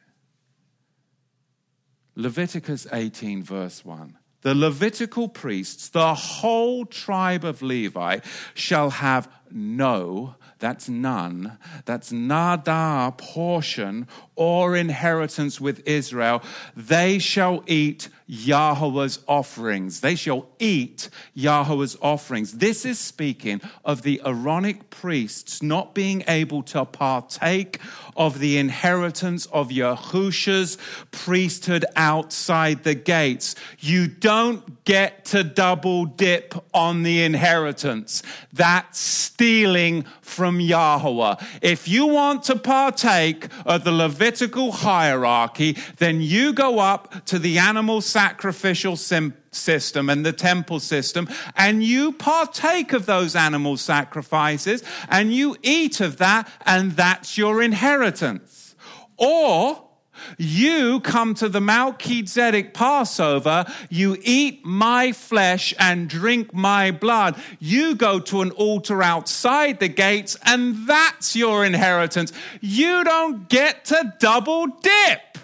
Leviticus 2.15 2.88
18, 2.91 3.43
verse 3.43 3.86
1. 3.86 4.17
The 4.41 4.55
Levitical 4.55 5.30
priests, 5.30 5.89
the 5.89 6.15
whole 6.15 6.88
tribe 6.88 7.45
of 7.45 7.61
Levi, 7.61 8.21
shall 8.55 8.89
have 8.89 9.30
no, 9.54 10.36
that's 10.60 10.89
none, 10.89 11.58
that's 11.86 12.12
nada 12.12 13.14
portion 13.18 14.08
or 14.36 14.76
inheritance 14.76 15.62
with 15.62 15.88
Israel. 15.88 16.41
They 16.76 17.20
shall 17.20 17.64
eat 17.68 18.10
Yahweh's 18.26 19.20
offerings. 19.28 20.01
They 20.01 20.16
shall 20.16 20.47
eat 20.58 21.10
Yahweh's 21.36 21.97
offerings. 22.01 22.54
This 22.54 22.86
is 22.86 22.97
speaking 22.97 23.62
of 23.86 24.01
the 24.01 24.22
Aaronic 24.26 24.89
priests 24.89 25.62
not 25.62 25.93
being 25.93 26.24
able 26.28 26.64
to 26.64 26.86
partake 26.86 27.80
of 28.16 28.39
the 28.39 28.58
inheritance 28.58 29.45
of 29.47 29.70
Yahusha's 29.70 30.78
priesthood 31.12 31.86
outside 31.95 32.84
the 32.84 32.95
gates. 32.95 33.56
You 33.80 34.08
don't 34.08 34.84
get 34.86 35.26
to 35.26 35.43
double 35.43 36.06
dip 36.06 36.56
on 36.74 37.04
the 37.04 37.24
inheritance. 37.24 38.24
That's 38.51 38.99
stealing 39.44 40.06
from 40.22 40.62
Yahweh. 40.62 41.36
If 41.62 41.86
you 41.86 42.08
want 42.08 42.44
to 42.44 42.56
partake 42.56 43.50
of 43.66 43.84
the 43.84 43.91
Levitical 43.91 44.72
hierarchy, 44.72 45.76
then 45.98 46.22
you 46.22 46.54
go 46.54 46.80
up 46.80 47.26
to 47.26 47.38
the 47.38 47.58
animal 47.58 48.00
sacrificial 48.00 48.96
system 48.96 50.10
and 50.10 50.26
the 50.26 50.32
temple 50.32 50.80
system, 50.80 51.28
and 51.58 51.84
you 51.84 52.14
partake 52.14 52.94
of 52.94 53.06
those 53.06 53.36
animal 53.36 53.76
sacrifices, 53.76 54.82
and 55.10 55.34
you 55.34 55.58
eat 55.62 56.00
of 56.00 56.16
that, 56.20 56.50
and 56.66 56.94
that's 56.94 57.38
your 57.38 57.62
inheritance. 57.62 58.76
Or 59.18 59.89
you 60.38 60.99
come 61.01 61.34
to 61.36 61.49
the 61.49 61.61
Melchizedek 61.61 62.74
Passover, 62.74 63.65
you 63.89 64.17
eat 64.21 64.65
my 64.65 65.11
flesh 65.11 65.74
and 65.80 66.09
drink 66.09 66.53
my 66.53 66.91
blood. 66.91 67.36
You 67.59 67.95
go 67.95 68.19
to 68.19 68.41
an 68.41 68.51
altar 68.51 69.03
outside 69.03 69.80
the 69.80 69.88
gates, 69.88 70.38
and 70.45 70.88
that's 70.88 71.36
your 71.36 71.65
inheritance. 71.65 72.34
You 72.61 73.03
don't 73.03 73.49
get 73.49 73.86
to 73.86 74.13
double 74.19 74.67
dip. 74.67 75.38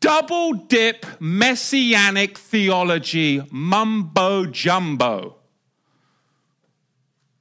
Double 0.00 0.52
dip 0.52 1.04
messianic 1.18 2.38
theology, 2.38 3.42
mumbo 3.50 4.46
jumbo. 4.46 5.37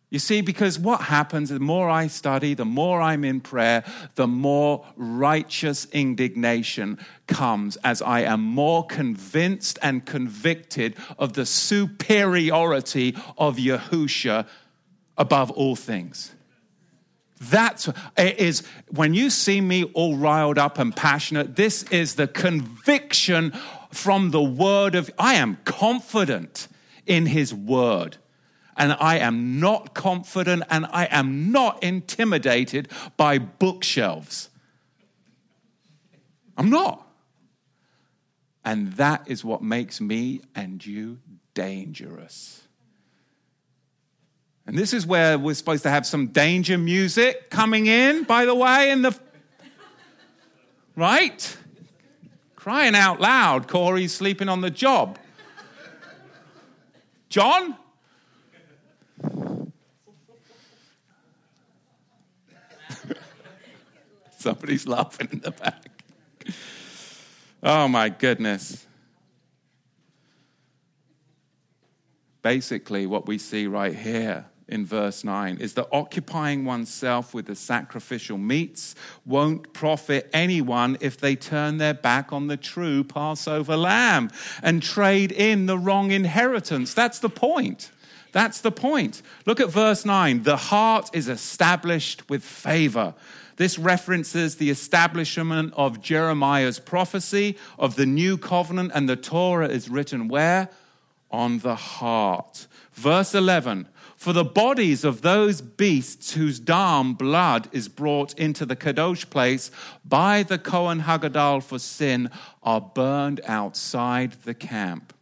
You 0.09 0.19
see, 0.19 0.39
because 0.39 0.79
what 0.79 1.01
happens, 1.01 1.49
the 1.49 1.59
more 1.59 1.89
I 1.89 2.07
study, 2.07 2.53
the 2.53 2.63
more 2.63 3.01
I'm 3.01 3.25
in 3.25 3.41
prayer, 3.41 3.83
the 4.15 4.27
more 4.27 4.85
righteous 4.95 5.85
indignation 5.91 6.97
comes 7.27 7.75
as 7.83 8.01
I 8.01 8.21
am 8.21 8.41
more 8.41 8.85
convinced 8.85 9.77
and 9.81 10.05
convicted 10.05 10.95
of 11.19 11.33
the 11.33 11.45
superiority 11.45 13.17
of 13.37 13.57
Yahusha 13.57 14.47
above 15.17 15.51
all 15.51 15.75
things. 15.75 16.31
That's 17.41 17.89
it 18.17 18.39
is 18.39 18.63
when 18.89 19.13
you 19.13 19.29
see 19.29 19.59
me 19.59 19.83
all 19.83 20.15
riled 20.15 20.57
up 20.57 20.79
and 20.79 20.95
passionate, 20.95 21.57
this 21.57 21.83
is 21.83 22.15
the 22.15 22.27
conviction 22.27 23.51
from 23.91 24.31
the 24.31 24.41
word 24.41 24.95
of, 24.95 25.11
I 25.19 25.35
am 25.35 25.57
confident 25.65 26.69
in 27.05 27.25
his 27.25 27.53
word. 27.53 28.17
And 28.77 28.95
I 28.99 29.17
am 29.17 29.59
not 29.59 29.93
confident 29.93 30.63
and 30.69 30.85
I 30.85 31.07
am 31.09 31.51
not 31.51 31.83
intimidated 31.83 32.89
by 33.17 33.39
bookshelves. 33.39 34.49
I'm 36.57 36.69
not. 36.69 37.07
And 38.63 38.93
that 38.93 39.23
is 39.27 39.43
what 39.43 39.61
makes 39.63 39.99
me 40.01 40.41
and 40.53 40.85
you 40.85 41.19
dangerous. 41.53 42.61
And 44.67 44.77
this 44.77 44.93
is 44.93 45.07
where 45.07 45.39
we're 45.39 45.53
supposed 45.53 45.83
to 45.83 45.89
have 45.89 46.05
some 46.05 46.27
danger 46.27 46.77
music 46.77 47.49
coming 47.49 47.87
in, 47.87 48.23
by 48.23 48.45
the 48.45 48.53
way, 48.53 48.91
in 48.91 49.01
the. 49.01 49.17
Right? 50.95 51.57
Crying 52.55 52.95
out 52.95 53.21
loud, 53.21 53.69
Corey's 53.69 54.13
sleeping 54.13 54.49
on 54.49 54.59
the 54.59 54.69
job. 54.69 55.17
John? 57.29 57.77
Somebody's 64.39 64.87
laughing 64.87 65.29
in 65.31 65.39
the 65.39 65.51
back. 65.51 65.89
Oh 67.63 67.87
my 67.87 68.09
goodness. 68.09 68.85
Basically, 72.43 73.07
what 73.07 73.27
we 73.27 73.39
see 73.39 73.65
right 73.65 73.95
here 73.95 74.45
in 74.67 74.85
verse 74.85 75.23
9 75.23 75.57
is 75.57 75.73
that 75.73 75.87
occupying 75.91 76.65
oneself 76.65 77.33
with 77.33 77.47
the 77.47 77.55
sacrificial 77.55 78.37
meats 78.37 78.93
won't 79.25 79.73
profit 79.73 80.29
anyone 80.33 80.97
if 80.99 81.17
they 81.17 81.35
turn 81.35 81.77
their 81.77 81.93
back 81.93 82.31
on 82.31 82.47
the 82.47 82.57
true 82.57 83.03
Passover 83.03 83.75
lamb 83.75 84.29
and 84.61 84.83
trade 84.83 85.31
in 85.31 85.65
the 85.65 85.77
wrong 85.77 86.11
inheritance. 86.11 86.93
That's 86.93 87.19
the 87.19 87.29
point. 87.29 87.91
That's 88.33 88.61
the 88.61 88.71
point. 88.71 89.23
Look 89.45 89.59
at 89.59 89.69
verse 89.69 90.05
9. 90.05 90.43
The 90.43 90.57
heart 90.57 91.09
is 91.13 91.27
established 91.27 92.29
with 92.29 92.43
favor. 92.43 93.15
This 93.57 93.77
references 93.77 94.55
the 94.55 94.69
establishment 94.69 95.73
of 95.75 96.01
Jeremiah's 96.01 96.79
prophecy 96.79 97.57
of 97.77 97.95
the 97.95 98.05
new 98.05 98.37
covenant, 98.37 98.91
and 98.93 99.09
the 99.09 99.15
Torah 99.15 99.67
is 99.67 99.89
written 99.89 100.27
where? 100.27 100.69
On 101.29 101.59
the 101.59 101.75
heart. 101.75 102.67
Verse 102.93 103.35
11 103.35 103.87
for 104.17 104.33
the 104.33 104.43
bodies 104.43 105.03
of 105.03 105.21
those 105.21 105.61
beasts 105.61 106.33
whose 106.33 106.59
dam 106.59 107.13
blood 107.13 107.69
is 107.71 107.87
brought 107.87 108.33
into 108.33 108.65
the 108.65 108.75
Kadosh 108.75 109.29
place 109.29 109.69
by 110.03 110.41
the 110.41 110.57
Kohen 110.57 111.01
Hagadol 111.01 111.61
for 111.61 111.77
sin 111.77 112.31
are 112.63 112.81
burned 112.81 113.41
outside 113.45 114.31
the 114.43 114.55
camp. 114.55 115.13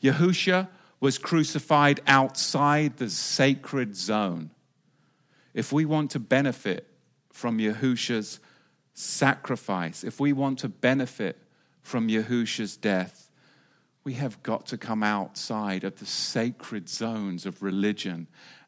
Yahusha 0.00 0.68
was 1.00 1.18
crucified 1.18 2.00
outside 2.06 2.98
the 2.98 3.10
sacred 3.10 3.96
zone. 3.96 4.50
If 5.52 5.72
we 5.72 5.84
want 5.84 6.12
to 6.12 6.20
benefit 6.20 6.87
from 7.38 7.58
Yahusha's 7.58 8.40
sacrifice, 8.94 10.02
if 10.02 10.18
we 10.18 10.32
want 10.32 10.58
to 10.58 10.68
benefit 10.68 11.38
from 11.82 12.08
Yahusha's 12.08 12.76
death, 12.76 13.30
we 14.02 14.14
have 14.14 14.42
got 14.42 14.66
to 14.66 14.76
come 14.76 15.04
outside 15.04 15.84
of 15.84 16.00
the 16.00 16.04
sacred 16.04 16.88
zones 16.88 17.46
of 17.46 17.62
religion, 17.62 18.26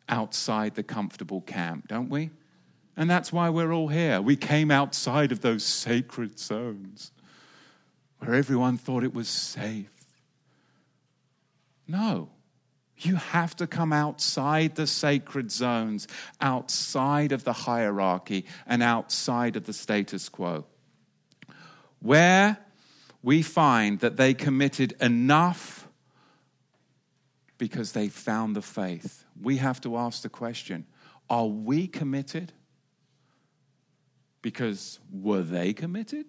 outside 0.09 0.77
the 0.77 0.85
comfortable 0.85 1.41
camp, 1.41 1.89
don't 1.89 2.09
we? 2.09 2.31
And 2.97 3.11
that's 3.11 3.33
why 3.33 3.51
we're 3.51 3.73
all 3.73 3.89
here. 3.89 4.21
We 4.23 4.37
came 4.37 4.71
outside 4.71 5.33
of 5.33 5.41
those 5.41 5.65
sacred 5.65 6.39
zones 6.39 7.11
where 8.19 8.35
everyone 8.37 8.79
thought 8.79 9.03
it 9.03 9.15
was 9.15 9.29
safe. 9.29 9.91
No, 11.89 12.29
you 13.05 13.17
have 13.17 13.57
to 13.57 13.67
come 13.67 13.93
outside 13.93 14.75
the 14.75 14.87
sacred 14.87 15.51
zones, 15.51 16.07
outside 16.41 17.33
of 17.33 17.45
the 17.45 17.53
hierarchy, 17.53 18.45
and 18.67 18.83
outside 18.83 19.57
of 19.57 19.65
the 19.65 19.73
status 19.73 20.29
quo. 20.29 20.65
Where 22.01 22.59
we 23.23 23.43
find 23.43 24.01
that 24.01 24.17
they 24.17 24.35
committed 24.35 24.95
enough 25.01 25.89
because 27.59 27.93
they 27.93 28.09
found 28.09 28.57
the 28.57 28.63
faith. 28.63 29.25
We 29.41 29.59
have 29.59 29.81
to 29.83 29.97
ask 29.97 30.23
the 30.23 30.29
question 30.29 30.87
are 31.29 31.47
we 31.47 31.87
committed? 31.87 32.53
Because 34.43 34.99
were 35.13 35.43
they 35.43 35.73
committed? 35.73 36.25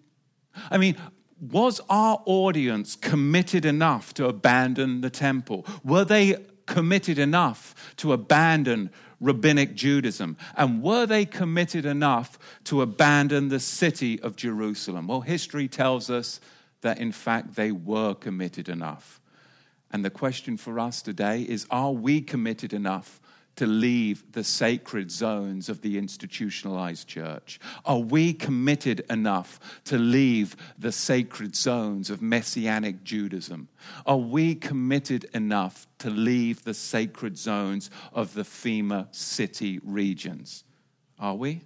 I 0.69 0.77
mean, 0.77 0.97
was 1.39 1.81
our 1.89 2.21
audience 2.25 2.95
committed 2.95 3.65
enough 3.65 4.13
to 4.15 4.27
abandon 4.27 5.01
the 5.01 5.09
temple? 5.09 5.65
Were 5.83 6.03
they 6.03 6.35
committed 6.71 7.19
enough 7.19 7.93
to 7.97 8.13
abandon 8.13 8.89
rabbinic 9.19 9.75
Judaism? 9.75 10.37
And 10.55 10.81
were 10.81 11.05
they 11.05 11.25
committed 11.25 11.85
enough 11.85 12.39
to 12.65 12.81
abandon 12.81 13.49
the 13.49 13.59
city 13.59 14.19
of 14.21 14.35
Jerusalem? 14.35 15.07
Well, 15.07 15.21
history 15.21 15.67
tells 15.67 16.09
us 16.09 16.39
that 16.81 16.97
in 16.97 17.11
fact 17.11 17.55
they 17.55 17.71
were 17.71 18.15
committed 18.15 18.69
enough. 18.69 19.21
And 19.91 20.03
the 20.03 20.09
question 20.09 20.57
for 20.57 20.79
us 20.79 21.01
today 21.01 21.41
is 21.41 21.67
are 21.69 21.91
we 21.91 22.21
committed 22.21 22.73
enough 22.73 23.20
to 23.61 23.67
leave 23.67 24.23
the 24.31 24.43
sacred 24.43 25.11
zones 25.11 25.69
of 25.69 25.81
the 25.81 25.95
institutionalized 25.95 27.07
church? 27.07 27.59
Are 27.85 27.99
we 27.99 28.33
committed 28.33 29.01
enough 29.07 29.59
to 29.83 29.99
leave 29.99 30.55
the 30.79 30.91
sacred 30.91 31.55
zones 31.55 32.09
of 32.09 32.23
messianic 32.23 33.03
Judaism? 33.03 33.67
Are 34.03 34.17
we 34.17 34.55
committed 34.55 35.25
enough 35.35 35.87
to 35.99 36.09
leave 36.09 36.63
the 36.63 36.73
sacred 36.73 37.37
zones 37.37 37.91
of 38.13 38.33
the 38.33 38.41
FEMA 38.41 39.13
city 39.13 39.79
regions? 39.83 40.63
Are 41.19 41.35
we? 41.35 41.61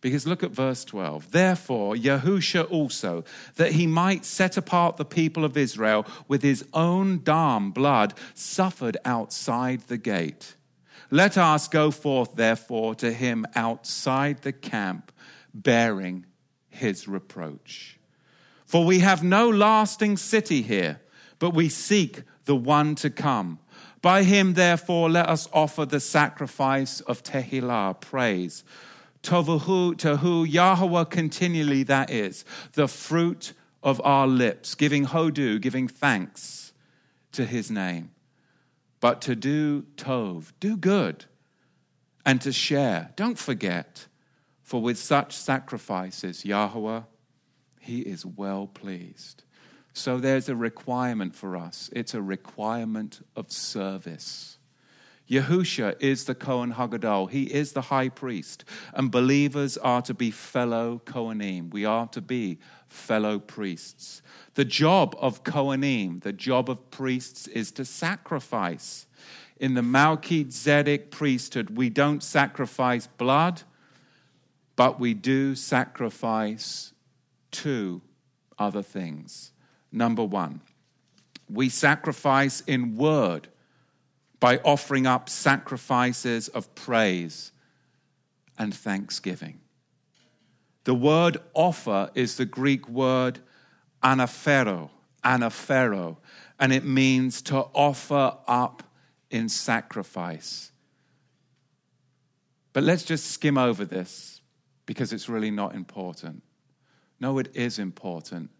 Because 0.00 0.26
look 0.26 0.42
at 0.42 0.52
verse 0.52 0.86
12. 0.86 1.32
Therefore, 1.32 1.96
Yahusha 1.96 2.70
also, 2.70 3.24
that 3.56 3.72
he 3.72 3.86
might 3.86 4.24
set 4.24 4.56
apart 4.56 4.96
the 4.96 5.04
people 5.04 5.44
of 5.44 5.58
Israel 5.58 6.06
with 6.28 6.42
his 6.42 6.64
own 6.72 7.22
dam 7.22 7.72
blood, 7.72 8.14
suffered 8.32 8.96
outside 9.04 9.80
the 9.88 9.98
gate. 9.98 10.56
Let 11.10 11.38
us 11.38 11.68
go 11.68 11.90
forth, 11.90 12.34
therefore, 12.34 12.94
to 12.96 13.12
him 13.12 13.46
outside 13.54 14.42
the 14.42 14.52
camp, 14.52 15.12
bearing 15.54 16.26
his 16.68 17.06
reproach. 17.06 17.98
For 18.64 18.84
we 18.84 18.98
have 18.98 19.22
no 19.22 19.48
lasting 19.48 20.16
city 20.16 20.62
here, 20.62 21.00
but 21.38 21.50
we 21.50 21.68
seek 21.68 22.22
the 22.44 22.56
one 22.56 22.94
to 22.96 23.10
come. 23.10 23.60
By 24.02 24.22
him, 24.22 24.54
therefore, 24.54 25.08
let 25.10 25.28
us 25.28 25.48
offer 25.52 25.84
the 25.84 26.00
sacrifice 26.00 27.00
of 27.02 27.22
Tehillah, 27.22 28.00
praise 28.00 28.64
Tovahu, 29.22 29.96
to 29.98 30.18
who 30.18 30.44
Yahweh 30.44 31.04
continually 31.04 31.82
that 31.84 32.10
is, 32.10 32.44
the 32.74 32.86
fruit 32.86 33.52
of 33.82 34.00
our 34.04 34.26
lips, 34.26 34.74
giving 34.74 35.06
hodu, 35.06 35.60
giving 35.60 35.88
thanks 35.88 36.72
to 37.32 37.44
his 37.44 37.70
name. 37.70 38.10
But 39.06 39.20
to 39.20 39.36
do 39.36 39.82
tov, 39.96 40.50
do 40.58 40.76
good, 40.76 41.26
and 42.24 42.40
to 42.40 42.50
share, 42.50 43.12
don't 43.14 43.38
forget, 43.38 44.08
for 44.64 44.82
with 44.82 44.98
such 44.98 45.32
sacrifices, 45.32 46.44
Yahweh, 46.44 47.02
he 47.78 48.00
is 48.00 48.26
well 48.26 48.66
pleased. 48.66 49.44
So 49.92 50.18
there's 50.18 50.48
a 50.48 50.56
requirement 50.56 51.36
for 51.36 51.56
us. 51.56 51.88
It's 51.92 52.14
a 52.14 52.20
requirement 52.20 53.24
of 53.36 53.52
service. 53.52 54.58
Yahusha 55.30 55.94
is 56.00 56.24
the 56.24 56.34
Kohen 56.34 56.72
Hagadol. 56.72 57.30
He 57.30 57.44
is 57.44 57.74
the 57.74 57.82
high 57.82 58.08
priest. 58.08 58.64
And 58.92 59.12
believers 59.12 59.78
are 59.78 60.02
to 60.02 60.14
be 60.14 60.32
fellow 60.32 61.00
Kohanim. 61.04 61.72
We 61.72 61.84
are 61.84 62.08
to 62.08 62.20
be 62.20 62.58
fellow 62.96 63.38
priests. 63.38 64.22
The 64.54 64.64
job 64.64 65.14
of 65.20 65.44
Kohanim, 65.44 66.22
the 66.22 66.32
job 66.32 66.70
of 66.70 66.90
priests, 66.90 67.46
is 67.46 67.70
to 67.72 67.84
sacrifice. 67.84 69.06
In 69.58 69.74
the 69.74 69.82
Melchizedek 69.82 71.10
priesthood, 71.10 71.76
we 71.76 71.90
don't 71.90 72.22
sacrifice 72.22 73.06
blood, 73.06 73.62
but 74.74 74.98
we 74.98 75.14
do 75.14 75.54
sacrifice 75.54 76.92
two 77.50 78.02
other 78.58 78.82
things. 78.82 79.52
Number 79.92 80.24
one, 80.24 80.60
we 81.48 81.68
sacrifice 81.68 82.62
in 82.62 82.96
word 82.96 83.48
by 84.40 84.58
offering 84.58 85.06
up 85.06 85.28
sacrifices 85.28 86.48
of 86.48 86.74
praise 86.74 87.52
and 88.58 88.74
thanksgiving. 88.74 89.60
The 90.86 90.94
word 90.94 91.38
offer 91.52 92.10
is 92.14 92.36
the 92.36 92.44
Greek 92.44 92.88
word 92.88 93.40
anaphero, 94.04 94.90
anaphero, 95.24 96.16
and 96.60 96.72
it 96.72 96.84
means 96.84 97.42
to 97.42 97.56
offer 97.56 98.36
up 98.46 98.84
in 99.28 99.48
sacrifice. 99.48 100.70
But 102.72 102.84
let's 102.84 103.02
just 103.02 103.32
skim 103.32 103.58
over 103.58 103.84
this 103.84 104.40
because 104.86 105.12
it's 105.12 105.28
really 105.28 105.50
not 105.50 105.74
important. 105.74 106.44
No, 107.18 107.38
it 107.38 107.48
is 107.52 107.80
important 107.80 108.50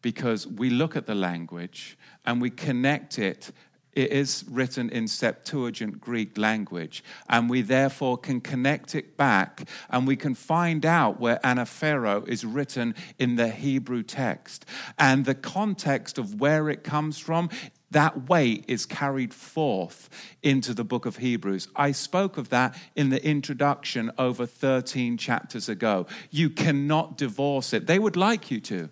because 0.00 0.46
we 0.46 0.70
look 0.70 0.94
at 0.94 1.06
the 1.06 1.14
language 1.16 1.98
and 2.24 2.40
we 2.40 2.50
connect 2.50 3.18
it. 3.18 3.50
It 3.94 4.10
is 4.10 4.44
written 4.50 4.90
in 4.90 5.06
Septuagint 5.08 6.00
Greek 6.00 6.36
language, 6.36 7.04
and 7.28 7.48
we 7.48 7.62
therefore 7.62 8.18
can 8.18 8.40
connect 8.40 8.94
it 8.94 9.16
back 9.16 9.68
and 9.90 10.06
we 10.06 10.16
can 10.16 10.34
find 10.34 10.84
out 10.84 11.20
where 11.20 11.38
anaphero 11.44 12.26
is 12.26 12.44
written 12.44 12.94
in 13.18 13.36
the 13.36 13.48
Hebrew 13.48 14.02
text. 14.02 14.66
And 14.98 15.24
the 15.24 15.34
context 15.34 16.18
of 16.18 16.40
where 16.40 16.68
it 16.68 16.82
comes 16.82 17.18
from 17.18 17.50
that 17.94 18.28
weight 18.28 18.64
is 18.66 18.86
carried 18.86 19.32
forth 19.32 20.10
into 20.42 20.74
the 20.74 20.82
book 20.82 21.06
of 21.06 21.18
Hebrews. 21.18 21.68
I 21.76 21.92
spoke 21.92 22.36
of 22.36 22.48
that 22.48 22.76
in 22.96 23.10
the 23.10 23.24
introduction 23.24 24.10
over 24.18 24.46
13 24.46 25.16
chapters 25.16 25.68
ago. 25.68 26.06
You 26.30 26.50
cannot 26.50 27.16
divorce 27.16 27.72
it. 27.72 27.86
They 27.86 28.00
would 28.00 28.16
like 28.16 28.50
you 28.50 28.60
to, 28.62 28.90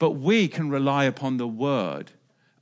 but 0.00 0.12
we 0.12 0.48
can 0.48 0.68
rely 0.68 1.04
upon 1.04 1.36
the 1.36 1.46
word 1.46 2.10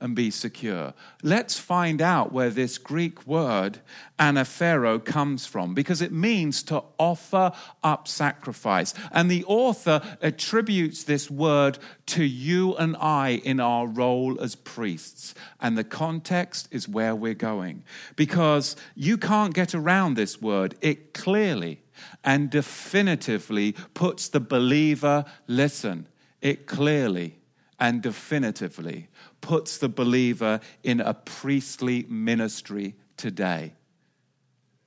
and 0.01 0.15
be 0.15 0.31
secure. 0.31 0.93
Let's 1.23 1.57
find 1.57 2.01
out 2.01 2.33
where 2.33 2.49
this 2.49 2.77
Greek 2.77 3.25
word 3.27 3.79
anaphero 4.19 5.03
comes 5.03 5.45
from 5.45 5.73
because 5.73 6.01
it 6.01 6.11
means 6.11 6.63
to 6.63 6.83
offer 6.97 7.51
up 7.83 8.07
sacrifice. 8.07 8.93
And 9.11 9.29
the 9.29 9.45
author 9.45 10.01
attributes 10.21 11.03
this 11.03 11.29
word 11.29 11.77
to 12.07 12.23
you 12.23 12.75
and 12.75 12.97
I 12.97 13.41
in 13.43 13.59
our 13.59 13.87
role 13.87 14.41
as 14.41 14.55
priests. 14.55 15.35
And 15.61 15.77
the 15.77 15.83
context 15.83 16.67
is 16.71 16.89
where 16.89 17.15
we're 17.15 17.33
going 17.35 17.83
because 18.15 18.75
you 18.95 19.17
can't 19.17 19.53
get 19.53 19.73
around 19.75 20.15
this 20.15 20.41
word. 20.41 20.75
It 20.81 21.13
clearly 21.13 21.81
and 22.23 22.49
definitively 22.49 23.75
puts 23.93 24.29
the 24.29 24.39
believer, 24.39 25.25
listen, 25.47 26.07
it 26.41 26.65
clearly 26.65 27.37
and 27.79 28.01
definitively 28.01 29.07
puts 29.41 29.77
the 29.77 29.89
believer 29.89 30.59
in 30.83 31.01
a 31.01 31.13
priestly 31.13 32.05
ministry 32.07 32.95
today. 33.17 33.73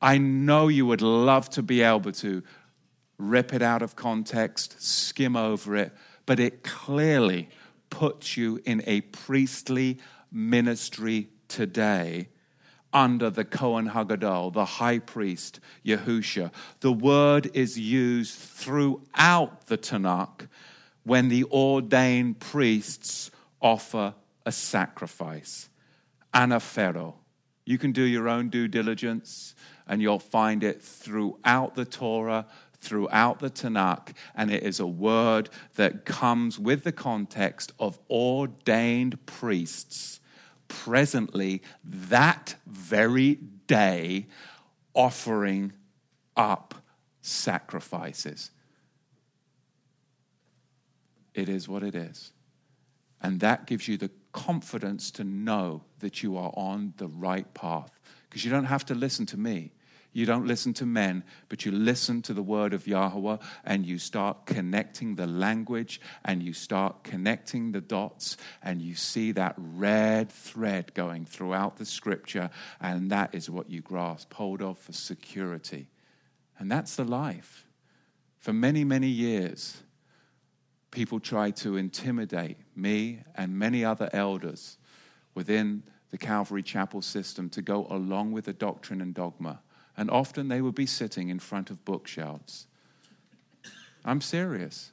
I 0.01 0.19
know 0.19 0.69
you 0.69 0.87
would 0.87 1.03
love 1.03 1.51
to 1.51 1.63
be 1.63 1.83
able 1.83 2.13
to 2.13 2.43
rip 3.19 3.53
it 3.53 3.63
out 3.63 3.83
of 3.83 3.97
context, 3.97 4.83
skim 4.83 5.37
over 5.37 5.77
it, 5.77 5.93
but 6.27 6.41
it 6.41 6.63
clearly 6.63 7.49
puts 7.91 8.37
you 8.37 8.61
in 8.65 8.83
a 8.87 9.03
priestly 9.03 9.99
ministry 10.31 11.29
today 11.49 12.29
under 12.93 13.29
the 13.29 13.45
Kohen 13.45 13.89
Hagadol, 13.89 14.53
the 14.53 14.65
high 14.65 15.01
priest 15.01 15.61
Yahusha. 15.85 16.53
The 16.81 16.93
word 16.93 17.51
is 17.55 17.79
used 17.79 18.39
throughout 18.39 19.67
the 19.67 19.77
Tanakh 19.77 20.49
when 21.03 21.29
the 21.29 21.45
ordained 21.45 22.39
priests 22.39 23.31
offer 23.61 24.15
a 24.47 24.53
sacrifice. 24.53 25.69
Anaphero. 26.33 27.15
You 27.65 27.79
can 27.79 27.93
do 27.93 28.03
your 28.03 28.29
own 28.29 28.51
due 28.51 28.69
diligence, 28.69 29.55
and 29.87 30.03
you'll 30.03 30.19
find 30.19 30.63
it 30.63 30.83
throughout 30.83 31.75
the 31.75 31.85
Torah, 31.85 32.47
throughout 32.81 33.39
the 33.39 33.51
Tanakh, 33.51 34.15
and 34.35 34.51
it 34.51 34.63
is 34.63 34.81
a 34.81 34.87
word 34.87 35.49
that 35.77 36.05
comes 36.05 36.59
with 36.59 36.85
the 36.85 36.93
context 36.93 37.73
of 37.79 37.99
ordained 38.11 39.25
priests 39.25 40.21
presently 40.69 41.63
that 41.85 42.57
very 42.67 43.37
day 43.67 44.27
offering 44.93 45.73
up 46.37 46.75
sacrifices. 47.21 48.51
It 51.33 51.49
is 51.49 51.69
what 51.69 51.83
it 51.83 51.95
is. 51.95 52.33
And 53.21 53.41
that 53.41 53.67
gives 53.67 53.89
you 53.89 53.97
the 53.97 54.11
confidence 54.35 55.11
to 55.13 55.25
know 55.25 55.83
that 56.01 56.23
you 56.23 56.37
are 56.37 56.53
on 56.55 56.93
the 56.99 57.09
right 57.09 57.55
path. 57.55 57.99
Because 58.29 58.45
you 58.45 58.51
don't 58.51 58.67
have 58.67 58.85
to 58.87 58.95
listen 58.95 59.25
to 59.27 59.39
me. 59.39 59.73
You 60.13 60.27
don't 60.27 60.47
listen 60.47 60.73
to 60.75 60.87
men, 60.87 61.25
but 61.49 61.65
you 61.65 61.73
listen 61.73 62.23
to 62.23 62.35
the 62.35 62.43
word 62.43 62.73
of 62.73 62.87
Yahweh 62.87 63.39
and 63.65 63.85
you 63.85 63.99
start 63.99 64.47
connecting 64.47 65.17
the 65.17 65.27
language 65.27 66.01
and 66.25 66.41
you 66.41 66.53
start 66.53 67.03
connecting 67.03 67.73
the 67.73 67.81
dots 67.81 68.37
and 68.63 68.81
you 68.81 68.95
see 68.95 69.33
that 69.33 69.55
red 69.57 70.31
thread 70.31 70.95
going 70.95 71.27
throughout 71.27 71.79
the 71.79 71.85
scripture, 71.85 72.51
and 72.81 73.11
that 73.11 73.35
is 73.35 73.51
what 73.51 73.69
you 73.71 73.81
grasp 73.81 74.33
hold 74.35 74.63
of 74.63 74.79
for 74.79 74.93
security. 74.93 75.89
And 76.59 76.71
that's 76.71 76.95
the 76.95 77.05
life. 77.05 77.67
For 78.39 78.53
many, 78.53 78.85
many 78.85 79.09
years, 79.09 79.83
people 80.95 81.19
tried 81.19 81.57
to 81.57 81.77
intimidate 81.77 82.57
me 82.77 83.21
and 83.35 83.59
many 83.59 83.85
other 83.85 84.09
elders 84.13 84.79
within 85.35 85.83
the 86.11 86.17
Calvary 86.17 86.63
Chapel 86.63 87.03
system 87.03 87.51
to 87.51 87.61
go 87.61 87.87
along 87.91 88.33
with 88.33 88.45
the 88.45 88.53
doctrine 88.53 89.01
and 89.01 89.13
dogma. 89.13 89.61
And 89.97 90.09
often 90.11 90.49
they 90.49 90.61
would 90.61 90.75
be 90.75 90.87
sitting 90.87 91.29
in 91.29 91.41
front 91.41 91.71
of 91.71 91.85
bookshelves. 91.85 92.69
I'm 94.05 94.21
serious. 94.21 94.93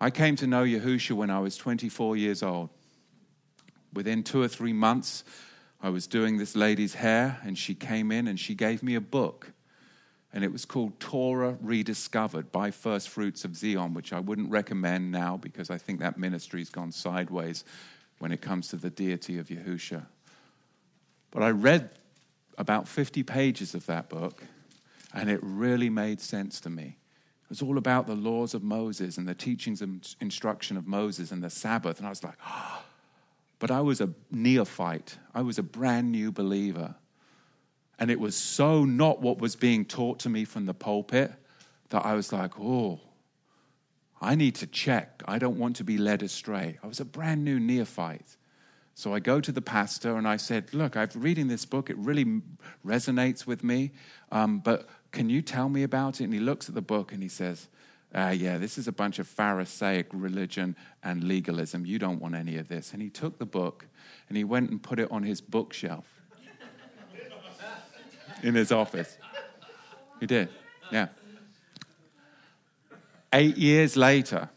I 0.00 0.10
came 0.10 0.36
to 0.36 0.46
know 0.46 0.62
Yahusha 0.62 1.12
when 1.12 1.30
I 1.30 1.40
was 1.40 1.56
24 1.56 2.16
years 2.16 2.42
old. 2.42 2.70
Within 3.92 4.22
two 4.22 4.42
or 4.42 4.48
three 4.48 4.72
months, 4.72 5.24
I 5.80 5.88
was 5.88 6.06
doing 6.06 6.36
this 6.36 6.54
lady's 6.54 6.94
hair, 6.94 7.40
and 7.44 7.56
she 7.56 7.74
came 7.74 8.12
in 8.12 8.28
and 8.28 8.38
she 8.38 8.54
gave 8.54 8.82
me 8.82 8.94
a 8.94 9.00
book 9.00 9.52
and 10.36 10.44
it 10.44 10.52
was 10.52 10.66
called 10.66 11.00
Torah 11.00 11.56
Rediscovered 11.62 12.52
by 12.52 12.70
First 12.70 13.08
Fruits 13.08 13.46
of 13.46 13.56
Zion, 13.56 13.94
which 13.94 14.12
I 14.12 14.20
wouldn't 14.20 14.50
recommend 14.50 15.10
now 15.10 15.38
because 15.38 15.70
I 15.70 15.78
think 15.78 15.98
that 16.00 16.18
ministry's 16.18 16.68
gone 16.68 16.92
sideways 16.92 17.64
when 18.18 18.32
it 18.32 18.42
comes 18.42 18.68
to 18.68 18.76
the 18.76 18.90
deity 18.90 19.38
of 19.38 19.48
Yahusha. 19.48 20.04
But 21.30 21.42
I 21.42 21.48
read 21.48 21.88
about 22.58 22.86
50 22.86 23.22
pages 23.22 23.74
of 23.74 23.86
that 23.86 24.10
book, 24.10 24.42
and 25.14 25.30
it 25.30 25.40
really 25.42 25.88
made 25.88 26.20
sense 26.20 26.60
to 26.60 26.68
me. 26.68 26.98
It 27.44 27.48
was 27.48 27.62
all 27.62 27.78
about 27.78 28.06
the 28.06 28.14
laws 28.14 28.52
of 28.52 28.62
Moses 28.62 29.16
and 29.16 29.26
the 29.26 29.34
teachings 29.34 29.80
and 29.80 30.06
instruction 30.20 30.76
of 30.76 30.86
Moses 30.86 31.32
and 31.32 31.42
the 31.42 31.48
Sabbath, 31.48 31.96
and 31.96 32.06
I 32.06 32.10
was 32.10 32.22
like, 32.22 32.36
oh. 32.46 32.82
But 33.58 33.70
I 33.70 33.80
was 33.80 34.02
a 34.02 34.10
neophyte, 34.30 35.16
I 35.34 35.40
was 35.40 35.56
a 35.58 35.62
brand 35.62 36.12
new 36.12 36.30
believer. 36.30 36.94
And 37.98 38.10
it 38.10 38.20
was 38.20 38.36
so 38.36 38.84
not 38.84 39.22
what 39.22 39.38
was 39.38 39.56
being 39.56 39.84
taught 39.84 40.18
to 40.20 40.28
me 40.28 40.44
from 40.44 40.66
the 40.66 40.74
pulpit 40.74 41.32
that 41.90 42.04
I 42.04 42.14
was 42.14 42.32
like, 42.32 42.58
oh, 42.58 43.00
I 44.20 44.34
need 44.34 44.54
to 44.56 44.66
check. 44.66 45.22
I 45.26 45.38
don't 45.38 45.58
want 45.58 45.76
to 45.76 45.84
be 45.84 45.98
led 45.98 46.22
astray. 46.22 46.78
I 46.82 46.86
was 46.86 47.00
a 47.00 47.04
brand 47.04 47.44
new 47.44 47.60
neophyte. 47.60 48.36
So 48.94 49.12
I 49.12 49.20
go 49.20 49.40
to 49.42 49.52
the 49.52 49.60
pastor 49.60 50.16
and 50.16 50.26
I 50.26 50.38
said, 50.38 50.72
Look, 50.72 50.96
I've 50.96 51.14
reading 51.14 51.48
this 51.48 51.66
book. 51.66 51.90
It 51.90 51.98
really 51.98 52.40
resonates 52.84 53.46
with 53.46 53.62
me. 53.62 53.92
Um, 54.32 54.60
but 54.60 54.88
can 55.12 55.28
you 55.28 55.42
tell 55.42 55.68
me 55.68 55.82
about 55.82 56.20
it? 56.20 56.24
And 56.24 56.32
he 56.32 56.40
looks 56.40 56.70
at 56.70 56.74
the 56.74 56.80
book 56.80 57.12
and 57.12 57.22
he 57.22 57.28
says, 57.28 57.68
uh, 58.14 58.34
Yeah, 58.34 58.56
this 58.56 58.78
is 58.78 58.88
a 58.88 58.92
bunch 58.92 59.18
of 59.18 59.28
Pharisaic 59.28 60.06
religion 60.14 60.76
and 61.04 61.24
legalism. 61.24 61.84
You 61.84 61.98
don't 61.98 62.22
want 62.22 62.34
any 62.34 62.56
of 62.56 62.68
this. 62.68 62.94
And 62.94 63.02
he 63.02 63.10
took 63.10 63.38
the 63.38 63.44
book 63.44 63.86
and 64.28 64.36
he 64.38 64.44
went 64.44 64.70
and 64.70 64.82
put 64.82 64.98
it 64.98 65.10
on 65.10 65.24
his 65.24 65.42
bookshelf 65.42 66.15
in 68.42 68.54
his 68.54 68.72
office. 68.72 69.18
He 70.20 70.26
did, 70.26 70.48
yeah. 70.90 71.08
Eight 73.32 73.56
years 73.56 73.96
later, 73.96 74.48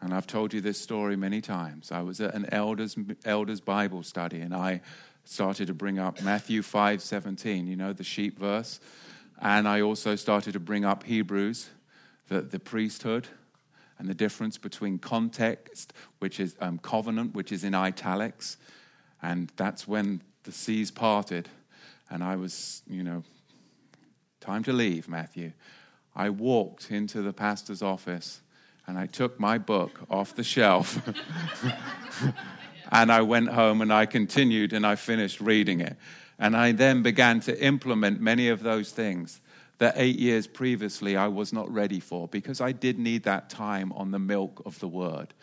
and 0.00 0.12
I've 0.12 0.26
told 0.26 0.52
you 0.52 0.60
this 0.60 0.80
story 0.80 1.16
many 1.16 1.40
times, 1.40 1.90
I 1.90 2.02
was 2.02 2.20
at 2.20 2.34
an 2.34 2.46
elders, 2.52 2.96
elders 3.24 3.60
Bible 3.60 4.02
study 4.02 4.40
and 4.40 4.54
I 4.54 4.80
started 5.24 5.66
to 5.66 5.74
bring 5.74 5.98
up 5.98 6.22
Matthew 6.22 6.62
5 6.62 7.02
17, 7.02 7.66
you 7.66 7.76
know, 7.76 7.92
the 7.92 8.04
sheep 8.04 8.38
verse. 8.38 8.80
And 9.40 9.66
I 9.66 9.80
also 9.80 10.14
started 10.14 10.52
to 10.52 10.60
bring 10.60 10.84
up 10.84 11.04
Hebrews, 11.04 11.70
the, 12.28 12.40
the 12.42 12.60
priesthood, 12.60 13.26
and 13.98 14.08
the 14.08 14.14
difference 14.14 14.58
between 14.58 14.98
context, 14.98 15.92
which 16.18 16.40
is 16.40 16.54
um, 16.60 16.78
covenant, 16.78 17.34
which 17.34 17.52
is 17.52 17.64
in 17.64 17.74
italics. 17.74 18.56
And 19.22 19.50
that's 19.56 19.88
when 19.88 20.22
the 20.44 20.52
seas 20.52 20.90
parted 20.90 21.48
and 22.14 22.22
I 22.22 22.36
was, 22.36 22.84
you 22.86 23.02
know, 23.02 23.24
time 24.38 24.62
to 24.64 24.72
leave, 24.72 25.08
Matthew. 25.08 25.50
I 26.14 26.30
walked 26.30 26.92
into 26.92 27.22
the 27.22 27.32
pastor's 27.32 27.82
office 27.82 28.40
and 28.86 28.96
I 28.96 29.06
took 29.06 29.40
my 29.40 29.58
book 29.58 29.98
off 30.08 30.36
the 30.36 30.44
shelf. 30.44 30.96
and 32.92 33.10
I 33.10 33.22
went 33.22 33.48
home 33.48 33.82
and 33.82 33.92
I 33.92 34.06
continued 34.06 34.72
and 34.72 34.86
I 34.86 34.94
finished 34.94 35.40
reading 35.40 35.80
it. 35.80 35.96
And 36.38 36.56
I 36.56 36.70
then 36.70 37.02
began 37.02 37.40
to 37.40 37.60
implement 37.60 38.20
many 38.20 38.48
of 38.48 38.62
those 38.62 38.92
things 38.92 39.40
that 39.78 39.94
eight 39.96 40.16
years 40.20 40.46
previously 40.46 41.16
I 41.16 41.26
was 41.26 41.52
not 41.52 41.68
ready 41.68 41.98
for 41.98 42.28
because 42.28 42.60
I 42.60 42.70
did 42.70 42.96
need 42.96 43.24
that 43.24 43.50
time 43.50 43.92
on 43.92 44.12
the 44.12 44.20
milk 44.20 44.62
of 44.64 44.78
the 44.78 44.88
word. 44.88 45.34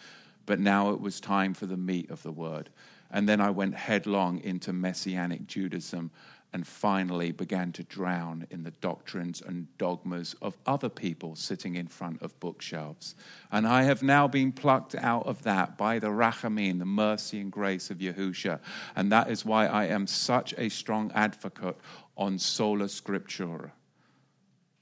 But 0.45 0.61
now 0.61 0.91
it 0.91 1.01
was 1.01 1.19
time 1.19 1.53
for 1.53 1.65
the 1.65 1.76
meat 1.76 2.09
of 2.09 2.24
the 2.24 2.32
word. 2.32 2.69
And 3.11 3.28
then 3.28 3.41
I 3.41 3.49
went 3.49 3.76
headlong 3.76 4.39
into 4.39 4.72
Messianic 4.72 5.47
Judaism 5.47 6.11
and 6.54 6.68
finally 6.68 7.32
began 7.32 7.72
to 7.72 7.84
drown 7.84 8.45
in 8.49 8.64
the 8.64 8.72
doctrines 8.72 9.41
and 9.41 9.68
dogmas 9.78 10.36
of 10.41 10.58
other 10.66 10.89
people 10.89 11.36
sitting 11.36 11.76
in 11.76 11.88
front 11.88 12.22
of 12.22 12.38
bookshelves. 12.41 13.16
And 13.52 13.66
I 13.66 13.84
have 13.84 14.04
now 14.04 14.28
been 14.28 14.52
plucked 14.52 14.93
out 14.95 15.26
of 15.26 15.43
that 15.43 15.78
by 15.78 15.99
the 15.99 16.08
rachamim, 16.08 16.80
the 16.80 16.86
mercy 16.86 17.39
and 17.39 17.52
grace 17.52 17.89
of 17.89 17.99
Yahusha. 17.99 18.60
And 18.95 19.12
that 19.12 19.30
is 19.30 19.45
why 19.45 19.68
I 19.68 19.86
am 19.86 20.08
such 20.08 20.54
a 20.58 20.68
strong 20.68 21.12
advocate 21.16 21.78
on 22.18 22.38
sola 22.38 22.86
scriptura. 22.86 23.72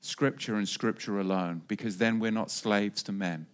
Scripture 0.01 0.55
and 0.55 0.67
scripture 0.67 1.19
alone, 1.19 1.61
because 1.67 1.97
then 1.97 2.19
we're 2.19 2.31
not 2.31 2.49
slaves 2.49 3.03
to 3.03 3.11
men. 3.11 3.45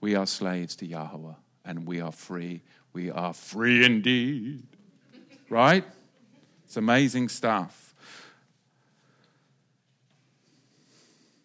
We 0.00 0.14
are 0.14 0.26
slaves 0.26 0.76
to 0.76 0.86
Yahweh, 0.86 1.34
and 1.64 1.86
we 1.86 2.00
are 2.00 2.12
free. 2.12 2.62
We 2.92 3.10
are 3.10 3.32
free 3.32 3.84
indeed. 3.84 4.62
Right? 5.48 5.84
It's 6.70 6.76
amazing 6.76 7.30
stuff. 7.30 7.96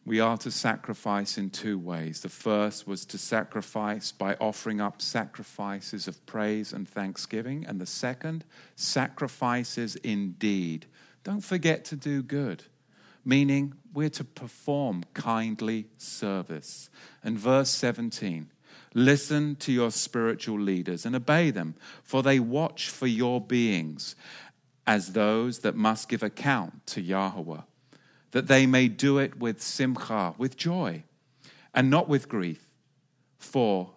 We 0.06 0.20
are 0.20 0.38
to 0.38 0.52
sacrifice 0.52 1.40
in 1.40 1.50
two 1.50 1.80
ways. 1.80 2.22
The 2.22 2.30
first 2.30 2.86
was 2.86 3.06
to 3.06 3.18
sacrifice 3.18 4.12
by 4.12 4.36
offering 4.36 4.82
up 4.82 5.02
sacrifices 5.02 6.08
of 6.08 6.24
praise 6.28 6.74
and 6.74 6.88
thanksgiving. 6.88 7.66
And 7.66 7.82
the 7.82 7.88
second, 7.88 8.46
sacrifices 8.76 9.96
indeed. 9.96 10.86
Don't 11.24 11.44
forget 11.44 11.86
to 11.86 11.96
do 11.96 12.22
good, 12.22 12.62
meaning 13.26 13.74
we're 13.96 14.10
to 14.10 14.24
perform 14.24 15.06
kindly 15.16 15.88
service. 15.98 16.92
And 17.24 17.40
verse 17.40 17.72
17 17.72 18.52
listen 18.96 19.58
to 19.58 19.74
your 19.74 19.92
spiritual 19.92 20.60
leaders 20.60 21.06
and 21.06 21.16
obey 21.16 21.52
them, 21.52 21.76
for 22.02 22.24
they 22.24 22.40
watch 22.40 22.90
for 22.90 23.08
your 23.08 23.42
beings 23.42 24.16
as 24.88 25.14
those 25.14 25.60
that 25.60 25.76
must 25.76 26.10
give 26.10 26.24
account 26.24 26.86
to 26.88 27.02
Yahweh, 27.02 27.62
that 28.32 28.48
they 28.48 28.66
may 28.66 28.88
do 28.88 29.18
it 29.18 29.40
with 29.40 29.62
simcha, 29.62 30.36
with 30.38 30.58
joy, 30.58 31.04
and 31.74 31.90
not 31.90 32.08
with 32.08 32.30
grief, 32.30 32.68
for 33.38 33.92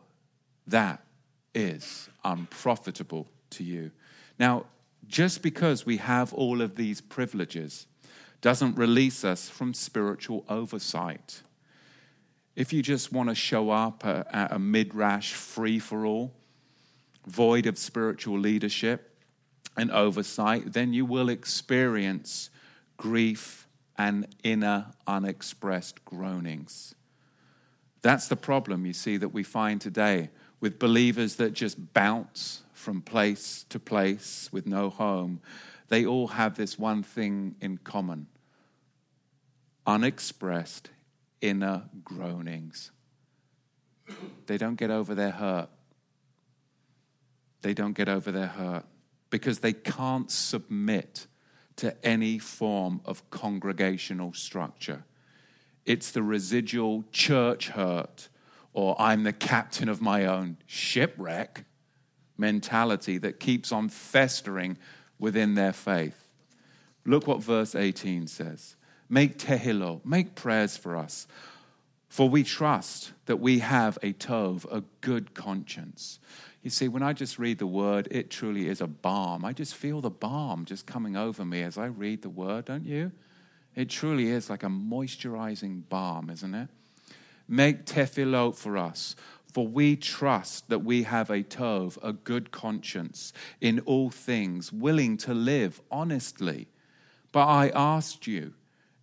that 0.67 1.05
is 1.55 2.09
unprofitable 2.25 3.27
to 3.51 3.65
you. 3.65 3.91
Now, 4.39 4.67
just 5.07 5.43
because 5.43 5.87
we 5.87 5.97
have 5.97 6.33
all 6.35 6.61
of 6.61 6.77
these 6.77 7.01
privileges 7.01 7.87
doesn't 8.41 8.77
release 8.77 9.25
us 9.25 9.49
from 9.49 9.75
spiritual 9.75 10.45
oversight. 10.49 11.43
If 12.55 12.73
you 12.73 12.83
just 12.83 13.13
want 13.13 13.29
to 13.29 13.35
show 13.35 13.71
up 13.71 14.05
at 14.05 14.53
a 14.53 14.59
midrash 14.59 15.33
free 15.33 15.79
for 15.79 16.05
all, 16.07 16.33
void 17.27 17.67
of 17.67 17.79
spiritual 17.79 18.39
leadership, 18.39 19.08
and 19.79 19.93
oversight, 19.93 20.73
then 20.73 20.93
you 20.93 21.07
will 21.07 21.29
experience 21.29 22.51
grief 22.97 23.69
and 23.97 24.27
inner 24.43 24.87
unexpressed 25.07 26.05
groanings. 26.05 26.95
That's 28.03 28.29
the 28.29 28.37
problem, 28.37 28.85
you 28.85 28.93
see, 28.93 29.17
that 29.17 29.29
we 29.29 29.45
find 29.45 29.81
today 29.81 30.31
with 30.61 30.81
believers 30.81 31.37
that 31.37 31.53
just 31.53 31.95
bounce 31.95 32.63
from 32.73 33.01
place 33.01 33.65
to 33.69 33.79
place 33.79 34.49
with 34.53 34.67
no 34.67 34.91
home. 34.91 35.41
They 35.89 36.05
all 36.05 36.27
have 36.27 36.57
this 36.57 36.79
one 36.79 37.03
thing 37.03 37.55
in 37.61 37.79
common 37.79 38.27
unexpressed 39.87 40.91
inner 41.41 41.83
groanings. 42.05 42.91
They 44.45 44.59
don't 44.59 44.75
get 44.75 44.91
over 44.91 45.15
their 45.15 45.31
hurt. 45.31 45.71
They 47.63 47.73
don't 47.73 47.95
get 47.95 48.09
over 48.09 48.31
their 48.31 48.49
hurt 48.49 48.85
because 49.31 49.61
they 49.61 49.73
can't 49.73 50.31
submit 50.31 51.27
to 51.77 51.95
any 52.05 52.39
form 52.39 53.01
of 53.05 53.29
congregational 53.31 54.33
structure. 54.33 55.05
It's 55.87 56.11
the 56.11 56.23
residual 56.23 57.05
church 57.13 57.69
hurt 57.69 58.29
or 58.73 59.01
I'm 59.01 59.23
the 59.23 59.33
captain 59.33 59.89
of 59.89 60.01
my 60.01 60.27
own 60.27 60.59
shipwreck 60.67 61.65
mentality 62.37 63.19
that 63.19 63.41
keeps 63.41 63.73
on 63.73 63.89
festering 63.89 64.79
within 65.19 65.55
their 65.55 65.73
faith. 65.73 66.29
Look 67.05 67.27
what 67.27 67.43
verse 67.43 67.75
18 67.75 68.27
says 68.27 68.77
Make 69.09 69.39
tefillah, 69.39 70.05
make 70.05 70.35
prayers 70.35 70.77
for 70.77 70.97
us, 70.97 71.27
for 72.09 72.29
we 72.29 72.45
trust 72.45 73.13
that 73.27 73.39
we 73.39 73.61
have 73.61 73.99
a 74.03 74.13
tov, 74.13 74.65
a 74.71 74.83
good 75.01 75.35
conscience. 75.35 76.19
You 76.63 76.71
see, 76.71 76.89
when 76.89 77.03
I 77.03 77.13
just 77.13 77.39
read 77.39 77.59
the 77.59 77.67
word, 77.67 78.09
it 78.11 78.31
truly 78.31 78.69
is 78.69 78.81
a 78.81 78.87
balm. 78.87 79.45
I 79.45 79.53
just 79.53 79.75
feel 79.75 80.01
the 80.01 80.11
balm 80.11 80.65
just 80.65 80.87
coming 80.87 81.17
over 81.17 81.45
me 81.45 81.63
as 81.63 81.79
I 81.79 81.87
read 81.87 82.23
the 82.23 82.29
word, 82.29 82.67
don't 82.67 82.85
you? 82.85 83.13
It 83.77 83.89
truly 83.89 84.29
is 84.29 84.51
like 84.51 84.65
a 84.65 84.69
moisturizing 84.69 85.83
balm, 85.89 86.31
isn't 86.31 86.55
it? 86.55 86.69
Make 87.47 87.87
tefillot 87.87 88.57
for 88.57 88.77
us, 88.77 89.15
for 89.53 89.67
we 89.67 89.97
trust 89.97 90.69
that 90.69 90.81
we 90.81 91.05
have 91.05 91.31
a 91.31 91.45
tov, 91.45 91.97
a 92.03 92.13
good 92.13 92.51
conscience 92.51 93.33
in 93.61 93.81
all 93.81 94.11
things, 94.11 94.73
willing 94.73 95.17
to 95.19 95.33
live 95.33 95.81
honestly. 95.91 96.67
But 97.31 97.47
I 97.47 97.69
asked 97.75 98.27
you 98.27 98.55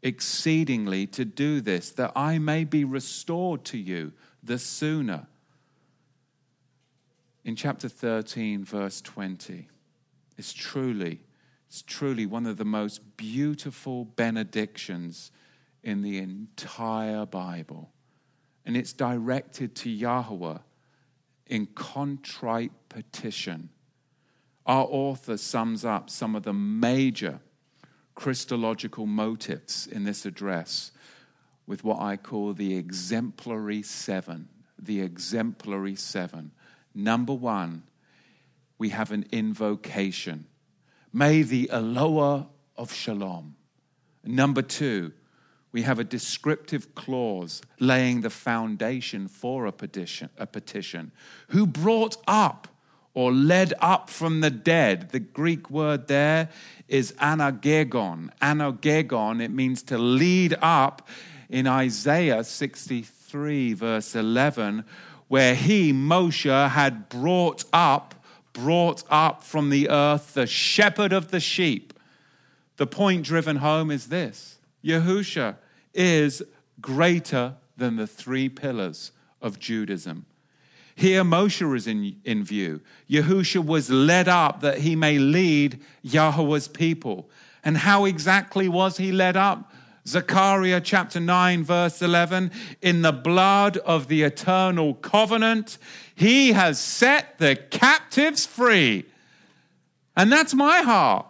exceedingly 0.03 1.07
to 1.07 1.25
do 1.25 1.61
this, 1.61 1.89
that 1.91 2.11
I 2.15 2.37
may 2.37 2.63
be 2.63 2.83
restored 2.83 3.63
to 3.65 3.77
you 3.77 4.11
the 4.43 4.59
sooner 4.59 5.27
in 7.45 7.55
chapter 7.55 7.87
13, 7.87 8.65
verse 8.65 9.01
20. 9.01 9.67
It's 10.35 10.51
truly, 10.51 11.21
it's 11.67 11.83
truly 11.83 12.25
one 12.25 12.47
of 12.47 12.57
the 12.57 12.65
most 12.65 13.15
beautiful 13.17 14.05
benedictions 14.05 15.31
in 15.83 16.01
the 16.01 16.17
entire 16.17 17.25
Bible. 17.27 17.91
And 18.65 18.75
it's 18.75 18.93
directed 18.93 19.75
to 19.75 19.91
Yahweh 19.91 20.57
in 21.45 21.67
contrite 21.67 22.71
petition. 22.89 23.69
Our 24.65 24.87
author 24.89 25.37
sums 25.37 25.85
up 25.85 26.09
some 26.09 26.35
of 26.35 26.41
the 26.41 26.53
major 26.53 27.39
Christological 28.15 29.05
motives 29.05 29.85
in 29.85 30.03
this 30.03 30.25
address 30.25 30.91
with 31.67 31.83
what 31.83 31.99
I 31.99 32.17
call 32.17 32.53
the 32.53 32.75
exemplary 32.75 33.83
seven. 33.83 34.49
The 34.79 35.01
exemplary 35.01 35.95
seven. 35.95 36.51
Number 36.95 37.33
one, 37.33 37.83
we 38.77 38.89
have 38.89 39.11
an 39.11 39.25
invocation. 39.31 40.45
May 41.11 41.41
the 41.41 41.69
Eloah 41.71 42.47
of 42.77 42.93
Shalom. 42.93 43.55
Number 44.23 44.61
two, 44.61 45.11
we 45.71 45.81
have 45.81 45.99
a 45.99 46.05
descriptive 46.05 46.95
clause 46.95 47.61
laying 47.81 48.21
the 48.21 48.29
foundation 48.29 49.27
for 49.27 49.65
a 49.65 49.73
petition, 49.73 50.29
a 50.37 50.47
petition. 50.47 51.11
Who 51.49 51.67
brought 51.67 52.15
up 52.27 52.69
or 53.13 53.33
led 53.33 53.73
up 53.81 54.09
from 54.09 54.39
the 54.39 54.49
dead? 54.49 55.09
The 55.11 55.19
Greek 55.19 55.69
word 55.69 56.07
there 56.07 56.49
is 56.87 57.11
anagegon. 57.19 58.29
Anagegon, 58.41 59.43
it 59.43 59.51
means 59.51 59.83
to 59.83 59.97
lead 59.97 60.57
up 60.61 61.09
in 61.49 61.67
Isaiah 61.67 62.43
63, 62.43 63.73
verse 63.73 64.15
11 64.15 64.85
where 65.27 65.55
he, 65.55 65.91
Moshe, 65.91 66.69
had 66.69 67.09
brought 67.09 67.65
up, 67.73 68.15
brought 68.53 69.03
up 69.09 69.43
from 69.43 69.69
the 69.69 69.89
earth 69.89 70.33
the 70.33 70.47
shepherd 70.47 71.13
of 71.13 71.31
the 71.31 71.39
sheep. 71.39 71.93
The 72.77 72.87
point 72.87 73.23
driven 73.23 73.57
home 73.57 73.91
is 73.91 74.07
this 74.07 74.59
Yahusha 74.83 75.55
is 75.93 76.43
greater 76.81 77.55
than 77.77 77.95
the 77.95 78.07
three 78.07 78.49
pillars 78.49 79.11
of 79.41 79.59
Judaism. 79.59 80.25
Here, 80.95 81.23
Moshe 81.23 81.75
is 81.75 81.87
in, 81.87 82.15
in 82.23 82.43
view. 82.43 82.81
Yahusha 83.09 83.65
was 83.65 83.89
led 83.89 84.29
up 84.29 84.61
that 84.61 84.77
he 84.79 84.95
may 84.95 85.19
lead 85.19 85.81
Yahweh's 86.03 86.69
people. 86.69 87.29
And 87.65 87.77
how 87.77 88.05
exactly 88.05 88.69
was 88.69 88.97
he 88.97 89.11
led 89.11 89.35
up? 89.35 89.73
Zechariah 90.07 90.81
chapter 90.81 91.19
9, 91.19 91.63
verse 91.63 92.01
11 92.01 92.51
In 92.81 93.01
the 93.01 93.11
blood 93.11 93.77
of 93.77 94.07
the 94.07 94.21
eternal 94.23 94.93
covenant, 94.93 95.77
he 96.13 96.51
has 96.51 96.79
set 96.79 97.39
the 97.39 97.55
captives 97.55 98.45
free. 98.45 99.05
And 100.15 100.31
that's 100.31 100.53
my 100.53 100.81
heart. 100.81 101.25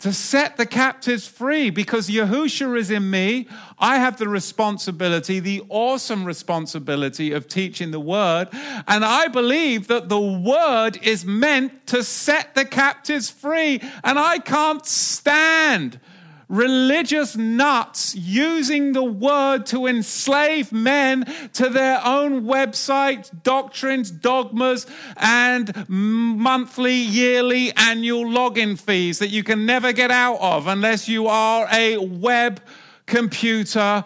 To 0.00 0.12
set 0.12 0.58
the 0.58 0.66
captives 0.66 1.26
free 1.26 1.70
because 1.70 2.10
Yahusha 2.10 2.76
is 2.76 2.90
in 2.90 3.08
me. 3.08 3.48
I 3.78 3.96
have 3.96 4.18
the 4.18 4.28
responsibility, 4.28 5.40
the 5.40 5.62
awesome 5.70 6.26
responsibility 6.26 7.32
of 7.32 7.48
teaching 7.48 7.90
the 7.90 8.00
word. 8.00 8.48
And 8.52 9.02
I 9.02 9.28
believe 9.28 9.86
that 9.86 10.10
the 10.10 10.20
word 10.20 10.98
is 11.02 11.24
meant 11.24 11.86
to 11.86 12.02
set 12.04 12.54
the 12.54 12.66
captives 12.66 13.30
free. 13.30 13.80
And 14.02 14.18
I 14.18 14.40
can't 14.40 14.84
stand 14.84 16.00
religious 16.48 17.36
nuts 17.36 18.14
using 18.14 18.92
the 18.92 19.04
word 19.04 19.66
to 19.66 19.86
enslave 19.86 20.72
men 20.72 21.24
to 21.52 21.68
their 21.68 22.00
own 22.04 22.42
websites, 22.42 23.30
doctrines, 23.42 24.10
dogmas, 24.10 24.86
and 25.16 25.88
monthly, 25.88 26.94
yearly, 26.94 27.72
annual 27.76 28.24
login 28.24 28.78
fees 28.78 29.18
that 29.18 29.28
you 29.28 29.42
can 29.42 29.66
never 29.66 29.92
get 29.92 30.10
out 30.10 30.38
of 30.40 30.66
unless 30.66 31.08
you 31.08 31.26
are 31.26 31.66
a 31.72 31.96
web 31.98 32.60
computer 33.06 34.04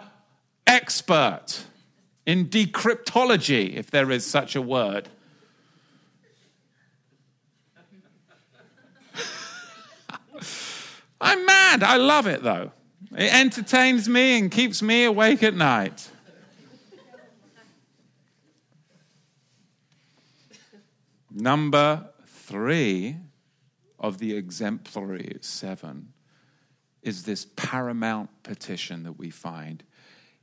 expert 0.67 1.65
in 2.27 2.47
decryptology, 2.47 3.75
if 3.75 3.91
there 3.91 4.11
is 4.11 4.27
such 4.27 4.55
a 4.55 4.63
word. 4.63 5.09
I'm 11.21 11.45
mad. 11.45 11.83
I 11.83 11.97
love 11.97 12.27
it 12.27 12.43
though. 12.43 12.73
It 13.13 13.33
entertains 13.33 14.09
me 14.09 14.39
and 14.39 14.51
keeps 14.51 14.83
me 14.83 15.05
awake 15.05 15.43
at 15.43 15.55
night. 15.55 16.11
Number 21.31 22.09
three 22.27 23.17
of 23.99 24.19
the 24.19 24.37
exemplary 24.37 25.37
seven 25.41 26.13
is 27.03 27.23
this 27.23 27.47
paramount 27.57 28.31
petition 28.43 29.05
that 29.05 29.13
we 29.13 29.31
find. 29.31 29.85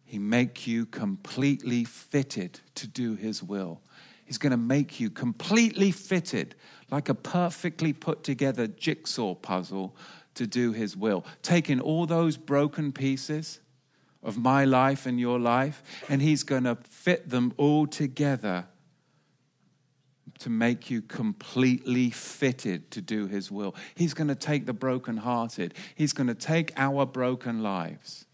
He 0.05 0.19
make 0.19 0.67
you 0.67 0.85
completely 0.85 1.83
fitted 1.83 2.59
to 2.75 2.87
do 2.87 3.15
his 3.15 3.43
will. 3.43 3.81
He's 4.25 4.37
going 4.37 4.51
to 4.51 4.57
make 4.57 4.99
you 4.99 5.09
completely 5.09 5.91
fitted, 5.91 6.55
like 6.89 7.09
a 7.09 7.13
perfectly 7.13 7.93
put 7.93 8.23
together 8.23 8.67
jigsaw 8.67 9.35
puzzle 9.35 9.95
to 10.35 10.47
do 10.47 10.71
His 10.71 10.95
will. 10.95 11.25
Taking 11.41 11.79
all 11.79 12.05
those 12.05 12.37
broken 12.37 12.91
pieces 12.91 13.59
of 14.23 14.37
my 14.37 14.65
life 14.65 15.05
and 15.05 15.19
your 15.19 15.39
life, 15.39 15.83
and 16.09 16.21
He's 16.21 16.43
going 16.43 16.63
to 16.63 16.75
fit 16.89 17.29
them 17.29 17.53
all 17.57 17.87
together 17.87 18.65
to 20.39 20.49
make 20.49 20.89
you 20.89 21.01
completely 21.01 22.09
fitted 22.09 22.91
to 22.91 23.01
do 23.01 23.27
His 23.27 23.51
will. 23.51 23.75
He's 23.95 24.13
going 24.13 24.27
to 24.27 24.35
take 24.35 24.65
the 24.65 24.73
brokenhearted, 24.73 25.73
He's 25.95 26.13
going 26.13 26.27
to 26.27 26.35
take 26.35 26.73
our 26.77 27.05
broken 27.05 27.61
lives, 27.63 28.25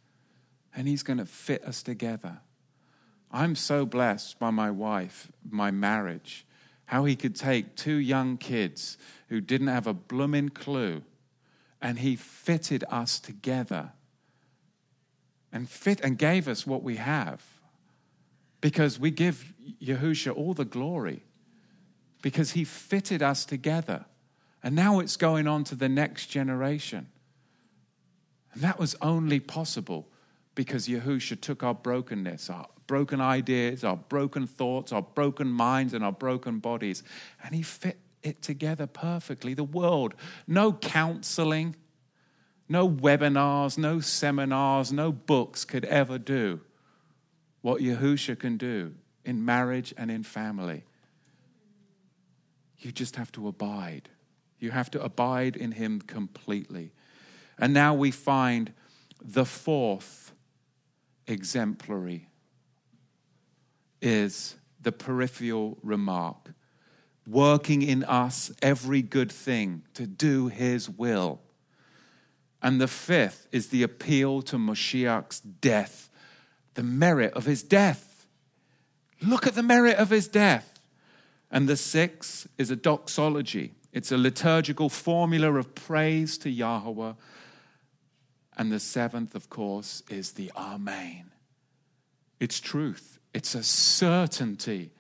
and 0.76 0.88
He's 0.88 1.04
going 1.04 1.20
to 1.20 1.26
fit 1.26 1.64
us 1.64 1.84
together. 1.84 2.40
I'm 3.32 3.56
so 3.56 3.86
blessed 3.86 4.40
by 4.40 4.50
my 4.50 4.72
wife, 4.72 5.32
my 5.50 5.72
marriage, 5.72 6.46
how 6.86 7.06
He 7.06 7.16
could 7.16 7.36
take 7.36 7.76
two 7.76 7.96
young 7.96 8.38
kids 8.38 8.98
who 9.30 9.40
didn't 9.42 9.68
have 9.68 9.88
a 9.88 9.94
blooming 9.94 10.50
clue 10.50 11.04
and 11.82 12.00
he 12.00 12.16
fitted 12.16 12.84
us 12.90 13.20
together 13.20 13.92
and 15.52 15.70
fit 15.70 16.00
and 16.02 16.18
gave 16.18 16.48
us 16.48 16.66
what 16.66 16.84
we 16.84 16.98
have 16.98 17.44
because 18.62 19.00
we 19.00 19.12
give 19.12 19.54
Yahusha 19.82 20.36
all 20.36 20.54
the 20.54 20.66
glory 20.66 21.24
because 22.22 22.52
he 22.52 22.64
fitted 22.64 23.22
us 23.22 23.46
together. 23.46 24.06
And 24.64 24.76
now 24.76 25.00
it's 25.00 25.18
going 25.18 25.48
on 25.48 25.64
to 25.66 25.76
the 25.76 25.90
next 25.90 26.28
generation. 26.28 27.08
And 28.54 28.62
that 28.62 28.78
was 28.78 28.96
only 29.02 29.40
possible 29.40 30.08
because 30.54 30.88
Yahusha 30.88 31.42
took 31.42 31.64
our 31.64 31.74
brokenness, 31.74 32.50
our 32.50 32.68
broken 32.86 33.22
ideas, 33.22 33.84
our 33.84 33.96
broken 33.96 34.46
thoughts, 34.46 34.92
our 34.92 35.02
broken 35.02 35.48
minds, 35.48 35.94
and 35.94 36.04
our 36.04 36.12
broken 36.12 36.60
bodies, 36.60 37.04
and 37.44 37.56
He 37.56 37.64
fit 37.64 37.98
it 38.24 38.42
together 38.42 38.88
perfectly. 38.88 39.54
The 39.54 39.64
world, 39.64 40.14
no 40.48 40.74
counseling, 40.74 41.76
no 42.70 42.90
webinars, 42.90 43.78
no 43.78 44.00
seminars, 44.00 44.92
no 44.92 45.12
books 45.12 45.66
could 45.66 45.86
ever 45.86 46.18
do 46.18 46.62
what 47.62 47.82
Yahusha 47.82 48.40
can 48.40 48.58
do 48.58 48.94
in 49.26 49.44
marriage 49.44 49.94
and 49.98 50.10
in 50.10 50.24
family. 50.24 50.84
You 52.80 52.92
just 52.92 53.16
have 53.16 53.32
to 53.34 53.48
abide. 53.48 54.10
You 54.60 54.72
have 54.72 54.90
to 54.92 55.02
abide 55.02 55.56
in 55.56 55.72
Him 55.72 56.02
completely. 56.02 56.92
And 57.60 57.74
now 57.74 57.94
we 57.94 58.10
find 58.10 58.74
the 59.24 59.46
fourth 59.46 60.32
exemplary 61.28 62.28
is 64.02 64.56
the 64.82 64.92
peripheral 64.92 65.78
remark 65.84 66.54
working 67.32 67.82
in 67.82 68.04
us 68.04 68.52
every 68.62 69.02
good 69.02 69.32
thing 69.32 69.84
to 69.94 70.06
do 70.06 70.48
his 70.48 70.90
will. 70.90 71.40
And 72.62 72.80
the 72.80 72.88
fifth 72.88 73.48
is 73.52 73.68
the 73.68 73.84
appeal 73.84 74.42
to 74.44 74.58
Moshiach's 74.58 75.40
death, 75.40 76.10
the 76.76 76.84
merit 76.84 77.34
of 77.34 77.46
his 77.46 77.64
death. 77.64 78.26
Look 79.22 79.48
at 79.48 79.56
the 79.56 79.64
merit 79.64 79.98
of 79.98 80.10
his 80.10 80.28
death. 80.28 80.80
And 81.50 81.68
the 81.68 81.78
sixth 81.78 82.48
is 82.58 82.72
a 82.72 82.76
doxology, 82.76 83.74
it's 83.92 84.12
a 84.12 84.18
liturgical 84.18 84.90
formula 84.90 85.54
of 85.54 85.76
praise 85.76 86.38
to 86.40 86.50
Yahweh. 86.50 87.14
And 88.58 88.72
the 88.72 88.80
seventh, 88.80 89.34
of 89.36 89.50
course, 89.50 90.04
is 90.10 90.34
the 90.34 90.52
Amen. 90.56 91.32
It's 92.40 92.60
truth, 92.60 93.20
it's 93.34 93.56
a 93.56 93.64
certainty 93.64 94.92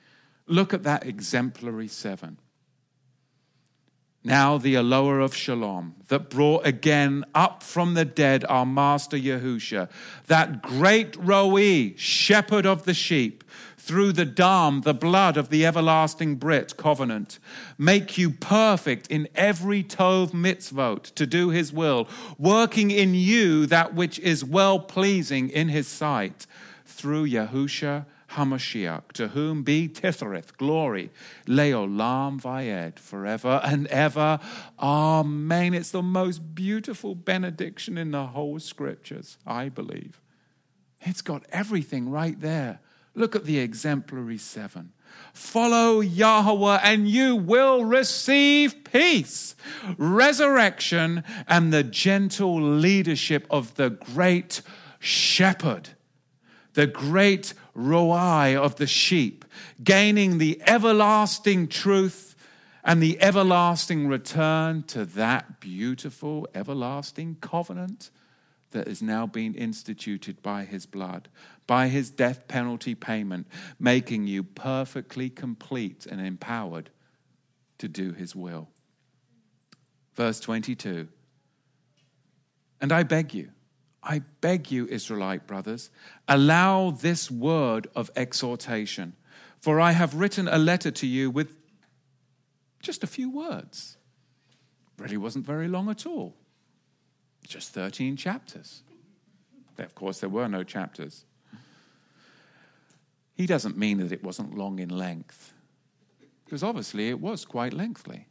Look 0.47 0.73
at 0.73 0.83
that 0.83 1.05
exemplary 1.05 1.87
seven. 1.87 2.37
Now 4.23 4.59
the 4.59 4.75
Eloah 4.75 5.23
of 5.23 5.33
Shalom, 5.33 5.95
that 6.09 6.29
brought 6.29 6.65
again 6.67 7.25
up 7.33 7.63
from 7.63 7.95
the 7.95 8.05
dead 8.05 8.45
our 8.47 8.67
master 8.67 9.17
Yahusha, 9.17 9.89
that 10.27 10.61
great 10.61 11.15
Roe, 11.17 11.89
shepherd 11.95 12.67
of 12.67 12.85
the 12.85 12.93
sheep, 12.93 13.43
through 13.79 14.11
the 14.11 14.25
dam, 14.25 14.81
the 14.81 14.93
blood 14.93 15.37
of 15.37 15.49
the 15.49 15.65
everlasting 15.65 16.35
Brit 16.35 16.77
covenant, 16.77 17.39
make 17.79 18.15
you 18.19 18.29
perfect 18.29 19.07
in 19.07 19.27
every 19.33 19.83
tov 19.83 20.33
mitzvot 20.33 21.15
to 21.15 21.25
do 21.25 21.49
his 21.49 21.73
will, 21.73 22.07
working 22.37 22.91
in 22.91 23.15
you 23.15 23.65
that 23.65 23.95
which 23.95 24.19
is 24.19 24.45
well 24.45 24.77
pleasing 24.77 25.49
in 25.49 25.69
his 25.69 25.87
sight, 25.87 26.45
through 26.85 27.25
Yahusha 27.25 28.05
HaMashiach, 28.31 29.11
to 29.13 29.29
whom 29.29 29.63
be 29.63 29.87
Tifereth, 29.87 30.57
glory, 30.57 31.11
Leolam 31.47 32.41
Vayed, 32.41 32.99
forever 32.99 33.61
and 33.63 33.87
ever. 33.87 34.39
Amen. 34.79 35.73
It's 35.73 35.91
the 35.91 36.01
most 36.01 36.55
beautiful 36.55 37.15
benediction 37.15 37.97
in 37.97 38.11
the 38.11 38.27
whole 38.27 38.59
scriptures, 38.59 39.37
I 39.45 39.69
believe. 39.69 40.21
It's 41.01 41.21
got 41.21 41.45
everything 41.51 42.09
right 42.09 42.39
there. 42.39 42.79
Look 43.13 43.35
at 43.35 43.45
the 43.45 43.59
exemplary 43.59 44.37
seven. 44.37 44.93
Follow 45.33 45.99
Yahweh 45.99 46.79
and 46.83 47.09
you 47.09 47.35
will 47.35 47.83
receive 47.83 48.85
peace, 48.85 49.55
resurrection, 49.97 51.23
and 51.47 51.73
the 51.73 51.83
gentle 51.83 52.61
leadership 52.61 53.45
of 53.49 53.75
the 53.75 53.89
great 53.89 54.61
shepherd, 54.99 55.89
the 56.73 56.87
great 56.87 57.53
roi 57.73 58.57
of 58.57 58.75
the 58.75 58.87
sheep, 58.87 59.45
gaining 59.83 60.37
the 60.37 60.61
everlasting 60.65 61.67
truth 61.67 62.35
and 62.83 63.01
the 63.01 63.21
everlasting 63.21 64.07
return 64.07 64.83
to 64.83 65.05
that 65.05 65.59
beautiful 65.59 66.47
everlasting 66.55 67.37
covenant 67.41 68.09
that 68.71 68.87
has 68.87 69.01
now 69.01 69.27
been 69.27 69.53
instituted 69.53 70.41
by 70.41 70.63
his 70.63 70.85
blood, 70.85 71.29
by 71.67 71.87
his 71.87 72.09
death 72.09 72.47
penalty 72.47 72.95
payment, 72.95 73.47
making 73.79 74.27
you 74.27 74.43
perfectly 74.43 75.29
complete 75.29 76.05
and 76.05 76.19
empowered 76.19 76.89
to 77.77 77.87
do 77.87 78.13
his 78.13 78.35
will. 78.35 78.69
Verse 80.15 80.39
22 80.39 81.07
And 82.79 82.91
I 82.91 83.03
beg 83.03 83.33
you, 83.33 83.51
I 84.03 84.19
beg 84.41 84.71
you, 84.71 84.87
Israelite 84.87 85.45
brothers, 85.47 85.89
allow 86.27 86.91
this 86.91 87.29
word 87.29 87.87
of 87.95 88.09
exhortation, 88.15 89.13
for 89.59 89.79
I 89.79 89.91
have 89.91 90.15
written 90.15 90.47
a 90.47 90.57
letter 90.57 90.91
to 90.91 91.07
you 91.07 91.29
with 91.29 91.55
just 92.81 93.03
a 93.03 93.07
few 93.07 93.29
words. 93.29 93.97
Really 94.97 95.17
wasn't 95.17 95.45
very 95.45 95.67
long 95.67 95.89
at 95.89 96.05
all, 96.05 96.35
just 97.47 97.73
13 97.73 98.17
chapters. 98.17 98.81
Of 99.77 99.95
course, 99.95 100.19
there 100.19 100.29
were 100.29 100.47
no 100.47 100.63
chapters. 100.63 101.25
He 103.33 103.47
doesn't 103.47 103.77
mean 103.77 103.97
that 103.97 104.11
it 104.11 104.23
wasn't 104.23 104.55
long 104.55 104.79
in 104.79 104.89
length, 104.89 105.53
because 106.45 106.63
obviously 106.63 107.09
it 107.09 107.19
was 107.19 107.45
quite 107.45 107.73
lengthy, 107.73 108.27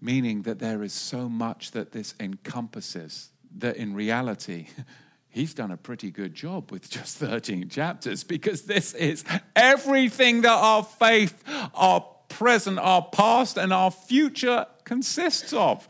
meaning 0.00 0.42
that 0.42 0.58
there 0.60 0.82
is 0.82 0.92
so 0.92 1.28
much 1.28 1.70
that 1.72 1.92
this 1.92 2.14
encompasses 2.20 3.31
that 3.58 3.76
in 3.76 3.94
reality, 3.94 4.66
he's 5.28 5.54
done 5.54 5.70
a 5.70 5.76
pretty 5.76 6.10
good 6.10 6.34
job 6.34 6.70
with 6.70 6.88
just 6.90 7.16
13 7.18 7.68
chapters 7.68 8.24
because 8.24 8.62
this 8.62 8.94
is 8.94 9.24
everything 9.56 10.42
that 10.42 10.50
our 10.50 10.84
faith, 10.84 11.42
our 11.74 12.04
present, 12.28 12.78
our 12.78 13.02
past, 13.02 13.56
and 13.58 13.72
our 13.72 13.90
future 13.90 14.66
consists 14.84 15.52
of. 15.52 15.88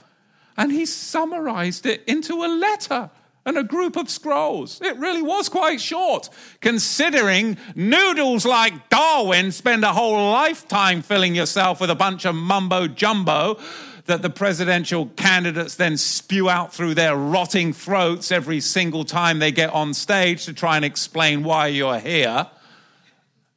And 0.56 0.70
he 0.70 0.86
summarized 0.86 1.86
it 1.86 2.04
into 2.06 2.44
a 2.44 2.48
letter. 2.48 3.10
and 3.44 3.58
a 3.58 3.64
group 3.64 3.96
of 3.96 4.08
scrolls. 4.08 4.80
It 4.80 4.96
really 4.98 5.22
was 5.22 5.48
quite 5.48 5.80
short, 5.80 6.28
considering 6.60 7.56
noodles 7.74 8.46
like 8.46 8.88
Darwin 8.88 9.50
spend 9.50 9.84
a 9.84 9.92
whole 9.92 10.30
lifetime 10.30 11.02
filling 11.02 11.34
yourself 11.34 11.80
with 11.80 11.90
a 11.90 11.96
bunch 11.96 12.24
of 12.24 12.36
mumbo 12.36 12.86
jumbo 12.86 13.58
that 14.06 14.22
the 14.22 14.30
presidential 14.30 15.06
candidates 15.16 15.76
then 15.76 15.96
spew 15.96 16.48
out 16.48 16.74
through 16.74 16.94
their 16.94 17.16
rotting 17.16 17.72
throats 17.72 18.32
every 18.32 18.60
single 18.60 19.04
time 19.04 19.38
they 19.38 19.52
get 19.52 19.70
on 19.70 19.94
stage 19.94 20.44
to 20.46 20.52
try 20.52 20.76
and 20.76 20.84
explain 20.84 21.44
why 21.44 21.68
you're 21.68 21.98
here. 21.98 22.48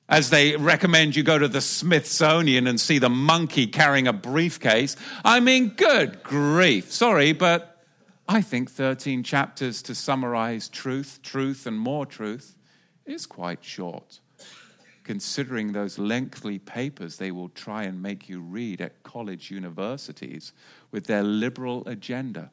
As 0.07 0.29
they 0.29 0.55
recommend 0.55 1.15
you 1.15 1.23
go 1.23 1.39
to 1.39 1.47
the 1.47 1.61
Smithsonian 1.61 2.67
and 2.67 2.79
see 2.79 2.99
the 2.99 3.09
monkey 3.09 3.65
carrying 3.65 4.07
a 4.07 4.13
briefcase. 4.13 4.95
I 5.23 5.39
mean, 5.39 5.69
good 5.69 6.21
grief. 6.21 6.91
Sorry, 6.91 7.33
but 7.33 7.83
I 8.27 8.41
think 8.41 8.69
13 8.69 9.23
chapters 9.23 9.81
to 9.83 9.95
summarize 9.95 10.69
truth, 10.69 11.19
truth, 11.23 11.65
and 11.65 11.77
more 11.77 12.05
truth 12.05 12.55
is 13.07 13.25
quite 13.25 13.63
short 13.63 14.19
considering 15.05 15.71
those 15.71 15.97
lengthy 15.99 16.59
papers 16.59 17.17
they 17.17 17.31
will 17.31 17.49
try 17.49 17.83
and 17.83 18.01
make 18.01 18.27
you 18.27 18.41
read 18.41 18.81
at 18.81 19.03
college 19.03 19.51
universities 19.51 20.51
with 20.91 21.05
their 21.05 21.23
liberal 21.23 21.87
agenda, 21.87 22.51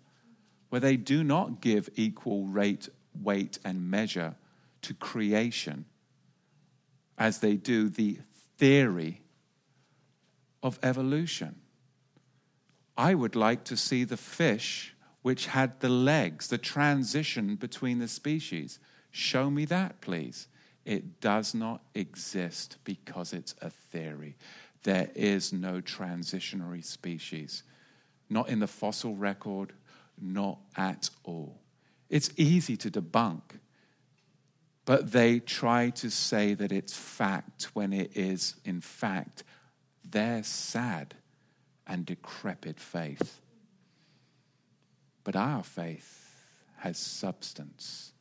where 0.69 0.81
they 0.81 0.97
do 0.97 1.25
not 1.25 1.61
give 1.61 1.89
equal 1.97 2.45
rate, 2.45 2.89
weight, 3.21 3.59
and 3.65 3.91
measure 3.91 4.37
to 4.83 4.95
creation 4.95 5.85
as 7.19 7.39
they 7.39 7.57
do 7.57 7.89
the 7.89 8.19
theory 8.59 9.23
of 10.63 10.79
evolution. 10.83 11.57
I 12.97 13.15
would 13.15 13.35
like 13.35 13.65
to 13.65 13.77
see 13.77 14.05
the 14.05 14.17
fish 14.19 14.95
which 15.23 15.47
had 15.47 15.81
the 15.81 15.89
legs, 15.89 16.49
the 16.49 16.59
transition 16.59 17.57
between 17.57 17.99
the 17.99 18.09
species. 18.09 18.79
Show 19.11 19.51
me 19.51 19.65
that, 19.67 20.01
please. 20.01 20.49
It 20.85 21.21
does 21.21 21.55
not 21.55 21.83
exist 21.95 22.79
because 22.85 23.33
it's 23.33 23.55
a 23.63 23.71
theory. 23.71 24.37
There 24.83 25.11
is 25.15 25.53
no 25.53 25.81
transitionary 25.81 26.85
species, 26.85 27.63
not 28.29 28.49
in 28.49 28.59
the 28.59 28.67
fossil 28.67 29.15
record, 29.15 29.73
not 30.21 30.59
at 30.77 31.11
all. 31.23 31.61
It's 32.11 32.31
easy 32.37 32.77
to 32.79 32.91
debunk, 32.91 33.43
but 34.85 35.13
they 35.13 35.39
try 35.39 35.91
to 35.91 36.11
say 36.11 36.55
that 36.55 36.73
it's 36.73 36.97
fact 36.97 37.71
when 37.75 37.93
it 37.93 38.17
is, 38.17 38.57
in 38.65 38.81
fact, 38.81 39.45
their 40.05 40.43
sad 40.43 41.15
and 41.87 42.05
decrepit 42.05 42.81
faith. 42.81 43.41
But 45.23 45.37
our 45.37 45.63
faith 45.63 46.19
has 46.79 46.99
substance 46.99 48.12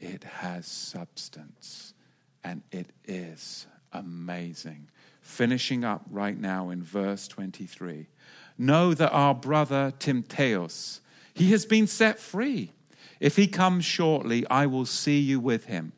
it 0.00 0.24
has 0.24 0.66
substance 0.66 1.94
and 2.44 2.62
it 2.70 2.90
is 3.04 3.66
amazing. 3.92 4.88
Finishing 5.20 5.84
up 5.84 6.02
right 6.10 6.38
now 6.38 6.70
in 6.70 6.82
verse 6.82 7.26
23. 7.28 8.06
Know 8.58 8.94
that 8.94 9.10
our 9.10 9.34
brother 9.34 9.92
Timotheus, 9.98 11.00
he 11.34 11.50
has 11.50 11.66
been 11.66 11.86
set 11.86 12.18
free. 12.18 12.72
If 13.18 13.36
he 13.36 13.46
comes 13.46 13.84
shortly, 13.84 14.46
I 14.48 14.66
will 14.66 14.86
see 14.86 15.18
you 15.18 15.40
with 15.40 15.64
him. 15.64 15.92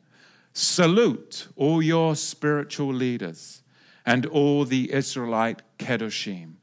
Salute 0.53 1.47
all 1.55 1.81
your 1.81 2.15
spiritual 2.15 2.93
leaders 2.93 3.61
and 4.05 4.25
all 4.25 4.65
the 4.65 4.91
Israelite 4.91 5.61
Kedoshim. 5.77 6.53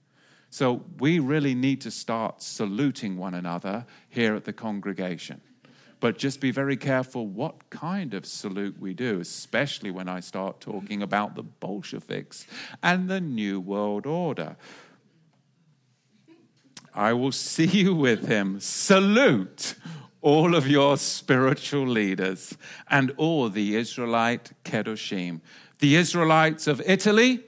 So 0.51 0.83
we 0.99 1.19
really 1.19 1.55
need 1.55 1.81
to 1.83 1.91
start 1.91 2.43
saluting 2.43 3.17
one 3.17 3.35
another 3.35 3.87
here 4.09 4.35
at 4.35 4.45
the 4.45 4.53
congregation. 4.53 5.41
But 5.99 6.19
just 6.19 6.41
be 6.41 6.51
very 6.51 6.77
careful 6.77 7.27
what 7.27 7.71
kind 7.71 8.13
of 8.13 8.27
salute 8.27 8.77
we 8.79 8.93
do, 8.93 9.21
especially 9.21 9.91
when 9.91 10.09
I 10.09 10.21
start 10.21 10.61
talking 10.61 11.03
about 11.03 11.35
the 11.35 11.43
Bolsheviks 11.43 12.47
and 12.83 13.09
the 13.09 13.21
New 13.21 13.61
World 13.61 14.07
Order. 14.07 14.57
I 16.95 17.13
will 17.13 17.33
see 17.33 17.67
you 17.67 17.95
with 17.95 18.27
him. 18.27 18.61
Salute 18.61 19.75
all 20.23 20.55
of 20.55 20.67
your 20.67 20.97
spiritual 20.97 21.87
leaders 21.87 22.57
and 22.91 23.13
all 23.17 23.49
the 23.49 23.77
Israelite 23.77 24.51
Kedoshim. 24.65 25.41
The 25.79 25.95
Israelites 25.95 26.67
of 26.67 26.83
Italy, 26.85 27.45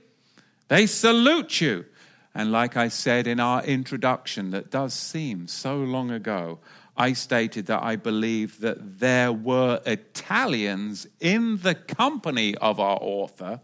they 0.68 0.86
salute 0.86 1.60
you. 1.60 1.86
And 2.34 2.52
like 2.52 2.76
I 2.76 2.88
said 2.88 3.26
in 3.26 3.40
our 3.40 3.64
introduction, 3.64 4.50
that 4.50 4.70
does 4.70 4.94
seem 4.94 5.48
so 5.48 5.78
long 5.78 6.10
ago, 6.10 6.60
I 6.98 7.12
stated 7.12 7.66
that 7.66 7.80
I 7.80 7.94
believe 7.94 8.58
that 8.60 8.98
there 8.98 9.32
were 9.32 9.80
Italians 9.86 11.06
in 11.20 11.58
the 11.58 11.76
company 11.76 12.56
of 12.56 12.80
our 12.80 12.98
author. 13.00 13.60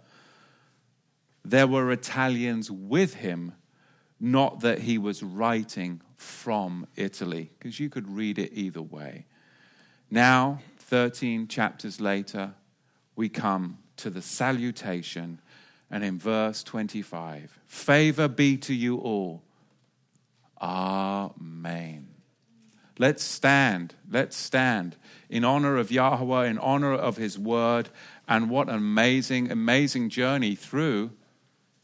There 1.45 1.66
were 1.66 1.91
Italians 1.91 2.70
with 2.70 3.14
him, 3.14 3.55
not 4.20 4.61
that 4.61 4.78
he 4.78 4.99
was 4.99 5.24
writing 5.24 6.01
from 6.16 6.87
Italy, 6.95 7.51
because 7.59 7.80
you 7.80 7.91
could 7.91 8.09
read 8.09 8.39
it 8.39 8.53
either 8.55 8.80
way. 8.80 9.26
Now, 10.12 10.61
13 10.78 11.49
chapters 11.49 12.01
later, 12.01 12.55
we 13.16 13.28
come 13.28 13.78
to 13.97 14.11
the 14.11 14.22
salutation, 14.22 15.41
and 15.91 16.05
in 16.05 16.20
verse 16.20 16.62
25 16.62 17.59
Favor 17.66 18.28
be 18.28 18.57
to 18.59 18.72
you 18.72 18.99
all. 18.99 19.43
Amen. 20.62 22.14
Let's 22.99 23.24
stand. 23.24 23.95
Let's 24.11 24.36
stand 24.36 24.97
in 25.28 25.45
honor 25.45 25.76
of 25.76 25.90
Yahweh, 25.90 26.47
in 26.47 26.59
honor 26.59 26.92
of 26.92 27.16
his 27.16 27.38
word. 27.38 27.88
And 28.28 28.49
what 28.49 28.68
an 28.68 28.76
amazing, 28.76 29.51
amazing 29.51 30.11
journey 30.11 30.55
through 30.55 31.11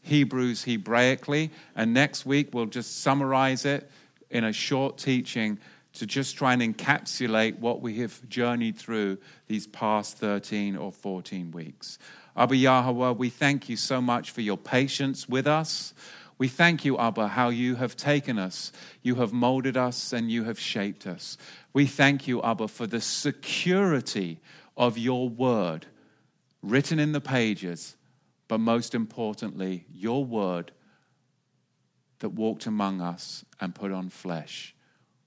Hebrews 0.03 0.63
Hebraically. 0.63 1.51
And 1.75 1.93
next 1.93 2.25
week, 2.25 2.49
we'll 2.53 2.65
just 2.65 3.01
summarize 3.01 3.65
it 3.65 3.89
in 4.29 4.43
a 4.43 4.53
short 4.53 4.97
teaching 4.97 5.59
to 5.93 6.05
just 6.05 6.37
try 6.37 6.53
and 6.53 6.61
encapsulate 6.61 7.59
what 7.59 7.81
we 7.81 7.99
have 7.99 8.27
journeyed 8.29 8.77
through 8.77 9.17
these 9.47 9.67
past 9.67 10.17
13 10.17 10.77
or 10.77 10.91
14 10.91 11.51
weeks. 11.51 11.99
Abba 12.37 12.55
Yahweh, 12.55 13.11
we 13.11 13.29
thank 13.29 13.67
you 13.67 13.75
so 13.75 14.01
much 14.01 14.31
for 14.31 14.39
your 14.39 14.57
patience 14.57 15.27
with 15.27 15.47
us. 15.47 15.93
We 16.41 16.47
thank 16.47 16.85
you, 16.85 16.97
Abba, 16.97 17.27
how 17.27 17.49
you 17.49 17.75
have 17.75 17.95
taken 17.95 18.39
us, 18.39 18.71
you 19.03 19.13
have 19.13 19.31
molded 19.31 19.77
us, 19.77 20.11
and 20.11 20.31
you 20.31 20.45
have 20.45 20.59
shaped 20.59 21.05
us. 21.05 21.37
We 21.71 21.85
thank 21.85 22.27
you, 22.27 22.41
Abba, 22.41 22.67
for 22.67 22.87
the 22.87 22.99
security 22.99 24.39
of 24.75 24.97
your 24.97 25.29
word 25.29 25.85
written 26.63 26.97
in 26.97 27.11
the 27.11 27.21
pages, 27.21 27.95
but 28.47 28.59
most 28.59 28.95
importantly, 28.95 29.85
your 29.93 30.25
word 30.25 30.71
that 32.21 32.29
walked 32.29 32.65
among 32.65 33.01
us 33.01 33.45
and 33.59 33.75
put 33.75 33.91
on 33.91 34.09
flesh. 34.09 34.73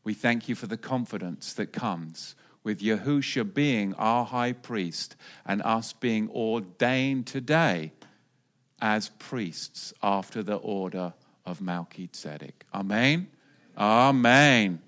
We 0.03 0.15
thank 0.15 0.49
you 0.49 0.57
for 0.57 0.67
the 0.67 0.77
confidence 0.77 1.53
that 1.53 1.73
comes 1.73 2.35
with 2.65 2.81
Yahusha 2.81 3.55
being 3.55 3.95
our 3.95 4.25
high 4.25 4.53
priest 4.53 5.15
and 5.47 5.63
us 5.63 5.93
being 5.93 6.29
ordained 6.31 7.29
today 7.29 7.93
as 8.85 9.09
priests 9.19 9.95
after 10.03 10.43
the 10.43 10.57
order 10.57 11.15
of 11.47 11.63
Melchizedek. 11.63 12.67
Amen. 12.75 13.29
Amen. 13.79 14.79